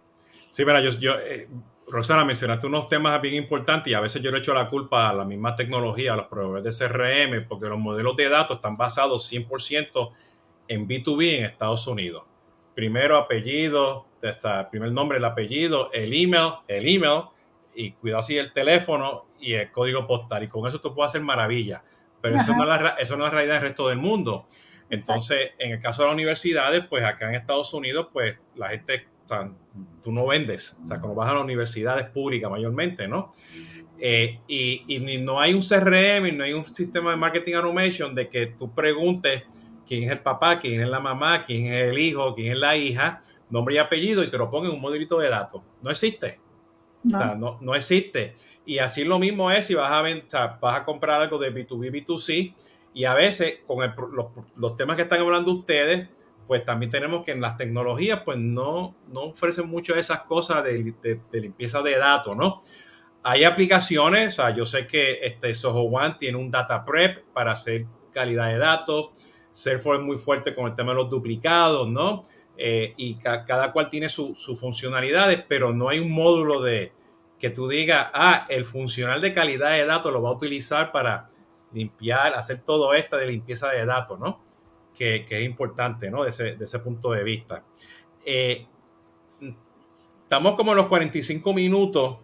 Sí, 0.50 0.66
mira, 0.66 0.82
yo, 0.82 0.90
yo 0.90 1.14
eh, 1.18 1.48
Roxana, 1.92 2.26
mencionaste 2.26 2.66
unos 2.66 2.86
temas 2.86 3.20
bien 3.20 3.34
importantes 3.34 3.90
y 3.90 3.94
a 3.94 4.00
veces 4.00 4.20
yo 4.20 4.30
le 4.30 4.38
echo 4.38 4.52
la 4.52 4.68
culpa 4.68 5.10
a 5.10 5.14
la 5.14 5.24
misma 5.24 5.54
tecnología, 5.54 6.14
a 6.14 6.16
los 6.16 6.26
proveedores 6.26 6.78
de 6.78 6.88
CRM, 6.88 7.48
porque 7.48 7.68
los 7.68 7.78
modelos 7.78 8.16
de 8.16 8.28
datos 8.30 8.56
están 8.56 8.74
basados 8.74 9.30
100% 9.32 10.10
en 10.68 10.88
B2B 10.88 11.38
en 11.38 11.44
Estados 11.44 11.86
Unidos. 11.86 12.24
Primero 12.74 13.16
apellido, 13.16 14.06
el 14.22 14.66
primer 14.70 14.92
nombre, 14.92 15.18
el 15.18 15.24
apellido, 15.24 15.90
el 15.92 16.12
email, 16.12 16.54
el 16.68 16.88
email, 16.88 17.24
y 17.74 17.92
cuidado 17.92 18.22
si 18.22 18.38
el 18.38 18.52
teléfono 18.52 19.26
y 19.40 19.54
el 19.54 19.70
código 19.70 20.06
postal. 20.06 20.44
Y 20.44 20.48
con 20.48 20.66
eso 20.66 20.80
tú 20.80 20.94
puedes 20.94 21.10
hacer 21.10 21.22
maravillas. 21.22 21.82
Pero 22.20 22.36
eso 22.36 22.54
no, 22.54 22.62
es 22.62 22.68
la, 22.68 22.88
eso 23.00 23.16
no 23.16 23.24
es 23.24 23.32
la 23.32 23.36
realidad 23.36 23.54
del 23.54 23.68
resto 23.68 23.88
del 23.88 23.98
mundo. 23.98 24.46
Entonces, 24.88 25.50
en 25.58 25.72
el 25.72 25.80
caso 25.80 26.02
de 26.02 26.08
las 26.08 26.14
universidades, 26.14 26.84
pues 26.88 27.02
acá 27.02 27.28
en 27.28 27.34
Estados 27.34 27.72
Unidos, 27.74 28.08
pues 28.12 28.36
la 28.56 28.68
gente 28.68 29.08
tú 30.02 30.12
no 30.12 30.26
vendes, 30.26 30.78
o 30.82 30.86
sea, 30.86 30.98
cuando 30.98 31.14
vas 31.14 31.30
a 31.30 31.34
las 31.34 31.44
universidades 31.44 32.04
públicas 32.06 32.50
mayormente, 32.50 33.08
¿no? 33.08 33.32
Eh, 33.98 34.40
y, 34.48 34.84
y, 34.88 35.18
no 35.18 35.40
hay 35.40 35.54
un 35.54 35.60
CRM 35.60 36.36
no 36.36 36.42
hay 36.42 36.52
un 36.52 36.64
sistema 36.64 37.12
de 37.12 37.16
marketing 37.16 37.54
automation 37.54 38.14
de 38.16 38.28
que 38.28 38.48
tú 38.48 38.74
preguntes 38.74 39.44
quién 39.92 40.04
es 40.04 40.10
el 40.10 40.20
papá, 40.20 40.58
quién 40.58 40.80
es 40.80 40.88
la 40.88 41.00
mamá, 41.00 41.44
quién 41.44 41.66
es 41.66 41.90
el 41.90 41.98
hijo, 41.98 42.34
quién 42.34 42.52
es 42.52 42.56
la 42.56 42.74
hija, 42.78 43.20
nombre 43.50 43.74
y 43.74 43.78
apellido 43.78 44.24
y 44.24 44.30
te 44.30 44.38
lo 44.38 44.50
ponga 44.50 44.68
en 44.68 44.74
un 44.74 44.80
modelito 44.80 45.18
de 45.18 45.28
datos. 45.28 45.60
No 45.82 45.90
existe. 45.90 46.40
No. 47.02 47.18
O 47.18 47.20
sea, 47.20 47.34
no, 47.34 47.58
no, 47.60 47.74
existe. 47.74 48.34
Y 48.64 48.78
así 48.78 49.04
lo 49.04 49.18
mismo 49.18 49.50
es 49.50 49.66
si 49.66 49.74
vas 49.74 49.90
a, 49.90 50.02
sea, 50.28 50.58
vas 50.62 50.80
a 50.80 50.84
comprar 50.86 51.20
algo 51.20 51.36
de 51.36 51.52
B2B, 51.52 52.06
B2C 52.06 52.54
y 52.94 53.04
a 53.04 53.12
veces 53.12 53.58
con 53.66 53.82
el, 53.82 53.92
los, 54.14 54.28
los 54.56 54.74
temas 54.76 54.96
que 54.96 55.02
están 55.02 55.20
hablando 55.20 55.52
ustedes, 55.52 56.08
pues 56.46 56.64
también 56.64 56.90
tenemos 56.90 57.22
que 57.22 57.32
en 57.32 57.42
las 57.42 57.58
tecnologías, 57.58 58.22
pues 58.24 58.38
no, 58.38 58.94
no 59.08 59.24
ofrecen 59.24 59.68
mucho 59.68 59.92
de 59.92 60.00
esas 60.00 60.20
cosas 60.20 60.64
de, 60.64 60.94
limpieza 61.32 61.82
de 61.82 61.98
datos, 61.98 62.34
¿no? 62.34 62.62
Hay 63.22 63.44
aplicaciones, 63.44 64.38
o 64.38 64.42
sea, 64.42 64.56
yo 64.56 64.64
sé 64.64 64.86
que 64.86 65.18
este 65.22 65.54
Soho 65.54 65.82
One 65.82 66.16
tiene 66.18 66.38
un 66.38 66.50
data 66.50 66.82
prep 66.82 67.24
para 67.34 67.52
hacer 67.52 67.84
calidad 68.10 68.48
de 68.48 68.58
datos, 68.58 69.10
Salesforce 69.52 70.00
es 70.00 70.06
muy 70.06 70.18
fuerte 70.18 70.54
con 70.54 70.66
el 70.66 70.74
tema 70.74 70.92
de 70.92 70.96
los 70.96 71.10
duplicados, 71.10 71.88
¿no? 71.88 72.24
Eh, 72.56 72.94
y 72.96 73.14
cada 73.14 73.72
cual 73.72 73.88
tiene 73.88 74.08
sus 74.08 74.60
funcionalidades, 74.60 75.44
pero 75.48 75.72
no 75.72 75.88
hay 75.88 75.98
un 75.98 76.12
módulo 76.12 76.60
de 76.60 76.92
que 77.38 77.50
tú 77.50 77.68
digas, 77.68 78.08
ah, 78.14 78.44
el 78.48 78.64
funcional 78.64 79.20
de 79.20 79.34
calidad 79.34 79.70
de 79.70 79.84
datos 79.84 80.12
lo 80.12 80.22
va 80.22 80.30
a 80.30 80.32
utilizar 80.32 80.92
para 80.92 81.26
limpiar, 81.72 82.34
hacer 82.34 82.58
todo 82.58 82.94
esto 82.94 83.16
de 83.16 83.26
limpieza 83.26 83.70
de 83.70 83.84
datos, 83.84 84.18
¿no? 84.18 84.40
que, 84.94 85.26
es 85.28 85.42
importante, 85.42 86.10
¿no? 86.10 86.24
De 86.24 86.30
ese, 86.30 86.78
punto 86.78 87.12
de 87.12 87.24
vista. 87.24 87.64
Eh, 88.24 88.66
estamos 90.22 90.54
como 90.54 90.72
en 90.72 90.76
los 90.78 90.86
45 90.86 91.52
minutos 91.52 92.18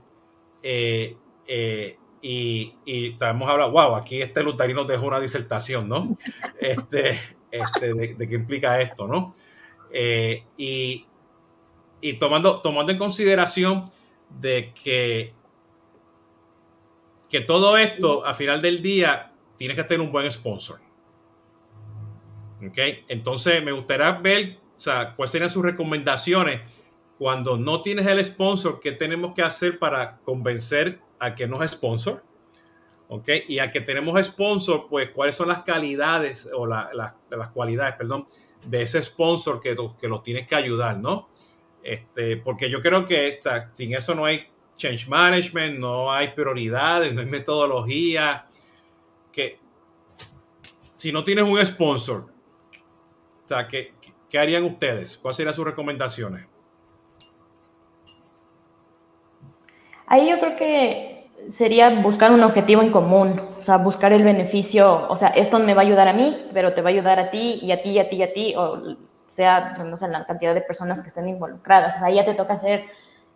eh, 0.63 1.17
eh, 1.47 1.98
y, 2.23 2.75
y 2.85 3.13
estamos 3.13 3.49
hablando, 3.49 3.73
wow, 3.73 3.95
aquí 3.97 4.21
este 4.21 4.43
Lutari 4.43 4.75
nos 4.75 4.87
dejó 4.87 5.07
una 5.07 5.21
disertación, 5.21 5.89
¿no? 5.89 6.17
Este, 6.61 7.21
este, 7.51 7.95
de, 7.95 8.29
qué 8.29 8.35
implica 8.35 8.81
esto, 8.81 9.07
¿no? 9.07 9.35
y, 10.57 11.07
y 12.01 12.13
tomando, 12.19 12.61
tomando 12.61 12.93
en 12.93 12.99
consideración 12.99 13.85
de 14.29 14.73
que, 14.75 15.33
que 17.31 17.41
todo 17.41 17.79
esto, 17.79 18.27
a 18.27 18.35
final 18.35 18.61
del 18.61 18.83
día, 18.83 19.33
tienes 19.57 19.77
que 19.77 19.85
tener 19.85 20.05
un 20.05 20.13
buen 20.13 20.31
sponsor. 20.31 20.81
Okay. 22.67 23.05
Entonces, 23.09 23.63
me 23.63 23.73
gustaría 23.73 24.11
ver, 24.13 24.59
o 24.77 24.79
sea, 24.79 25.15
cuáles 25.15 25.31
serían 25.31 25.51
sus 25.51 25.63
recomendaciones 25.63 26.61
cuando 27.19 27.57
no 27.57 27.83
tienes 27.83 28.07
el 28.07 28.25
sponsor, 28.25 28.81
qué 28.81 28.93
tenemos 28.93 29.35
que 29.35 29.43
hacer 29.43 29.79
para 29.79 30.19
convencer 30.19 31.01
a 31.19 31.35
que 31.35 31.47
no 31.47 31.63
es 31.63 31.73
sponsor. 31.73 32.23
¿ok? 33.09 33.29
Y 33.49 33.59
a 33.59 33.71
que 33.71 33.81
tenemos 33.81 34.25
sponsor, 34.27 34.87
pues 34.89 35.11
cuáles 35.11 35.35
son 35.35 35.49
las 35.49 35.63
calidades 35.63 36.49
o 36.55 36.67
las 36.67 37.51
cualidades, 37.53 37.95
perdón, 37.97 38.27
de 38.67 38.83
ese 38.83 39.03
sponsor 39.03 39.61
que, 39.61 39.77
que 40.01 40.09
los 40.09 40.23
tienes 40.23 40.47
que 40.47 40.55
ayudar, 40.55 40.99
¿no? 40.99 41.29
Este, 41.83 42.37
porque 42.37 42.69
yo 42.69 42.81
creo 42.81 43.07
que 43.07 43.41
sin 43.73 43.95
eso 43.95 44.15
no 44.15 44.25
hay 44.25 44.47
change 44.77 45.09
management, 45.09 45.79
no 45.79 46.13
hay 46.13 46.29
prioridades, 46.29 47.15
no 47.15 47.21
hay 47.21 47.27
metodología. 47.27 48.47
Que 49.33 49.59
si 50.97 51.13
no 51.13 51.25
tienes 51.25 51.45
un 51.45 51.65
sponsor 51.65 52.27
o 53.51 53.67
¿qué, 53.69 53.95
¿qué, 54.29 54.39
harían 54.39 54.65
ustedes? 54.65 55.17
¿Cuáles 55.17 55.37
serían 55.37 55.55
sus 55.55 55.65
recomendaciones? 55.65 56.48
Ahí 60.09 60.29
yo 60.29 60.39
creo 60.41 60.57
que 60.57 61.31
sería 61.51 62.01
buscar 62.01 62.33
un 62.33 62.43
objetivo 62.43 62.83
en 62.83 62.91
común, 62.91 63.41
o 63.59 63.63
sea, 63.63 63.79
buscar 63.79 64.13
el 64.13 64.25
beneficio, 64.25 65.07
o 65.09 65.17
sea, 65.17 65.29
esto 65.29 65.59
me 65.59 65.75
va 65.75 65.83
a 65.83 65.85
ayudar 65.85 66.09
a 66.09 66.13
mí, 66.13 66.37
pero 66.53 66.75
te 66.75 66.83
va 66.83 66.91
a 66.91 66.93
ayudar 66.93 67.19
a 67.19 67.31
ti 67.31 67.59
y 67.63 67.73
a 67.73 67.83
ti 67.83 67.91
y 67.91 67.99
a 67.99 68.09
ti 68.09 68.17
y 68.17 68.23
a 68.23 68.33
ti, 68.33 68.55
o 68.57 68.97
sea, 69.29 69.77
no 69.79 69.97
sé, 69.97 70.09
la 70.09 70.27
cantidad 70.27 70.55
de 70.55 70.63
personas 70.63 71.01
que 71.01 71.09
estén 71.09 71.29
involucradas. 71.29 71.97
O 71.97 71.99
sea, 71.99 72.09
ahí 72.09 72.17
ya 72.17 72.25
te 72.25 72.35
toca 72.35 72.57
ser 72.57 72.85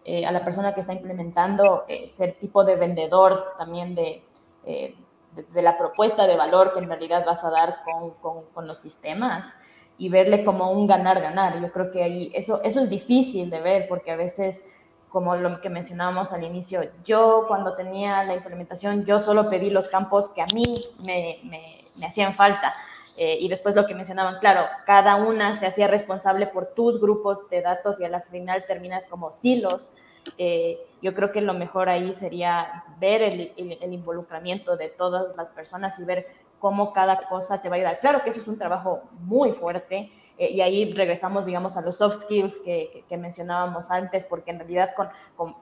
eh, 0.05 0.27
a 0.27 0.33
la 0.33 0.45
persona 0.45 0.75
que 0.75 0.81
está 0.81 0.93
implementando, 0.93 1.85
eh, 1.89 2.09
ser 2.09 2.33
tipo 2.33 2.65
de 2.65 2.75
vendedor 2.77 3.55
también 3.57 3.95
de, 3.95 4.25
eh, 4.67 4.97
de, 5.33 5.63
la 5.63 5.79
propuesta 5.79 6.27
de 6.27 6.37
valor 6.37 6.73
que 6.73 6.81
en 6.81 6.89
realidad 6.89 7.25
vas 7.25 7.45
a 7.45 7.51
dar 7.51 7.85
con, 7.85 8.11
con, 8.15 8.45
con 8.53 8.67
los 8.67 8.81
sistemas 8.81 9.61
y 9.99 10.09
verle 10.09 10.45
como 10.45 10.73
un 10.73 10.89
ganar-ganar. 10.89 11.61
Yo 11.61 11.71
creo 11.71 11.91
que 11.93 12.03
ahí 12.03 12.33
eso, 12.35 12.61
eso 12.65 12.81
es 12.81 12.91
difícil 12.91 13.49
de 13.49 13.61
ver 13.61 13.87
porque 13.89 14.11
a 14.11 14.17
veces, 14.17 14.65
como 15.13 15.37
lo 15.37 15.61
que 15.61 15.69
mencionábamos 15.69 16.33
al 16.33 16.43
inicio, 16.43 16.81
yo 17.05 17.45
cuando 17.47 17.77
tenía 17.77 18.25
la 18.25 18.35
implementación, 18.35 19.05
yo 19.05 19.21
solo 19.21 19.51
pedí 19.51 19.69
los 19.69 19.89
campos 19.89 20.31
que 20.31 20.41
a 20.41 20.47
mí 20.55 20.65
me, 21.05 21.39
me, 21.45 22.07
hacían 22.07 22.35
falta. 22.35 22.75
Eh, 23.19 23.37
y 23.41 23.49
después 23.51 23.75
lo 23.75 23.87
que 23.87 23.95
mencionaban, 23.95 24.39
claro, 24.39 24.65
cada 24.87 25.17
una 25.17 25.61
se 25.61 25.67
hacía 25.67 25.87
responsable 25.87 26.47
por 26.47 26.69
tus 26.75 26.99
grupos 26.99 27.47
de 27.51 27.61
datos 27.61 28.01
y 28.01 28.05
al 28.05 28.23
final 28.23 28.65
terminas 28.67 29.05
como 29.05 29.35
silos. 29.35 29.93
Eh, 30.39 30.79
yo 31.03 31.13
creo 31.13 31.31
que 31.31 31.43
lo 31.43 31.53
mejor 31.53 31.91
ahí 31.91 32.15
sería 32.15 32.85
ver 32.99 33.21
el, 33.21 33.53
el, 33.57 33.93
involucramiento 33.93 34.79
de 34.79 34.89
todas 34.89 35.37
las 35.37 35.51
personas 35.51 35.99
y 35.99 36.05
ver 36.05 36.27
cómo 36.59 36.95
cada 36.95 37.29
cosa 37.29 37.61
te 37.61 37.69
va 37.69 37.75
a 37.75 37.79
ayudar. 37.79 38.01
Claro 38.01 38.23
que 38.25 38.31
eso 38.31 38.41
es 38.41 38.49
un 38.49 38.57
trabajo 38.57 39.03
muy 39.21 39.53
fuerte 39.53 40.11
eh, 40.39 40.51
y 40.51 40.61
ahí 40.61 40.93
regresamos, 40.93 41.45
digamos, 41.45 41.77
a 41.77 41.83
los 41.83 41.97
soft 41.97 42.23
skills 42.23 42.59
que, 42.61 43.05
mencionábamos 43.11 43.91
antes, 43.91 44.25
porque 44.25 44.51
en 44.51 44.59
realidad 44.59 44.91
con, 44.97 45.09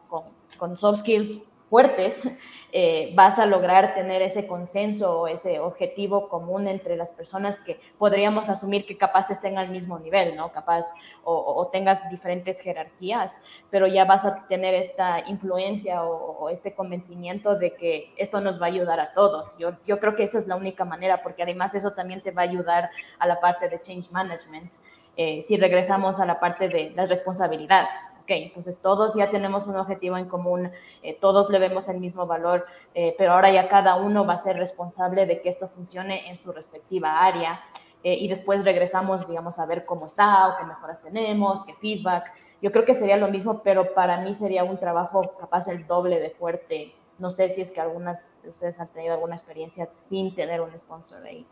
con, 0.09 0.25
con, 0.57 0.77
soft 0.77 1.01
skills 1.01 1.37
fuertes, 1.71 2.29
eh, 2.73 3.13
vas 3.15 3.39
a 3.39 3.47
lograr 3.47 3.95
tener 3.95 4.23
ese 4.23 4.47
consenso 4.47 5.21
o 5.23 5.27
ese 5.29 5.59
objetivo 5.59 6.29
común 6.29 6.69
entre 6.69 6.97
las 6.97 7.11
personas 7.11 7.59
que 7.61 7.81
podríamos 7.99 8.49
asumir 8.49 8.87
que 8.87 8.97
capaz 8.97 9.31
estén 9.31 9.59
al 9.59 9.71
mismo 9.71 9.99
nivel, 9.99 10.37
¿no? 10.37 10.53
Capaz 10.53 10.87
o, 11.25 11.69
tengas 11.73 12.09
diferentes 12.11 12.61
jerarquías, 12.61 13.41
pero 13.71 13.87
ya 13.87 14.05
vas 14.05 14.25
a 14.25 14.47
tener 14.49 14.75
esta 14.75 15.21
influencia 15.29 16.05
o, 16.05 16.49
este 16.49 16.75
convencimiento 16.75 17.57
de 17.57 17.75
que 17.75 18.13
esto 18.17 18.41
nos 18.41 18.61
va 18.61 18.67
a 18.67 18.69
ayudar 18.69 19.01
a 19.01 19.13
todos. 19.13 19.57
Yo, 19.59 19.73
yo 19.87 19.99
creo 19.99 20.15
que 20.17 20.25
esa 20.25 20.39
es 20.39 20.47
la 20.47 20.57
única 20.57 20.85
manera, 20.85 21.23
porque 21.23 21.43
además 21.43 21.75
eso 21.75 21.93
también 21.93 22.21
te 22.21 22.31
va 22.31 22.43
a 22.43 22.45
ayudar 22.45 22.91
a 23.19 23.27
la 23.27 23.41
parte 23.41 23.69
de 23.69 23.81
change 23.81 24.11
management. 24.11 24.75
Eh, 25.17 25.43
si 25.43 25.57
regresamos 25.57 26.21
a 26.21 26.25
la 26.25 26.41
parte 26.41 26.69
de 26.69 26.93
las 26.97 27.09
responsabilidades. 27.09 28.01
Entonces 28.37 28.79
todos 28.79 29.15
ya 29.15 29.31
tenemos 29.31 29.67
un 29.67 29.77
objetivo 29.77 30.17
en 30.17 30.27
común, 30.27 30.71
eh, 31.03 31.19
todos 31.21 31.51
le 31.51 31.59
vemos 31.59 31.89
el 31.89 31.99
mismo 31.99 32.27
valor, 32.27 32.67
eh, 32.95 33.15
pero 33.19 33.33
ahora 33.33 33.53
ya 33.53 33.69
cada 33.69 33.97
uno 33.97 34.27
va 34.27 34.35
a 34.35 34.39
ser 34.39 34.57
responsable 34.57 35.27
de 35.27 35.41
que 35.41 35.49
esto 35.49 35.69
funcione 35.69 36.31
en 36.31 36.41
su 36.41 36.53
respectiva 36.53 37.21
área. 37.21 37.63
y 38.03 38.29
después 38.29 38.65
regresamos, 38.65 39.29
digamos, 39.29 39.59
a 39.59 39.67
ver 39.67 39.85
cómo 39.85 40.07
está 40.07 40.49
o 40.49 40.57
qué 40.57 40.65
mejoras 40.65 41.03
tenemos, 41.03 41.63
qué 41.65 41.75
feedback. 41.75 42.33
Yo 42.63 42.73
creo 42.73 42.87
que 42.87 42.95
sería 42.95 43.19
lo 43.19 43.29
mismo, 43.29 43.63
pero 43.63 43.93
para 43.93 44.23
mí 44.23 44.33
sería 44.33 44.65
un 44.65 44.79
trabajo 44.79 45.37
capaz 45.39 45.69
el 45.69 45.87
doble 45.87 46.19
de 46.19 46.31
fuerte. 46.31 46.95
No 47.19 47.31
sé 47.31 47.51
si 47.51 47.61
es 47.61 47.71
que 47.71 47.79
algunas 47.79 48.35
de 48.43 48.49
ustedes 48.49 48.81
han 48.81 48.89
tenido 48.89 49.13
alguna 49.13 49.37
experiencia 49.37 49.87
sin 49.93 50.35
tener 50.35 50.63
un 50.63 50.71
sponsor 50.79 51.23
ahí. 51.27 51.47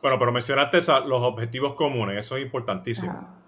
Bueno, 0.00 0.18
pero 0.18 0.32
mencionaste 0.32 0.78
los 1.06 1.22
objetivos 1.22 1.74
comunes, 1.74 2.18
eso 2.18 2.36
es 2.36 2.42
importantísimo. 2.42 3.43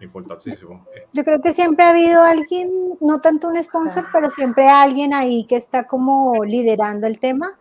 Importantísimo. 0.00 0.86
Yo 1.12 1.24
creo 1.24 1.40
que 1.40 1.52
siempre 1.52 1.84
ha 1.84 1.90
habido 1.90 2.22
alguien, 2.22 2.70
no 3.00 3.20
tanto 3.20 3.48
un 3.48 3.62
sponsor, 3.62 4.06
pero 4.12 4.30
siempre 4.30 4.68
alguien 4.68 5.12
ahí 5.12 5.44
que 5.44 5.56
está 5.56 5.86
como 5.86 6.44
liderando 6.44 7.06
el 7.06 7.20
tema. 7.20 7.58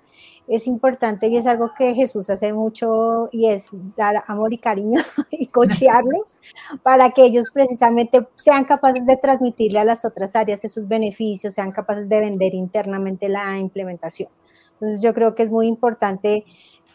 Es 0.48 0.66
importante 0.66 1.28
y 1.28 1.38
es 1.38 1.46
algo 1.46 1.74
que 1.78 1.94
Jesús 1.94 2.30
hace 2.30 2.54
mucho 2.54 3.30
y 3.32 3.50
es 3.50 3.70
dar 3.96 4.24
amor 4.26 4.52
y 4.52 4.58
cariño 4.58 5.00
y 5.30 5.46
cochearlos 5.48 6.38
para 6.82 7.12
que 7.12 7.24
ellos 7.24 7.52
precisamente 7.54 8.28
sean 8.36 8.64
capaces 8.64 9.06
de 9.06 9.18
transmitirle 9.18 9.80
a 9.80 9.84
las 9.84 10.06
otras 10.06 10.36
áreas 10.36 10.66
esos 10.66 10.88
beneficios, 10.88 11.54
sean 11.54 11.72
capaces 11.72 12.10
de 12.10 12.20
vender 12.20 12.56
internamente 12.56 13.30
la 13.30 13.60
implementación. 13.60 14.30
Entonces 14.74 15.02
yo 15.02 15.14
creo 15.14 15.36
que 15.36 15.44
es 15.44 15.52
muy 15.52 15.68
importante 15.68 16.46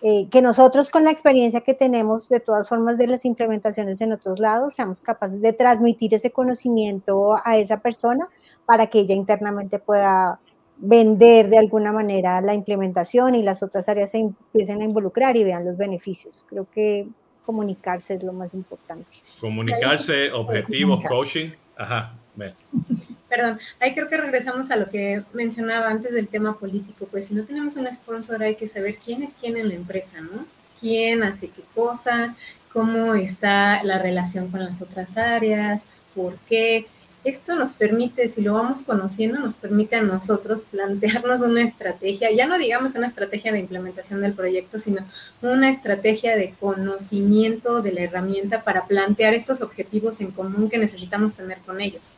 eh, 0.06 0.28
que 0.28 0.42
nosotros 0.42 0.90
con 0.90 1.02
la 1.02 1.10
experiencia 1.10 1.62
que 1.62 1.72
tenemos 1.72 2.28
de 2.28 2.38
todas 2.38 2.68
formas 2.68 2.98
de 2.98 3.06
las 3.06 3.24
implementaciones 3.24 4.02
en 4.02 4.12
otros 4.12 4.38
lados, 4.38 4.74
seamos 4.74 5.00
capaces 5.00 5.40
de 5.40 5.54
transmitir 5.54 6.12
ese 6.12 6.30
conocimiento 6.30 7.36
a 7.42 7.56
esa 7.56 7.80
persona 7.80 8.28
para 8.66 8.88
que 8.88 8.98
ella 8.98 9.14
internamente 9.14 9.78
pueda 9.78 10.38
vender 10.76 11.48
de 11.48 11.56
alguna 11.56 11.90
manera 11.90 12.42
la 12.42 12.52
implementación 12.52 13.34
y 13.34 13.42
las 13.42 13.62
otras 13.62 13.88
áreas 13.88 14.10
se 14.10 14.18
empiecen 14.18 14.82
a 14.82 14.84
involucrar 14.84 15.38
y 15.38 15.44
vean 15.44 15.64
los 15.64 15.78
beneficios. 15.78 16.44
Creo 16.50 16.66
que 16.70 17.08
comunicarse 17.46 18.16
es 18.16 18.22
lo 18.22 18.34
más 18.34 18.52
importante. 18.52 19.06
Comunicarse, 19.40 20.30
objetivos, 20.32 21.00
coaching. 21.08 21.48
Ajá. 21.78 22.12
Perdón, 23.34 23.58
ahí 23.80 23.94
creo 23.94 24.06
que 24.08 24.16
regresamos 24.16 24.70
a 24.70 24.76
lo 24.76 24.88
que 24.88 25.20
mencionaba 25.32 25.88
antes 25.90 26.14
del 26.14 26.28
tema 26.28 26.56
político, 26.56 27.08
pues 27.10 27.26
si 27.26 27.34
no 27.34 27.44
tenemos 27.44 27.74
un 27.74 27.92
sponsor 27.92 28.40
hay 28.44 28.54
que 28.54 28.68
saber 28.68 28.96
quién 29.04 29.24
es 29.24 29.34
quién 29.34 29.56
en 29.56 29.70
la 29.70 29.74
empresa, 29.74 30.20
¿no? 30.20 30.46
¿Quién 30.80 31.24
hace 31.24 31.48
qué 31.48 31.62
cosa? 31.74 32.36
¿Cómo 32.72 33.16
está 33.16 33.82
la 33.82 33.98
relación 33.98 34.52
con 34.52 34.64
las 34.64 34.80
otras 34.82 35.16
áreas? 35.16 35.88
¿Por 36.14 36.36
qué? 36.48 36.86
Esto 37.24 37.56
nos 37.56 37.72
permite, 37.72 38.28
si 38.28 38.40
lo 38.40 38.54
vamos 38.54 38.82
conociendo, 38.82 39.40
nos 39.40 39.56
permite 39.56 39.96
a 39.96 40.02
nosotros 40.02 40.62
plantearnos 40.62 41.40
una 41.40 41.62
estrategia, 41.62 42.30
ya 42.30 42.46
no 42.46 42.56
digamos 42.56 42.94
una 42.94 43.08
estrategia 43.08 43.50
de 43.50 43.58
implementación 43.58 44.20
del 44.20 44.34
proyecto, 44.34 44.78
sino 44.78 45.04
una 45.42 45.70
estrategia 45.70 46.36
de 46.36 46.54
conocimiento 46.60 47.82
de 47.82 47.90
la 47.90 48.02
herramienta 48.02 48.62
para 48.62 48.86
plantear 48.86 49.34
estos 49.34 49.60
objetivos 49.60 50.20
en 50.20 50.30
común 50.30 50.70
que 50.70 50.78
necesitamos 50.78 51.34
tener 51.34 51.58
con 51.66 51.80
ellos 51.80 52.12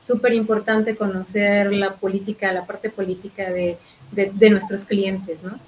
súper 0.00 0.32
importante 0.32 0.96
conocer 0.96 1.72
la 1.72 1.94
política, 1.94 2.52
la 2.52 2.64
parte 2.64 2.90
política 2.90 3.50
de, 3.50 3.78
de, 4.10 4.50
nuestros 4.50 4.84
clientes, 4.84 5.44
¿no? 5.44 5.58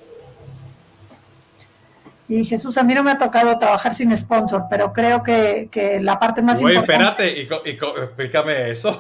Y 2.28 2.44
Jesús, 2.46 2.78
a 2.78 2.82
mí 2.82 2.94
no 2.94 3.02
me 3.02 3.10
ha 3.10 3.18
tocado 3.18 3.58
trabajar 3.58 3.92
sin 3.92 4.16
sponsor, 4.16 4.64
pero 4.70 4.92
creo 4.92 5.22
que, 5.22 5.68
que 5.70 6.00
la 6.00 6.18
parte 6.18 6.40
más 6.40 6.60
importante... 6.60 7.22
Oye, 7.24 7.42
espérate, 7.42 7.70
y, 7.70 8.02
explícame 8.02 8.70
eso. 8.70 8.98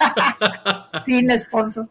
sin 1.04 1.38
sponsor. 1.38 1.86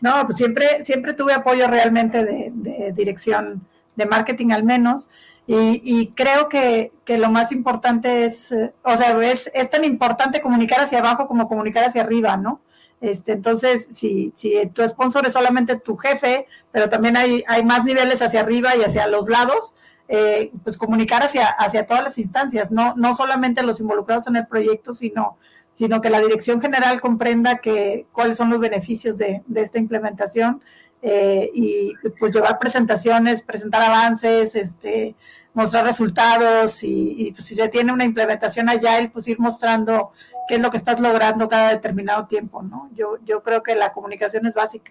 No, 0.00 0.24
pues 0.24 0.36
siempre, 0.36 0.82
siempre 0.82 1.14
tuve 1.14 1.32
apoyo 1.32 1.68
realmente 1.68 2.24
de, 2.24 2.50
de 2.52 2.92
dirección 2.92 3.62
de 3.94 4.06
marketing 4.06 4.50
al 4.50 4.64
menos, 4.64 5.08
y, 5.46 6.12
creo 6.16 6.48
que, 6.48 6.92
lo 7.06 7.30
más 7.30 7.52
importante 7.52 8.24
es, 8.24 8.50
eh, 8.50 8.72
o 8.82 8.96
sea, 8.96 9.16
es, 9.22 9.50
es, 9.54 9.70
tan 9.70 9.84
importante 9.84 10.40
comunicar 10.40 10.80
hacia 10.80 10.98
abajo 10.98 11.28
como 11.28 11.48
comunicar 11.48 11.84
hacia 11.84 12.02
arriba, 12.02 12.36
¿no? 12.36 12.60
Este, 13.00 13.32
entonces, 13.32 13.86
si, 13.92 14.32
si 14.34 14.66
tu 14.68 14.86
sponsor 14.88 15.26
es 15.26 15.34
solamente 15.34 15.78
tu 15.78 15.96
jefe, 15.96 16.46
pero 16.72 16.88
también 16.88 17.16
hay, 17.16 17.44
hay 17.46 17.64
más 17.64 17.84
niveles 17.84 18.22
hacia 18.22 18.40
arriba 18.40 18.74
y 18.74 18.82
hacia 18.82 19.06
los 19.06 19.28
lados, 19.28 19.76
eh, 20.08 20.50
pues 20.64 20.78
comunicar 20.78 21.22
hacia, 21.22 21.46
hacia 21.46 21.86
todas 21.86 22.02
las 22.02 22.18
instancias, 22.18 22.70
no, 22.70 22.94
no 22.96 23.14
solamente 23.14 23.62
los 23.62 23.80
involucrados 23.80 24.26
en 24.26 24.36
el 24.36 24.46
proyecto, 24.46 24.94
sino, 24.94 25.36
sino 25.72 26.00
que 26.00 26.10
la 26.10 26.20
dirección 26.20 26.60
general 26.60 27.00
comprenda 27.00 27.58
que, 27.58 28.06
cuáles 28.12 28.36
son 28.36 28.50
los 28.50 28.58
beneficios 28.58 29.18
de, 29.18 29.42
de 29.46 29.60
esta 29.60 29.78
implementación 29.78 30.62
eh, 31.08 31.52
y 31.54 31.94
pues 32.18 32.34
llevar 32.34 32.58
presentaciones, 32.58 33.40
presentar 33.40 33.80
avances, 33.80 34.56
este, 34.56 35.14
mostrar 35.54 35.84
resultados 35.84 36.82
y, 36.82 37.30
pues, 37.32 37.46
si 37.46 37.54
se 37.54 37.68
tiene 37.68 37.92
una 37.92 38.04
implementación 38.04 38.68
allá, 38.68 39.08
pues 39.12 39.28
ir 39.28 39.38
mostrando 39.38 40.10
qué 40.48 40.56
es 40.56 40.60
lo 40.60 40.68
que 40.68 40.76
estás 40.76 40.98
logrando 40.98 41.48
cada 41.48 41.70
determinado 41.70 42.26
tiempo, 42.26 42.60
¿no? 42.60 42.90
Yo, 42.92 43.18
yo 43.24 43.44
creo 43.44 43.62
que 43.62 43.76
la 43.76 43.92
comunicación 43.92 44.46
es 44.46 44.54
básica, 44.54 44.90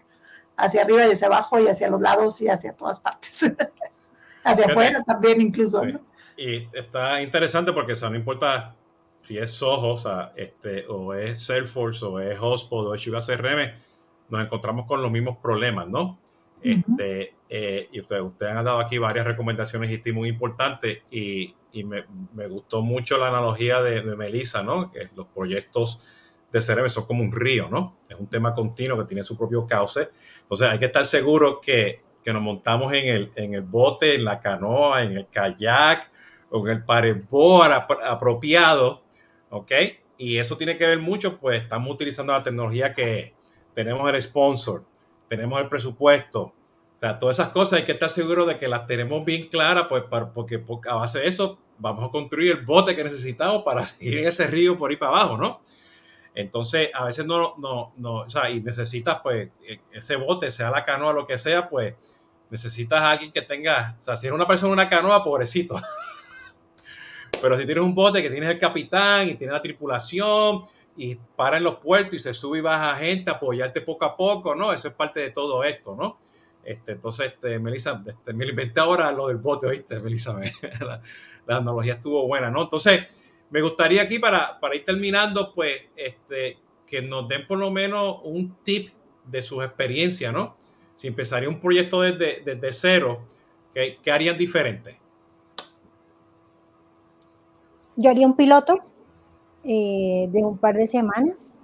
hacia 0.56 0.84
arriba 0.84 1.06
y 1.06 1.12
hacia 1.12 1.28
abajo 1.28 1.60
y 1.60 1.68
hacia 1.68 1.90
los 1.90 2.00
lados 2.00 2.40
y 2.40 2.48
hacia 2.48 2.74
todas 2.74 3.02
partes, 3.02 3.42
hacia 4.46 4.68
afuera 4.68 5.04
también 5.06 5.42
incluso, 5.42 5.84
Y 6.38 6.66
está 6.72 7.22
interesante 7.22 7.74
porque 7.74 7.92
eso 7.92 8.10
no 8.10 8.16
importa 8.16 8.74
si 9.22 9.38
es 9.38 9.52
Soho, 9.52 9.96
o, 9.96 9.98
sea, 9.98 10.32
este, 10.38 10.86
o 10.88 11.14
es 11.14 11.46
Salesforce, 11.46 12.06
o 12.06 12.22
es 12.22 12.40
Hotspot, 12.40 12.88
o 12.88 12.96
es 12.96 13.02
Sugar 13.02 13.22
CRM, 13.22 13.85
nos 14.30 14.44
encontramos 14.44 14.86
con 14.86 15.02
los 15.02 15.12
mismos 15.12 15.38
problemas, 15.38 15.88
¿no? 15.88 16.20
este, 16.66 17.36
eh, 17.48 17.90
y 17.92 18.00
ustedes, 18.00 18.24
han 18.42 18.66
dado 18.66 18.80
aquí 18.80 18.98
varias 18.98 19.28
recomendaciones 19.28 20.00
y 20.04 20.12
muy 20.12 20.30
importantes 20.30 21.04
y, 21.12 21.54
y 21.72 21.84
me, 21.84 22.06
me, 22.34 22.48
gustó 22.48 22.82
mucho 22.82 23.20
la 23.20 23.28
analogía 23.28 23.82
de, 23.84 24.02
de 24.02 24.16
Melissa, 24.16 24.64
¿no? 24.64 24.92
Que 24.92 25.10
los 25.16 25.28
proyectos 25.28 26.08
de 26.52 26.60
CRM 26.60 26.90
son 26.90 27.06
como 27.06 27.24
un 27.24 27.32
río, 27.32 27.70
¿no? 27.70 27.98
Es 28.10 28.16
un 28.18 28.28
tema 28.28 28.54
continuo 28.54 28.98
que 28.98 29.06
tiene 29.06 29.24
su 29.24 29.38
propio 29.38 29.68
cauce. 29.68 30.10
Entonces 30.42 30.68
hay 30.68 30.80
que 30.80 30.86
estar 30.86 31.06
seguro 31.06 31.62
que, 31.62 32.02
que 32.24 32.34
nos 32.34 32.42
montamos 32.42 32.94
en 32.94 33.10
el, 33.10 33.32
en 33.36 33.54
el 33.54 33.62
bote, 33.62 34.16
en 34.16 34.26
la 34.26 34.40
canoa, 34.40 35.04
en 35.04 35.12
el 35.12 35.28
kayak 35.28 36.12
o 36.50 36.68
en 36.68 36.78
el 36.78 36.84
paredboard 36.84 37.86
apropiado, 38.04 39.04
¿ok? 39.52 39.72
Y 40.18 40.38
eso 40.38 40.58
tiene 40.58 40.78
que 40.78 40.88
ver 40.88 41.00
mucho, 41.00 41.38
pues 41.38 41.62
estamos 41.62 41.92
utilizando 41.92 42.34
la 42.34 42.42
tecnología 42.42 42.94
que 42.94 43.35
tenemos 43.76 44.12
el 44.12 44.22
sponsor, 44.22 44.84
tenemos 45.28 45.62
el 45.62 45.70
presupuesto. 45.70 46.42
O 46.42 47.00
sea, 47.00 47.20
todas 47.20 47.38
esas 47.38 47.50
cosas 47.50 47.80
hay 47.80 47.86
que 47.86 47.92
estar 47.92 48.10
seguro 48.10 48.46
de 48.46 48.58
que 48.58 48.70
las 48.70 48.88
tenemos 48.88 49.24
bien 49.26 49.50
claras, 49.50 49.88
pues 49.90 50.04
porque, 50.34 50.64
a 50.90 50.96
base 50.96 51.20
de 51.20 51.28
eso 51.28 51.60
vamos 51.78 52.06
a 52.06 52.10
construir 52.10 52.52
el 52.52 52.66
bote 52.66 52.96
que 52.96 53.04
necesitamos 53.04 53.64
para 53.64 53.86
seguir 53.86 54.20
en 54.20 54.28
ese 54.28 54.48
río 54.48 54.78
por 54.78 54.90
ahí 54.90 54.96
para 54.96 55.12
abajo, 55.12 55.38
¿no? 55.38 55.62
Entonces, 56.34 56.90
a 56.94 57.06
veces 57.06 57.26
no, 57.26 57.56
no, 57.58 57.94
no, 57.98 58.14
o 58.16 58.30
sea, 58.30 58.50
y 58.50 58.62
necesitas, 58.62 59.20
pues, 59.22 59.50
e, 59.66 59.80
ese 59.92 60.16
bote, 60.16 60.52
sea 60.52 60.70
la 60.70 60.84
canoa, 60.84 61.14
lo 61.14 61.26
que 61.26 61.38
sea, 61.38 61.68
pues, 61.68 61.96
necesitas 62.50 63.00
a 63.02 63.12
alguien 63.12 63.32
que 63.32 63.42
tenga, 63.42 63.96
o 64.00 64.04
sea, 64.04 64.16
si 64.16 64.28
eres 64.28 64.36
una 64.36 64.48
persona 64.48 64.74
una 64.74 64.90
canoa, 64.90 65.24
pobrecito. 65.24 65.76
Pero 67.42 67.58
si 67.58 67.66
tienes 67.66 67.84
un 67.84 67.96
bote 67.96 68.22
que 68.22 68.30
tienes 68.30 68.50
el 68.50 68.60
capitán 68.60 69.30
y 69.30 69.36
tienes 69.36 69.54
la 69.54 69.62
tripulación 69.62 70.64
y 70.98 71.16
para 71.16 71.58
en 71.58 71.64
los 71.64 71.76
puertos 71.76 72.16
y 72.16 72.20
se 72.20 72.34
sube 72.34 72.60
y 72.60 72.62
baja 72.62 72.96
gente, 72.96 73.30
apoyarte 73.30 73.82
poco 73.82 74.06
a 74.06 74.16
poco, 74.16 74.56
¿no? 74.56 74.72
Eso 74.72 74.88
es 74.88 74.94
parte 74.94 75.20
de 75.20 75.32
todo 75.32 75.64
esto, 75.64 75.96
¿no? 75.96 76.18
Este, 76.64 76.94
entonces, 76.94 77.34
este, 77.34 77.60
Melissa, 77.60 78.02
este, 78.06 78.34
me 78.34 78.46
inventé 78.46 78.80
ahora 78.80 79.12
lo 79.12 79.28
del 79.28 79.38
bote, 79.38 79.70
¿viste? 79.70 80.00
Melissa, 80.00 80.36
la, 80.80 81.02
la, 81.46 81.58
analogía 81.58 81.96
estuvo 81.96 82.26
buena, 82.26 82.50
¿no? 82.50 82.64
Entonces, 82.64 83.06
me 83.50 83.62
gustaría 83.62 84.04
aquí 84.04 84.20
para, 84.20 84.60
para 84.60 84.76
ir 84.76 84.86
terminando, 84.86 85.54
pues, 85.54 85.82
este, 85.96 86.60
que 86.88 87.02
nos 87.02 87.28
den 87.28 87.46
por 87.46 87.60
lo 87.60 87.72
menos 87.72 88.20
un 88.24 88.56
tip 88.64 88.90
de 89.26 89.42
sus 89.42 89.64
experiencias, 89.64 90.34
¿no? 90.34 90.58
Si 90.96 91.08
empezaría 91.08 91.50
un 91.50 91.60
proyecto 91.60 92.02
desde, 92.02 92.42
desde 92.44 92.74
cero, 92.74 93.28
¿qué, 93.74 94.00
¿qué 94.02 94.12
harían 94.12 94.38
diferente? 94.38 95.00
Yo 97.98 98.10
haría 98.10 98.26
un 98.26 98.36
piloto 98.36 98.84
eh, 99.66 100.30
de 100.32 100.44
un 100.44 100.58
par 100.58 100.76
de 100.76 100.88
semanas, 100.88 101.60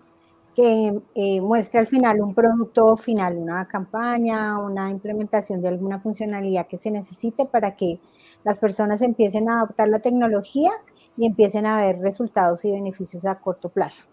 que 0.56 1.02
eh, 1.16 1.42
muestre 1.42 1.80
al 1.80 1.88
final 1.88 2.22
un 2.22 2.34
producto 2.34 2.98
final, 2.98 3.38
una 3.38 3.68
campaña, 3.68 4.60
una 4.60 4.90
implementación 4.90 5.62
de 5.62 5.70
alguna 5.70 6.00
funcionalidad 6.00 6.68
que 6.68 6.78
se 6.78 6.92
necesite 6.92 7.46
para 7.46 7.76
que 7.76 8.00
las 8.44 8.60
personas 8.60 9.02
empiecen 9.02 9.50
a 9.50 9.60
adoptar 9.60 9.88
la 9.88 10.00
tecnología 10.00 10.72
y 11.16 11.26
empiecen 11.26 11.66
a 11.66 11.80
ver 11.80 12.00
resultados 12.00 12.66
y 12.66 12.72
beneficios 12.72 13.26
a 13.26 13.36
corto 13.36 13.70
plazo. 13.70 14.08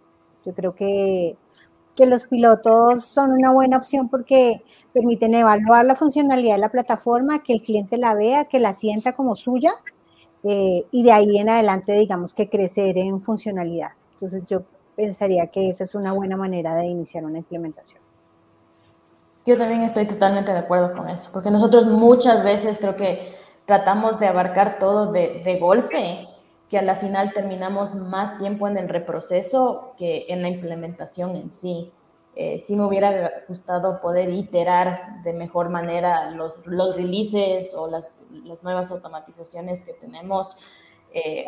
Yo 0.44 0.54
creo 0.54 0.74
que, 0.74 1.36
que 1.96 2.06
los 2.06 2.26
pilotos 2.26 3.04
son 3.04 3.32
una 3.32 3.52
buena 3.52 3.78
opción 3.78 4.08
porque 4.08 4.62
permiten 4.92 5.34
evaluar 5.34 5.84
la 5.84 5.96
funcionalidad 5.96 6.54
de 6.54 6.60
la 6.60 6.70
plataforma, 6.70 7.42
que 7.42 7.52
el 7.52 7.62
cliente 7.62 7.98
la 7.98 8.14
vea, 8.14 8.44
que 8.44 8.60
la 8.60 8.74
sienta 8.74 9.12
como 9.12 9.34
suya 9.34 9.72
eh, 10.44 10.84
y 10.90 11.02
de 11.02 11.12
ahí 11.12 11.38
en 11.38 11.48
adelante 11.48 11.92
digamos 11.92 12.34
que 12.34 12.48
crecer 12.48 12.98
en 12.98 13.20
funcionalidad. 13.20 13.90
Entonces 14.12 14.44
yo 14.44 14.62
pensaría 14.96 15.46
que 15.46 15.68
esa 15.68 15.84
es 15.84 15.94
una 15.94 16.12
buena 16.12 16.36
manera 16.36 16.74
de 16.74 16.86
iniciar 16.86 17.24
una 17.24 17.38
implementación. 17.38 18.02
Yo 19.46 19.56
también 19.56 19.82
estoy 19.82 20.06
totalmente 20.06 20.50
de 20.50 20.58
acuerdo 20.58 20.92
con 20.92 21.08
eso, 21.08 21.30
porque 21.32 21.50
nosotros 21.50 21.86
muchas 21.86 22.44
veces 22.44 22.78
creo 22.78 22.96
que 22.96 23.32
tratamos 23.64 24.20
de 24.20 24.26
abarcar 24.26 24.78
todo 24.78 25.12
de, 25.12 25.42
de 25.44 25.58
golpe, 25.58 26.28
que 26.68 26.78
a 26.78 26.82
la 26.82 26.96
final 26.96 27.32
terminamos 27.32 27.94
más 27.94 28.38
tiempo 28.38 28.68
en 28.68 28.76
el 28.76 28.88
reproceso 28.88 29.94
que 29.96 30.26
en 30.28 30.42
la 30.42 30.48
implementación 30.48 31.34
en 31.36 31.52
sí. 31.52 31.90
Eh, 32.40 32.56
sí 32.60 32.76
me 32.76 32.84
hubiera 32.84 33.44
gustado 33.48 34.00
poder 34.00 34.30
iterar 34.30 35.24
de 35.24 35.32
mejor 35.32 35.70
manera 35.70 36.30
los, 36.30 36.64
los 36.66 36.94
releases 36.94 37.74
o 37.74 37.88
las, 37.88 38.22
las 38.44 38.62
nuevas 38.62 38.92
automatizaciones 38.92 39.82
que 39.82 39.92
tenemos. 39.94 40.56
Eh, 41.12 41.46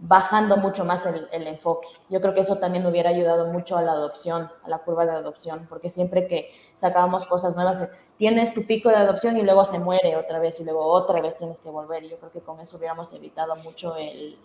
bajando 0.00 0.56
mucho 0.56 0.84
más 0.84 1.06
el, 1.06 1.46
enfoque. 1.46 1.86
Yo 2.08 2.20
creo 2.20 2.34
que 2.34 2.40
eso 2.40 2.58
también 2.58 2.84
hubiera 2.86 3.10
ayudado 3.10 3.46
mucho 3.46 3.76
a 3.76 3.82
la 3.82 3.92
adopción, 3.92 4.50
a 4.64 4.68
la 4.68 4.78
curva 4.78 5.06
de 5.06 5.12
adopción, 5.12 5.66
porque 5.68 5.88
siempre 5.88 6.26
que 6.26 6.50
sacábamos 6.74 7.24
cosas 7.26 7.54
nuevas, 7.54 7.88
tienes 8.16 8.54
tu 8.54 8.66
pico 8.66 8.88
de 8.88 8.96
adopción 8.96 9.36
y 9.36 9.42
luego 9.42 9.64
se 9.64 9.78
muere 9.78 10.16
otra 10.16 10.40
vez 10.40 10.58
y 10.58 10.64
luego 10.64 10.84
otra 10.86 11.20
vez 11.20 11.36
tienes 11.36 11.60
que 11.60 11.70
volver. 11.70 12.02
Y 12.04 12.10
yo 12.10 12.18
creo 12.18 12.32
que 12.32 12.40
con 12.40 12.58
eso 12.60 12.76
hubiéramos 12.76 13.12
evitado 13.12 13.54
mucho 13.64 13.94
el, 13.96 14.36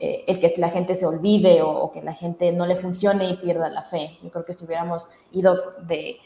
eh, 0.00 0.24
el 0.26 0.40
que 0.40 0.52
la 0.58 0.70
gente 0.70 0.94
se 0.94 1.06
olvide 1.06 1.62
o, 1.62 1.90
que 1.92 2.02
la 2.02 2.14
gente 2.14 2.52
no 2.52 2.66
le 2.66 2.76
funcione 2.76 3.30
y 3.30 3.36
pierda 3.36 3.68
la 3.68 3.82
fe. 3.82 4.18
Yo 4.22 4.30
creo 4.30 4.44
que 4.44 4.54
si 4.54 4.64
hubiéramos 4.64 5.08
ido 5.30 5.74
de, 5.86 6.18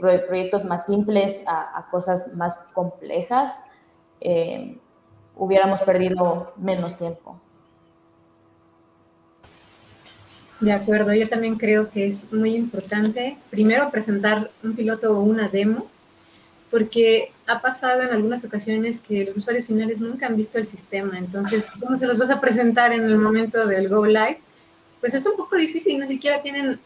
proyectos 0.00 0.64
más 0.64 0.86
simples 0.86 1.44
a, 1.46 1.88
cosas 1.90 2.34
más 2.34 2.56
complejas, 2.74 3.66
eh, 4.20 4.78
hubiéramos 5.36 5.80
perdido 5.82 6.52
menos 6.56 6.96
tiempo. 6.96 7.40
De 10.60 10.72
acuerdo, 10.72 11.14
yo 11.14 11.28
también 11.28 11.56
creo 11.56 11.88
que 11.88 12.08
es 12.08 12.32
muy 12.32 12.56
importante 12.56 13.38
primero 13.48 13.90
presentar 13.90 14.50
un 14.64 14.74
piloto 14.74 15.16
o 15.16 15.22
una 15.22 15.48
demo, 15.48 15.86
porque 16.70 17.30
ha 17.48 17.60
pasado 17.60 18.02
en 18.02 18.10
algunas 18.10 18.44
ocasiones 18.44 19.00
que 19.00 19.24
los 19.24 19.36
usuarios 19.36 19.66
finales 19.66 20.00
nunca 20.00 20.26
han 20.26 20.36
visto 20.36 20.58
el 20.58 20.66
sistema, 20.66 21.18
entonces, 21.18 21.68
¿cómo 21.80 21.96
se 21.96 22.06
los 22.06 22.18
vas 22.18 22.30
a 22.30 22.40
presentar 22.40 22.92
en 22.92 23.02
el 23.04 23.16
momento 23.16 23.66
del 23.66 23.88
Go 23.88 24.04
Live? 24.06 24.40
Pues 25.00 25.14
es 25.14 25.24
un 25.26 25.34
poco 25.36 25.56
difícil, 25.56 25.98
ni 25.98 26.06
siquiera 26.06 26.42
tienen 26.42 26.78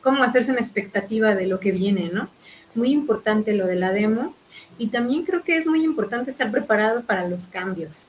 cómo 0.00 0.22
hacerse 0.22 0.50
una 0.50 0.60
expectativa 0.60 1.34
de 1.34 1.46
lo 1.46 1.60
que 1.60 1.72
viene, 1.72 2.10
¿no? 2.12 2.30
Muy 2.74 2.90
importante 2.90 3.54
lo 3.54 3.66
de 3.66 3.76
la 3.76 3.92
demo 3.92 4.34
y 4.78 4.88
también 4.88 5.24
creo 5.24 5.42
que 5.42 5.56
es 5.56 5.66
muy 5.66 5.84
importante 5.84 6.30
estar 6.30 6.50
preparado 6.50 7.02
para 7.02 7.28
los 7.28 7.46
cambios, 7.46 8.06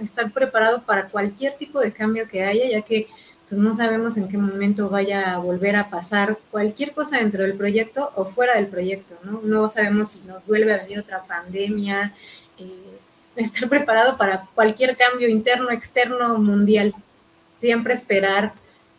estar 0.00 0.30
preparado 0.32 0.82
para 0.82 1.08
cualquier 1.08 1.54
tipo 1.54 1.80
de 1.80 1.92
cambio 1.92 2.28
que 2.28 2.44
haya, 2.44 2.68
ya 2.68 2.82
que 2.82 3.08
pues 3.48 3.60
no 3.60 3.74
sabemos 3.74 4.16
en 4.16 4.28
qué 4.28 4.38
momento 4.38 4.88
vaya 4.88 5.34
a 5.34 5.38
volver 5.38 5.76
a 5.76 5.90
pasar 5.90 6.38
cualquier 6.50 6.92
cosa 6.92 7.18
dentro 7.18 7.42
del 7.42 7.54
proyecto 7.54 8.10
o 8.16 8.24
fuera 8.24 8.56
del 8.56 8.66
proyecto, 8.66 9.16
¿no? 9.22 9.40
No 9.44 9.68
sabemos 9.68 10.12
si 10.12 10.20
nos 10.20 10.44
vuelve 10.46 10.72
a 10.72 10.78
venir 10.78 10.98
otra 10.98 11.22
pandemia, 11.24 12.12
eh, 12.58 12.98
estar 13.36 13.68
preparado 13.68 14.16
para 14.16 14.46
cualquier 14.54 14.96
cambio 14.96 15.28
interno, 15.28 15.70
externo, 15.70 16.38
mundial. 16.38 16.94
Siempre 17.58 17.94
esperar 17.94 18.52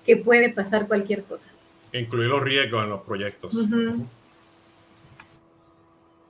que 0.06 0.18
puede 0.18 0.50
pasar 0.50 0.88
cualquier 0.88 1.24
cosa. 1.24 1.50
Incluir 1.92 2.30
los 2.30 2.42
riesgos 2.42 2.84
en 2.84 2.90
los 2.90 3.02
proyectos. 3.02 3.54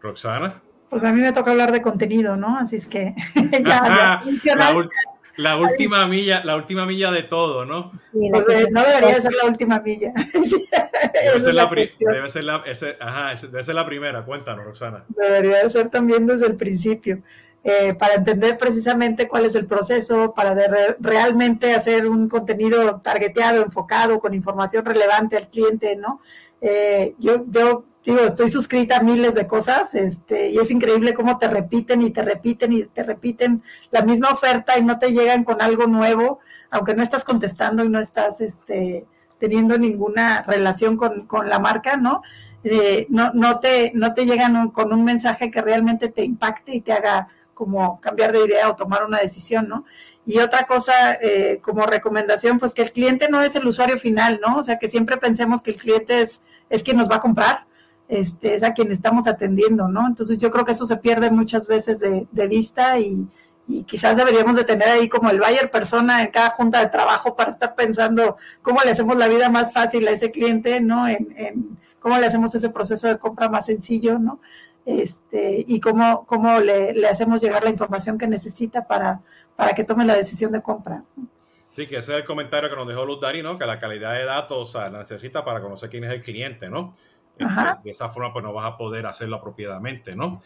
Roxana. 0.01 0.61
Pues 0.89 1.03
a 1.03 1.11
mí 1.11 1.21
me 1.21 1.33
toca 1.33 1.51
hablar 1.51 1.71
de 1.71 1.81
contenido, 1.81 2.37
¿no? 2.37 2.57
Así 2.57 2.75
es 2.75 2.87
que 2.87 3.15
ya, 3.65 4.23
la 4.55 4.73
última 5.57 6.07
milla, 6.07 6.43
la 6.43 6.55
última 6.55 6.85
milla 6.85 7.11
de 7.11 7.23
todo, 7.23 7.65
¿no? 7.65 7.91
Sí, 8.11 8.29
pues, 8.31 8.45
no 8.71 8.83
debería 8.83 9.21
ser 9.21 9.33
la 9.33 9.49
última 9.49 9.79
milla. 9.79 10.13
Debe 11.13 11.39
ser 11.39 11.53
la, 11.53 11.69
debe 11.99 12.29
ser 12.29 12.43
la, 12.43 12.63
ese, 12.65 12.97
ajá, 12.99 13.33
debe 13.47 13.63
ser 13.63 13.75
la 13.75 13.85
primera, 13.85 14.25
cuéntanos, 14.25 14.65
Roxana. 14.65 15.05
Debería 15.09 15.67
ser 15.69 15.89
también 15.89 16.25
desde 16.25 16.45
el 16.45 16.55
principio. 16.55 17.21
Eh, 17.63 17.95
para 17.95 18.13
entender 18.13 18.59
precisamente 18.59 19.27
cuál 19.27 19.45
es 19.45 19.55
el 19.55 19.65
proceso, 19.65 20.35
para 20.35 20.55
realmente 20.99 21.73
hacer 21.73 22.07
un 22.07 22.29
contenido 22.29 23.01
targeteado, 23.01 23.63
enfocado, 23.63 24.19
con 24.19 24.35
información 24.35 24.85
relevante 24.85 25.35
al 25.35 25.49
cliente, 25.49 25.95
¿no? 25.95 26.21
Eh, 26.61 27.15
yo, 27.17 27.43
yo 27.47 27.85
digo, 28.05 28.19
estoy 28.19 28.49
suscrita 28.49 28.97
a 28.97 29.03
miles 29.03 29.33
de 29.33 29.47
cosas, 29.47 29.95
este, 29.95 30.49
y 30.49 30.57
es 30.57 30.69
increíble 30.69 31.13
cómo 31.13 31.37
te 31.37 31.47
repiten 31.47 32.03
y 32.03 32.11
te 32.11 32.21
repiten 32.21 32.71
y 32.71 32.83
te 32.83 33.03
repiten 33.03 33.63
la 33.91 34.01
misma 34.01 34.29
oferta 34.29 34.77
y 34.77 34.83
no 34.83 34.99
te 34.99 35.11
llegan 35.11 35.43
con 35.43 35.61
algo 35.61 35.87
nuevo, 35.87 36.39
aunque 36.69 36.93
no 36.93 37.01
estás 37.01 37.23
contestando 37.23 37.83
y 37.83 37.89
no 37.89 37.99
estás 37.99 38.41
este, 38.41 39.05
teniendo 39.39 39.77
ninguna 39.77 40.43
relación 40.43 40.97
con, 40.97 41.49
la 41.49 41.59
marca, 41.59 41.97
¿no? 41.97 42.21
Eh, 42.63 43.07
no, 43.09 43.31
no, 43.33 43.59
te, 43.59 43.91
no 43.95 44.13
te 44.13 44.25
llegan 44.25 44.69
con 44.69 44.93
un 44.93 45.03
mensaje 45.03 45.49
que 45.49 45.61
realmente 45.61 46.09
te 46.09 46.23
impacte 46.23 46.75
y 46.75 46.81
te 46.81 46.93
haga 46.93 47.27
como 47.55 47.99
cambiar 48.01 48.33
de 48.33 48.45
idea 48.45 48.69
o 48.69 48.75
tomar 48.75 49.03
una 49.03 49.19
decisión, 49.19 49.67
¿no? 49.67 49.85
Y 50.27 50.39
otra 50.39 50.65
cosa, 50.65 51.13
eh, 51.21 51.59
como 51.61 51.85
recomendación, 51.85 52.59
pues 52.59 52.73
que 52.73 52.81
el 52.83 52.91
cliente 52.91 53.29
no 53.29 53.41
es 53.41 53.55
el 53.55 53.65
usuario 53.65 53.97
final, 53.97 54.39
¿no? 54.45 54.57
O 54.57 54.63
sea, 54.63 54.77
que 54.77 54.89
siempre 54.89 55.17
pensemos 55.17 55.61
que 55.61 55.71
el 55.71 55.77
cliente 55.77 56.21
es, 56.21 56.43
es 56.69 56.83
quien 56.83 56.97
nos 56.97 57.09
va 57.09 57.17
a 57.17 57.21
comprar, 57.21 57.65
este, 58.07 58.53
es 58.53 58.63
a 58.63 58.73
quien 58.73 58.91
estamos 58.91 59.27
atendiendo, 59.27 59.87
¿no? 59.87 60.07
Entonces 60.07 60.37
yo 60.37 60.51
creo 60.51 60.65
que 60.65 60.73
eso 60.73 60.85
se 60.85 60.97
pierde 60.97 61.31
muchas 61.31 61.65
veces 61.67 61.99
de, 61.99 62.47
vista 62.47 62.99
y, 62.99 63.27
quizás 63.87 64.15
deberíamos 64.15 64.55
de 64.55 64.63
tener 64.63 64.87
ahí 64.87 65.09
como 65.09 65.31
el 65.31 65.39
buyer 65.39 65.71
persona 65.71 66.21
en 66.21 66.29
cada 66.29 66.51
junta 66.51 66.81
de 66.81 66.87
trabajo 66.87 67.35
para 67.35 67.49
estar 67.49 67.73
pensando 67.73 68.37
cómo 68.61 68.79
le 68.83 68.91
hacemos 68.91 69.17
la 69.17 69.27
vida 69.27 69.49
más 69.49 69.73
fácil 69.73 70.07
a 70.07 70.11
ese 70.11 70.29
cliente, 70.29 70.81
¿no? 70.81 71.07
En, 71.07 71.77
cómo 71.99 72.19
le 72.19 72.27
hacemos 72.27 72.53
ese 72.53 72.69
proceso 72.69 73.07
de 73.07 73.17
compra 73.17 73.49
más 73.49 73.65
sencillo, 73.65 74.19
¿no? 74.19 74.39
Este, 74.85 75.65
y 75.67 75.79
cómo, 75.79 76.27
cómo 76.27 76.59
le, 76.59 77.07
hacemos 77.07 77.41
llegar 77.41 77.63
la 77.63 77.71
información 77.71 78.19
que 78.19 78.27
necesita 78.27 78.85
para, 78.85 79.21
para 79.55 79.73
que 79.73 79.83
tome 79.83 80.05
la 80.05 80.15
decisión 80.15 80.51
de 80.51 80.61
compra. 80.61 81.03
Sí, 81.71 81.87
que 81.87 81.97
ese 81.97 82.11
es 82.11 82.19
el 82.19 82.23
comentario 82.23 82.69
que 82.69 82.75
nos 82.75 82.87
dejó 82.87 83.03
Luz 83.03 83.19
Dari, 83.19 83.41
¿no? 83.41 83.57
Que 83.57 83.65
la 83.65 83.79
calidad 83.79 84.13
de 84.13 84.25
datos 84.25 84.75
la 84.75 84.91
necesita 84.91 85.43
para 85.43 85.59
conocer 85.59 85.89
quién 85.89 86.03
es 86.03 86.11
el 86.11 86.21
cliente, 86.21 86.69
¿no? 86.69 86.93
De 87.83 87.91
esa 87.91 88.09
forma, 88.09 88.31
pues 88.31 88.43
no 88.43 88.53
vas 88.53 88.65
a 88.65 88.77
poder 88.77 89.05
hacerlo 89.05 89.35
apropiadamente, 89.37 90.15
¿no? 90.15 90.41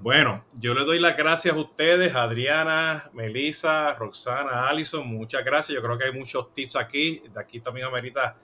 Bueno, 0.00 0.44
yo 0.54 0.74
le 0.74 0.84
doy 0.84 0.98
las 0.98 1.16
gracias 1.16 1.54
a 1.54 1.58
ustedes, 1.58 2.14
Adriana, 2.14 3.10
Melissa, 3.12 3.94
Roxana, 3.94 4.68
Alison, 4.68 5.06
muchas 5.06 5.44
gracias. 5.44 5.76
Yo 5.76 5.82
creo 5.82 5.98
que 5.98 6.04
hay 6.04 6.12
muchos 6.12 6.54
tips 6.54 6.76
aquí. 6.76 7.22
De 7.32 7.40
aquí 7.40 7.60
también 7.60 7.86
amerita 7.86 8.36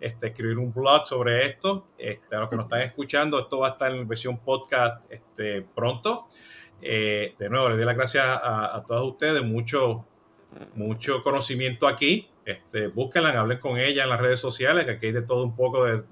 este, 0.00 0.28
escribir 0.28 0.58
un 0.58 0.72
blog 0.72 1.06
sobre 1.06 1.46
esto. 1.46 1.86
Este, 1.96 2.34
a 2.34 2.40
los 2.40 2.50
que 2.50 2.56
nos 2.56 2.64
están 2.64 2.82
escuchando, 2.82 3.38
esto 3.38 3.60
va 3.60 3.68
a 3.68 3.70
estar 3.70 3.92
en 3.92 4.06
versión 4.08 4.38
podcast 4.38 5.10
este, 5.10 5.62
pronto. 5.62 6.26
Eh, 6.82 7.34
de 7.38 7.48
nuevo, 7.48 7.68
le 7.68 7.76
doy 7.76 7.84
las 7.84 7.96
gracias 7.96 8.26
a, 8.26 8.76
a 8.76 8.84
todos 8.84 9.12
ustedes. 9.12 9.44
Mucho, 9.44 10.04
mucho 10.74 11.22
conocimiento 11.22 11.86
aquí. 11.86 12.28
Este, 12.44 12.88
búsquenla, 12.88 13.30
hablen 13.40 13.58
con 13.58 13.78
ella 13.78 14.04
en 14.04 14.10
las 14.10 14.20
redes 14.20 14.38
sociales, 14.38 14.84
que 14.84 14.90
aquí 14.92 15.06
hay 15.06 15.12
de 15.12 15.22
todo 15.22 15.44
un 15.44 15.56
poco 15.56 15.84
de, 15.84 16.02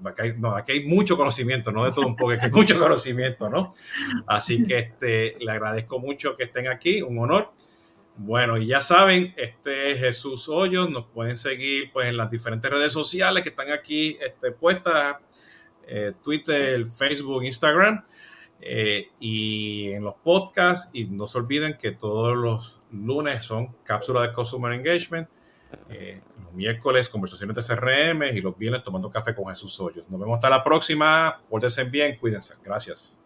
aquí 0.55 0.71
hay 0.71 0.85
mucho 0.85 1.15
conocimiento, 1.15 1.71
no 1.71 1.85
de 1.85 1.91
todo 1.91 2.07
un 2.07 2.15
poco, 2.15 2.31
aquí 2.31 2.45
hay 2.45 2.51
mucho 2.53 2.79
conocimiento, 2.79 3.49
¿no? 3.49 3.71
Así 4.25 4.63
que 4.63 4.77
este, 4.77 5.35
le 5.39 5.51
agradezco 5.51 5.99
mucho 5.99 6.35
que 6.35 6.45
estén 6.45 6.67
aquí, 6.67 7.01
un 7.01 7.19
honor. 7.19 7.51
Bueno, 8.15 8.57
y 8.57 8.67
ya 8.67 8.81
saben, 8.81 9.33
este 9.37 9.91
es 9.91 9.99
Jesús 9.99 10.49
Hoyos, 10.49 10.89
nos 10.89 11.05
pueden 11.05 11.37
seguir 11.37 11.91
pues 11.91 12.07
en 12.07 12.17
las 12.17 12.29
diferentes 12.29 12.71
redes 12.71 12.93
sociales 12.93 13.43
que 13.43 13.49
están 13.49 13.71
aquí 13.71 14.17
este, 14.21 14.51
puestas, 14.51 15.17
eh, 15.87 16.13
Twitter, 16.23 16.85
Facebook, 16.85 17.43
Instagram. 17.43 18.03
Eh, 18.65 19.09
y 19.19 19.91
en 19.91 20.03
los 20.03 20.15
podcasts. 20.15 20.89
Y 20.93 21.05
no 21.05 21.27
se 21.27 21.37
olviden 21.37 21.77
que 21.77 21.91
todos 21.91 22.35
los 22.37 22.79
lunes 22.91 23.43
son 23.43 23.75
cápsulas 23.83 24.27
de 24.27 24.33
Customer 24.33 24.71
Engagement. 24.71 25.27
Eh, 25.89 26.21
los 26.43 26.53
miércoles 26.53 27.09
conversaciones 27.09 27.55
de 27.55 27.75
CRM 27.75 28.23
y 28.35 28.41
los 28.41 28.57
viernes 28.57 28.83
tomando 28.83 29.09
café 29.09 29.35
con 29.35 29.47
Jesús 29.47 29.79
Hoyos. 29.79 30.05
Nos 30.09 30.19
vemos 30.19 30.35
hasta 30.35 30.49
la 30.49 30.63
próxima. 30.63 31.41
Pórtense 31.49 31.83
bien, 31.85 32.17
cuídense. 32.17 32.55
Gracias. 32.63 33.19